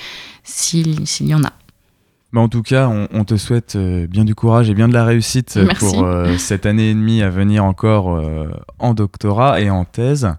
s'il 0.43 1.05
y 1.21 1.33
en 1.35 1.43
a. 1.43 1.51
Bah, 2.33 2.41
en 2.41 2.49
tout 2.49 2.61
cas, 2.61 2.87
on, 2.87 3.07
on 3.13 3.23
te 3.23 3.37
souhaite 3.37 3.75
euh, 3.75 4.05
bien 4.07 4.25
du 4.25 4.35
courage 4.35 4.69
et 4.69 4.73
bien 4.73 4.87
de 4.87 4.93
la 4.93 5.05
réussite 5.05 5.55
Merci. 5.55 5.79
pour 5.79 6.03
euh, 6.03 6.37
cette 6.37 6.65
année 6.65 6.89
et 6.89 6.93
demie 6.93 7.21
à 7.21 7.29
venir 7.29 7.63
encore 7.63 8.15
euh, 8.15 8.49
en 8.79 8.93
doctorat 8.93 9.61
et 9.61 9.69
en 9.69 9.85
thèse. 9.85 10.29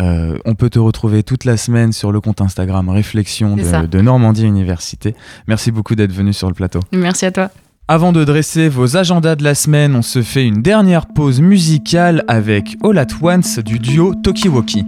Euh, 0.00 0.38
on 0.44 0.54
peut 0.54 0.70
te 0.70 0.78
retrouver 0.78 1.22
toute 1.22 1.44
la 1.44 1.56
semaine 1.56 1.92
sur 1.92 2.10
le 2.12 2.20
compte 2.20 2.40
Instagram 2.40 2.88
Réflexion 2.88 3.56
de 3.56 4.00
Normandie 4.00 4.44
Université. 4.44 5.14
Merci 5.46 5.70
beaucoup 5.70 5.94
d'être 5.94 6.12
venu 6.12 6.32
sur 6.32 6.48
le 6.48 6.54
plateau. 6.54 6.80
Merci 6.92 7.26
à 7.26 7.32
toi. 7.32 7.50
Avant 7.86 8.12
de 8.12 8.24
dresser 8.24 8.70
vos 8.70 8.96
agendas 8.96 9.36
de 9.36 9.44
la 9.44 9.54
semaine, 9.54 9.94
on 9.94 10.00
se 10.00 10.22
fait 10.22 10.46
une 10.46 10.62
dernière 10.62 11.04
pause 11.04 11.42
musicale 11.42 12.24
avec 12.28 12.78
All 12.82 12.96
At 12.96 13.08
Once 13.20 13.58
du 13.58 13.78
duo 13.78 14.14
Tokiwoki. 14.14 14.86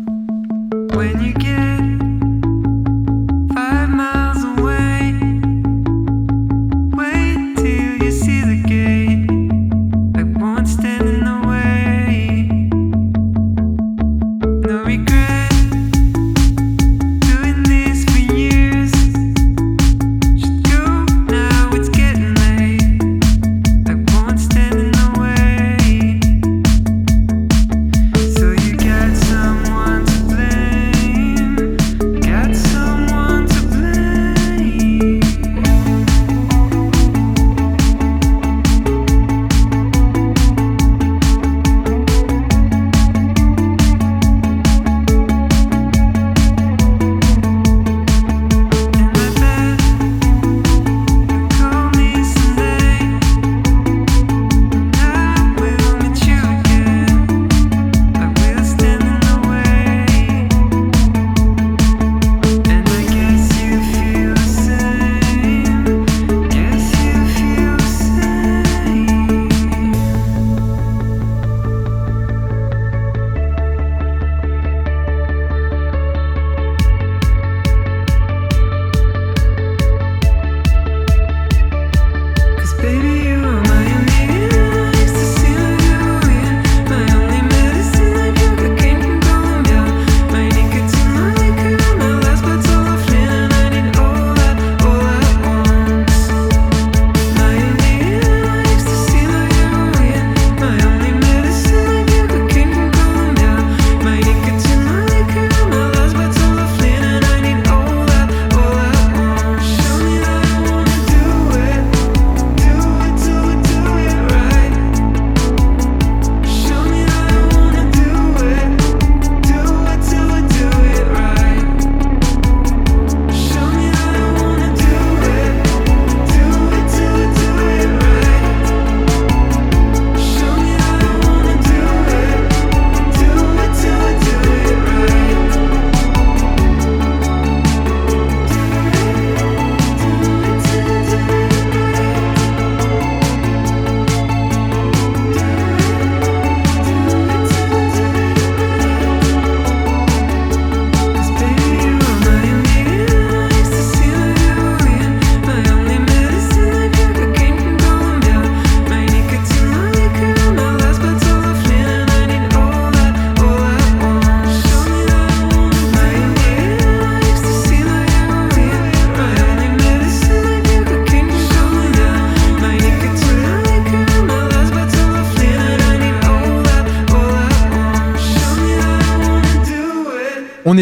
When 0.94 1.22
you 1.22 1.34
get 1.38 1.75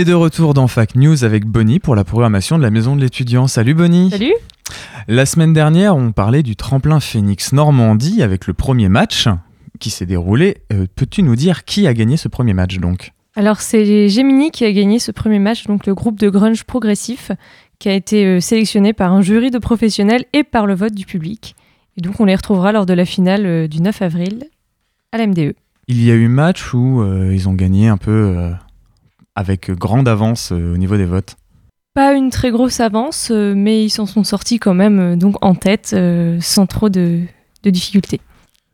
est 0.05 0.11
de 0.11 0.13
retour 0.13 0.53
dans 0.53 0.69
Fac 0.69 0.97
News 0.97 1.25
avec 1.25 1.47
Bonnie 1.47 1.81
pour 1.81 1.95
la 1.95 2.05
programmation 2.05 2.59
de 2.59 2.63
la 2.63 2.71
Maison 2.71 2.95
de 2.95 3.01
l'étudiant. 3.01 3.47
Salut 3.47 3.73
Bonnie 3.73 4.11
Salut 4.11 4.35
La 5.09 5.25
semaine 5.25 5.55
dernière, 5.55 5.97
on 5.97 6.13
parlait 6.13 6.43
du 6.43 6.57
tremplin 6.57 7.01
Phoenix 7.01 7.55
Normandie 7.55 8.23
avec 8.23 8.47
le 8.47 8.53
premier 8.53 8.91
match 8.91 9.29
qui 9.81 9.89
s'est 9.89 10.05
déroulé. 10.05 10.59
Euh, 10.75 10.85
Peux-tu 10.95 11.23
nous 11.23 11.37
dire 11.37 11.65
qui 11.65 11.87
a 11.87 11.95
gagné 11.95 12.19
ce 12.19 12.29
premier 12.29 12.53
match 12.53 12.77
donc? 12.77 13.13
Alors 13.35 13.63
c'est 13.63 14.11
Gemini 14.11 14.51
qui 14.51 14.67
a 14.67 14.73
gagné 14.73 14.99
ce 14.99 15.11
premier 15.11 15.39
match, 15.39 15.65
donc 15.65 15.87
le 15.87 15.95
groupe 15.95 16.19
de 16.19 16.29
grunge 16.29 16.65
progressif, 16.65 17.33
qui 17.79 17.89
a 17.89 17.95
été 17.95 18.27
euh, 18.27 18.41
sélectionné 18.41 18.93
par 18.93 19.11
un 19.11 19.23
jury 19.23 19.51
de 19.51 19.59
professionnels 19.59 20.27
et 20.35 20.45
par 20.45 20.67
le 20.67 20.75
vote 20.75 20.93
du 20.93 21.07
public. 21.07 21.57
Et 21.97 22.03
donc 22.03 22.21
on 22.21 22.27
les 22.27 22.37
retrouvera 22.37 22.73
lors 22.73 22.85
de 22.85 22.93
la 22.93 23.07
finale 23.07 23.47
euh, 23.47 23.69
du 23.69 23.81
9 23.81 24.03
avril 24.03 24.45
à 25.13 25.19
la 25.19 25.27
MDE. 25.27 25.55
Il 25.87 26.03
y 26.03 26.11
a 26.11 26.15
eu 26.15 26.29
match 26.29 26.73
où 26.73 27.03
euh, 27.03 27.35
ils 27.35 27.49
ont 27.49 27.53
gagné 27.53 27.89
un 27.89 27.99
peu 27.99 28.11
euh, 28.11 28.53
avec 29.35 29.71
grande 29.71 30.09
avance 30.09 30.53
euh, 30.53 30.75
au 30.75 30.77
niveau 30.77 30.97
des 30.97 31.05
votes. 31.05 31.37
Pas 31.95 32.15
une 32.15 32.31
très 32.31 32.51
grosse 32.51 32.81
avance, 32.81 33.29
euh, 33.31 33.55
mais 33.57 33.85
ils 33.85 33.91
s'en 33.91 34.07
sont 34.07 34.25
sortis 34.25 34.59
quand 34.59 34.75
même 34.75 34.99
euh, 34.99 35.17
donc 35.17 35.37
en 35.45 35.55
tête, 35.55 35.95
sans 36.41 36.67
trop 36.67 36.89
de, 36.89 37.21
de 37.63 37.71
difficultés. 37.71 38.21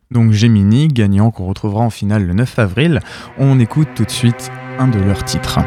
Donc 0.09 0.31
Gemini, 0.31 0.87
gagnant 0.87 1.31
qu'on 1.31 1.45
retrouvera 1.45 1.83
en 1.83 1.89
finale 1.89 2.25
le 2.25 2.33
9 2.33 2.59
avril. 2.59 2.99
On 3.37 3.59
écoute 3.59 3.87
tout 3.95 4.03
de 4.03 4.11
suite 4.11 4.51
un 4.77 4.87
de 4.87 4.99
leurs 4.99 5.23
titres. 5.23 5.59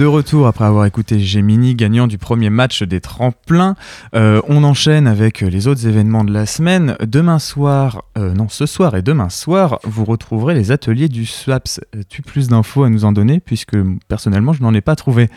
De 0.00 0.06
retour 0.06 0.46
après 0.46 0.64
avoir 0.64 0.86
écouté 0.86 1.20
Gemini, 1.20 1.74
gagnant 1.74 2.06
du 2.06 2.16
premier 2.16 2.48
match 2.48 2.82
des 2.82 3.02
tremplins, 3.02 3.74
euh, 4.14 4.40
on 4.48 4.64
enchaîne 4.64 5.06
avec 5.06 5.42
les 5.42 5.66
autres 5.66 5.86
événements 5.86 6.24
de 6.24 6.32
la 6.32 6.46
semaine. 6.46 6.96
Demain 7.02 7.38
soir, 7.38 8.06
euh, 8.16 8.32
non, 8.32 8.48
ce 8.48 8.64
soir 8.64 8.96
et 8.96 9.02
demain 9.02 9.28
soir, 9.28 9.78
vous 9.84 10.06
retrouverez 10.06 10.54
les 10.54 10.72
ateliers 10.72 11.10
du 11.10 11.26
SWAPS. 11.26 11.80
As-tu 11.94 12.22
plus 12.22 12.48
d'infos 12.48 12.84
à 12.84 12.88
nous 12.88 13.04
en 13.04 13.12
donner 13.12 13.40
Puisque 13.40 13.76
personnellement, 14.08 14.54
je 14.54 14.62
n'en 14.62 14.72
ai 14.72 14.80
pas 14.80 14.96
trouvé. 14.96 15.28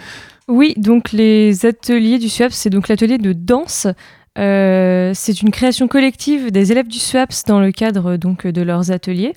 Oui, 0.47 0.75
donc 0.77 1.11
les 1.11 1.65
ateliers 1.65 2.17
du 2.17 2.29
SWAPS, 2.29 2.55
c'est 2.55 2.69
donc 2.69 2.87
l'atelier 2.87 3.17
de 3.17 3.33
danse. 3.33 3.87
Euh, 4.39 5.11
c'est 5.13 5.41
une 5.41 5.51
création 5.51 5.89
collective 5.89 6.51
des 6.51 6.71
élèves 6.71 6.87
du 6.87 6.99
SWAPS 6.99 7.43
dans 7.45 7.59
le 7.59 7.73
cadre 7.73 8.15
donc 8.15 8.47
de 8.47 8.61
leurs 8.61 8.91
ateliers. 8.91 9.33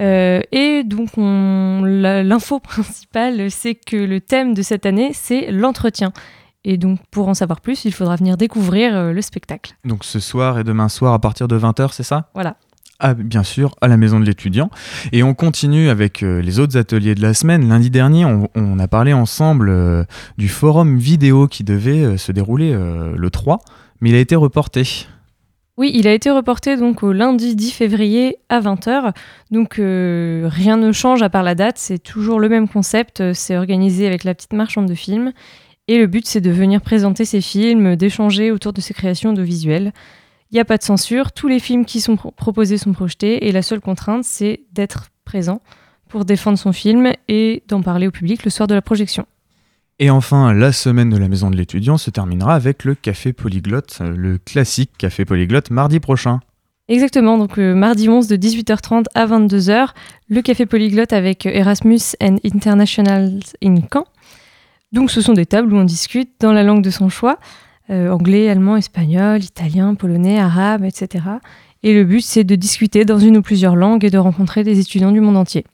Euh, 0.00 0.40
et 0.52 0.84
donc 0.84 1.10
l'info 1.16 2.60
principale, 2.60 3.50
c'est 3.50 3.74
que 3.74 3.96
le 3.96 4.20
thème 4.20 4.54
de 4.54 4.62
cette 4.62 4.86
année, 4.86 5.10
c'est 5.12 5.50
l'entretien. 5.50 6.12
Et 6.64 6.76
donc 6.76 7.00
pour 7.10 7.28
en 7.28 7.34
savoir 7.34 7.60
plus, 7.60 7.84
il 7.84 7.92
faudra 7.92 8.16
venir 8.16 8.36
découvrir 8.36 8.94
euh, 8.94 9.12
le 9.12 9.22
spectacle. 9.22 9.74
Donc 9.84 10.04
ce 10.04 10.20
soir 10.20 10.58
et 10.58 10.64
demain 10.64 10.88
soir 10.88 11.14
à 11.14 11.18
partir 11.18 11.48
de 11.48 11.58
20h, 11.58 11.92
c'est 11.92 12.02
ça? 12.02 12.30
Voilà. 12.34 12.56
Ah, 13.00 13.14
bien 13.14 13.44
sûr, 13.44 13.76
à 13.80 13.86
la 13.86 13.96
maison 13.96 14.18
de 14.18 14.24
l'étudiant. 14.24 14.70
Et 15.12 15.22
on 15.22 15.32
continue 15.32 15.88
avec 15.88 16.24
euh, 16.24 16.42
les 16.42 16.58
autres 16.58 16.76
ateliers 16.76 17.14
de 17.14 17.22
la 17.22 17.32
semaine. 17.32 17.68
Lundi 17.68 17.90
dernier, 17.90 18.24
on, 18.24 18.48
on 18.56 18.78
a 18.80 18.88
parlé 18.88 19.12
ensemble 19.12 19.68
euh, 19.68 20.04
du 20.36 20.48
forum 20.48 20.98
vidéo 20.98 21.46
qui 21.46 21.62
devait 21.62 22.18
se 22.18 22.32
dérouler 22.32 22.76
le 22.76 23.30
3, 23.30 23.60
mais 24.00 24.10
il 24.10 24.16
a 24.16 24.18
été 24.18 24.34
reporté. 24.34 25.06
Oui, 25.78 25.92
il 25.94 26.08
a 26.08 26.12
été 26.12 26.28
reporté 26.32 26.76
donc 26.76 27.04
au 27.04 27.12
lundi 27.12 27.54
10 27.54 27.70
février 27.70 28.38
à 28.48 28.60
20h. 28.60 29.14
Donc 29.52 29.78
euh, 29.78 30.48
rien 30.50 30.76
ne 30.76 30.90
change 30.90 31.22
à 31.22 31.30
part 31.30 31.44
la 31.44 31.54
date, 31.54 31.78
c'est 31.78 32.00
toujours 32.00 32.40
le 32.40 32.48
même 32.48 32.68
concept, 32.68 33.20
euh, 33.20 33.32
c'est 33.32 33.56
organisé 33.56 34.04
avec 34.08 34.24
la 34.24 34.34
petite 34.34 34.54
marchande 34.54 34.86
de 34.86 34.94
films. 34.96 35.32
Et 35.86 35.98
le 35.98 36.08
but 36.08 36.26
c'est 36.26 36.40
de 36.40 36.50
venir 36.50 36.80
présenter 36.80 37.24
ses 37.24 37.40
films, 37.40 37.94
d'échanger 37.94 38.50
autour 38.50 38.72
de 38.72 38.80
ses 38.80 38.92
créations 38.92 39.30
audiovisuelles. 39.30 39.92
Il 40.50 40.54
n'y 40.54 40.60
a 40.60 40.64
pas 40.64 40.78
de 40.78 40.82
censure, 40.82 41.30
tous 41.30 41.46
les 41.46 41.60
films 41.60 41.84
qui 41.84 42.00
sont 42.00 42.16
pro- 42.16 42.32
proposés 42.32 42.76
sont 42.76 42.92
projetés 42.92 43.46
et 43.46 43.52
la 43.52 43.62
seule 43.62 43.80
contrainte 43.80 44.24
c'est 44.24 44.62
d'être 44.72 45.10
présent 45.24 45.60
pour 46.08 46.24
défendre 46.24 46.58
son 46.58 46.72
film 46.72 47.12
et 47.28 47.62
d'en 47.68 47.82
parler 47.82 48.08
au 48.08 48.10
public 48.10 48.42
le 48.44 48.50
soir 48.50 48.66
de 48.66 48.74
la 48.74 48.82
projection. 48.82 49.26
Et 50.00 50.10
enfin, 50.10 50.52
la 50.52 50.72
semaine 50.72 51.10
de 51.10 51.16
la 51.16 51.28
maison 51.28 51.50
de 51.50 51.56
l'étudiant 51.56 51.98
se 51.98 52.10
terminera 52.10 52.54
avec 52.54 52.84
le 52.84 52.94
Café 52.94 53.32
Polyglotte, 53.32 53.98
euh, 54.00 54.14
le 54.16 54.38
classique 54.38 54.92
Café 54.96 55.24
Polyglotte 55.24 55.70
mardi 55.70 55.98
prochain. 56.00 56.40
Exactement, 56.88 57.36
donc 57.36 57.58
mardi 57.58 58.08
11 58.08 58.28
de 58.28 58.36
18h30 58.36 59.04
à 59.14 59.26
22h, 59.26 59.88
le 60.30 60.40
Café 60.40 60.64
Polyglotte 60.64 61.12
avec 61.12 61.44
Erasmus 61.44 62.00
and 62.22 62.36
International 62.44 63.40
in 63.62 63.74
Caen. 63.92 64.06
Donc 64.92 65.10
ce 65.10 65.20
sont 65.20 65.34
des 65.34 65.44
tables 65.44 65.72
où 65.72 65.76
on 65.76 65.84
discute 65.84 66.30
dans 66.40 66.52
la 66.52 66.62
langue 66.62 66.82
de 66.82 66.90
son 66.90 67.10
choix, 67.10 67.38
euh, 67.90 68.10
anglais, 68.10 68.48
allemand, 68.48 68.76
espagnol, 68.76 69.42
italien, 69.42 69.94
polonais, 69.94 70.38
arabe, 70.38 70.84
etc. 70.84 71.24
Et 71.82 71.92
le 71.92 72.04
but 72.04 72.22
c'est 72.22 72.44
de 72.44 72.54
discuter 72.54 73.04
dans 73.04 73.18
une 73.18 73.36
ou 73.36 73.42
plusieurs 73.42 73.76
langues 73.76 74.04
et 74.04 74.10
de 74.10 74.18
rencontrer 74.18 74.64
des 74.64 74.80
étudiants 74.80 75.12
du 75.12 75.20
monde 75.20 75.36
entier. 75.36 75.64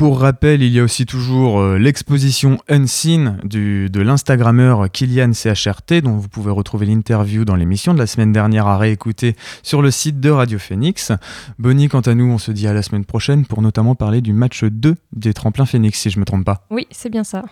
Pour 0.00 0.20
rappel, 0.20 0.62
il 0.62 0.72
y 0.72 0.80
a 0.80 0.82
aussi 0.82 1.04
toujours 1.04 1.60
euh, 1.60 1.76
l'exposition 1.76 2.56
Unseen 2.70 3.36
du, 3.44 3.90
de 3.90 4.00
l'Instagrammeur 4.00 4.90
Kylian 4.90 5.34
CHRT, 5.34 6.00
dont 6.02 6.16
vous 6.16 6.28
pouvez 6.30 6.50
retrouver 6.50 6.86
l'interview 6.86 7.44
dans 7.44 7.54
l'émission 7.54 7.92
de 7.92 7.98
la 7.98 8.06
semaine 8.06 8.32
dernière 8.32 8.66
à 8.66 8.78
réécouter 8.78 9.36
sur 9.62 9.82
le 9.82 9.90
site 9.90 10.18
de 10.18 10.30
Radio 10.30 10.58
Phoenix. 10.58 11.12
Bonnie, 11.58 11.88
quant 11.88 12.00
à 12.00 12.14
nous, 12.14 12.24
on 12.24 12.38
se 12.38 12.50
dit 12.50 12.66
à 12.66 12.72
la 12.72 12.80
semaine 12.80 13.04
prochaine 13.04 13.44
pour 13.44 13.60
notamment 13.60 13.94
parler 13.94 14.22
du 14.22 14.32
match 14.32 14.64
2 14.64 14.96
des 15.12 15.34
tremplins 15.34 15.66
Phoenix, 15.66 16.00
si 16.00 16.08
je 16.08 16.18
me 16.18 16.24
trompe 16.24 16.46
pas. 16.46 16.64
Oui, 16.70 16.86
c'est 16.90 17.10
bien 17.10 17.22
ça. 17.22 17.44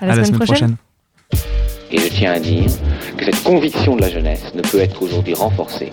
À 0.00 0.06
la, 0.06 0.24
semaine, 0.24 0.38
prochaine. 0.38 0.76
Et 1.90 1.98
je 1.98 2.06
tiens 2.06 2.34
à 2.34 2.38
dire 2.38 2.70
que 3.18 3.24
cette 3.24 3.42
conviction 3.42 3.96
de 3.96 4.02
la 4.02 4.10
jeunesse 4.10 4.54
ne 4.54 4.62
peut 4.62 4.78
être 4.78 5.02
aujourd'hui 5.02 5.34
renforcée. 5.34 5.90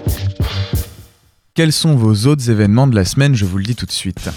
Quels 1.56 1.72
sont 1.72 1.96
vos 1.96 2.28
autres 2.28 2.52
événements 2.52 2.86
de 2.86 2.94
la 2.94 3.04
semaine? 3.04 3.34
Je 3.34 3.46
vous 3.46 3.58
le 3.58 3.64
dis 3.64 3.76
tout 3.76 3.88
de 3.88 3.92
suite. 3.92 4.30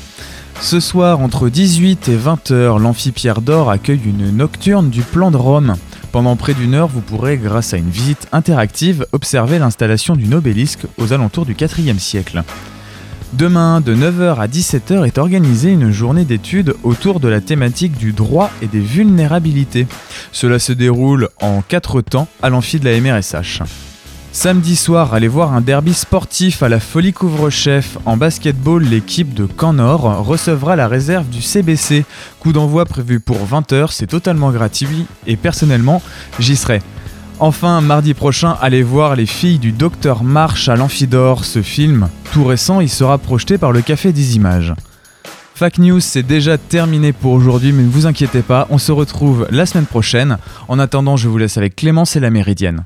Ce 0.61 0.81
soir, 0.81 1.21
entre 1.21 1.49
18 1.49 2.09
et 2.09 2.17
20h, 2.17 2.81
l'Amphi 2.81 3.13
Pierre 3.13 3.41
d'Or 3.41 3.71
accueille 3.71 4.01
une 4.05 4.37
nocturne 4.37 4.91
du 4.91 5.03
plan 5.03 5.31
de 5.31 5.37
Rome. 5.37 5.77
Pendant 6.11 6.35
près 6.35 6.55
d'une 6.55 6.75
heure, 6.75 6.89
vous 6.89 7.03
pourrez, 7.03 7.37
grâce 7.37 7.73
à 7.73 7.77
une 7.77 7.91
visite 7.91 8.27
interactive, 8.33 9.07
observer 9.13 9.59
l'installation 9.59 10.17
d'une 10.17 10.35
obélisque 10.35 10.87
aux 10.99 11.13
alentours 11.13 11.47
du 11.47 11.55
4e 11.55 11.99
siècle. 11.99 12.43
Demain, 13.35 13.81
de 13.81 13.95
9h 13.95 14.37
à 14.41 14.47
17h, 14.49 15.07
est 15.07 15.19
organisée 15.19 15.71
une 15.71 15.93
journée 15.93 16.25
d'études 16.25 16.75
autour 16.83 17.21
de 17.21 17.29
la 17.29 17.41
thématique 17.41 17.97
du 17.97 18.13
droit 18.13 18.51
et 18.63 18.67
des 18.67 18.81
vulnérabilités. 18.81 19.87
Cela 20.33 20.59
se 20.59 20.73
déroule 20.73 21.29
en 21.41 21.63
4 21.63 22.01
temps 22.01 22.29
à 22.43 22.51
l'amphi 22.51 22.81
de 22.81 22.87
la 22.89 23.01
MRSH. 23.01 23.63
Samedi 24.37 24.77
soir, 24.77 25.15
allez 25.15 25.29
voir 25.29 25.55
un 25.55 25.63
derby 25.63 25.95
sportif 25.95 26.63
à 26.63 26.69
la 26.69 26.79
Folie 26.79 27.15
Couvre-Chef. 27.15 27.97
En 28.05 28.19
basketball, 28.19 28.85
l'équipe 28.85 29.33
de 29.33 29.47
Camp 29.47 29.73
Nord 29.73 30.27
recevra 30.27 30.77
la 30.77 30.89
réserve 30.89 31.27
du 31.31 31.41
CBC. 31.41 32.05
Coup 32.39 32.53
d'envoi 32.53 32.85
prévu 32.85 33.19
pour 33.19 33.39
20h, 33.39 33.93
c'est 33.93 34.07
totalement 34.07 34.51
gratuit 34.51 35.07
et 35.27 35.37
personnellement, 35.37 36.03
j'y 36.39 36.55
serai. 36.55 36.83
Enfin, 37.41 37.81
mardi 37.81 38.13
prochain, 38.13 38.59
allez 38.61 38.83
voir 38.83 39.17
Les 39.17 39.25
filles 39.25 39.59
du 39.59 39.73
Docteur 39.73 40.23
March 40.23 40.69
à 40.69 40.77
l'Amphidor. 40.77 41.47
Ce 41.47 41.63
film, 41.63 42.11
tout 42.31 42.45
récent, 42.45 42.83
il 42.83 42.91
sera 42.91 43.17
projeté 43.17 43.57
par 43.57 43.73
le 43.73 43.81
Café 43.81 44.13
des 44.13 44.37
Images. 44.37 44.75
Fac 45.55 45.79
News, 45.79 46.01
c'est 46.01 46.23
déjà 46.23 46.59
terminé 46.59 47.15
pour 47.15 47.33
aujourd'hui, 47.33 47.73
mais 47.73 47.85
ne 47.85 47.91
vous 47.91 48.07
inquiétez 48.07 48.43
pas, 48.43 48.67
on 48.69 48.77
se 48.77 48.93
retrouve 48.93 49.49
la 49.51 49.65
semaine 49.65 49.87
prochaine. 49.87 50.37
En 50.69 50.79
attendant, 50.79 51.17
je 51.17 51.27
vous 51.27 51.39
laisse 51.39 51.57
avec 51.57 51.75
Clémence 51.75 52.17
et 52.17 52.21
la 52.21 52.29
Méridienne. 52.29 52.85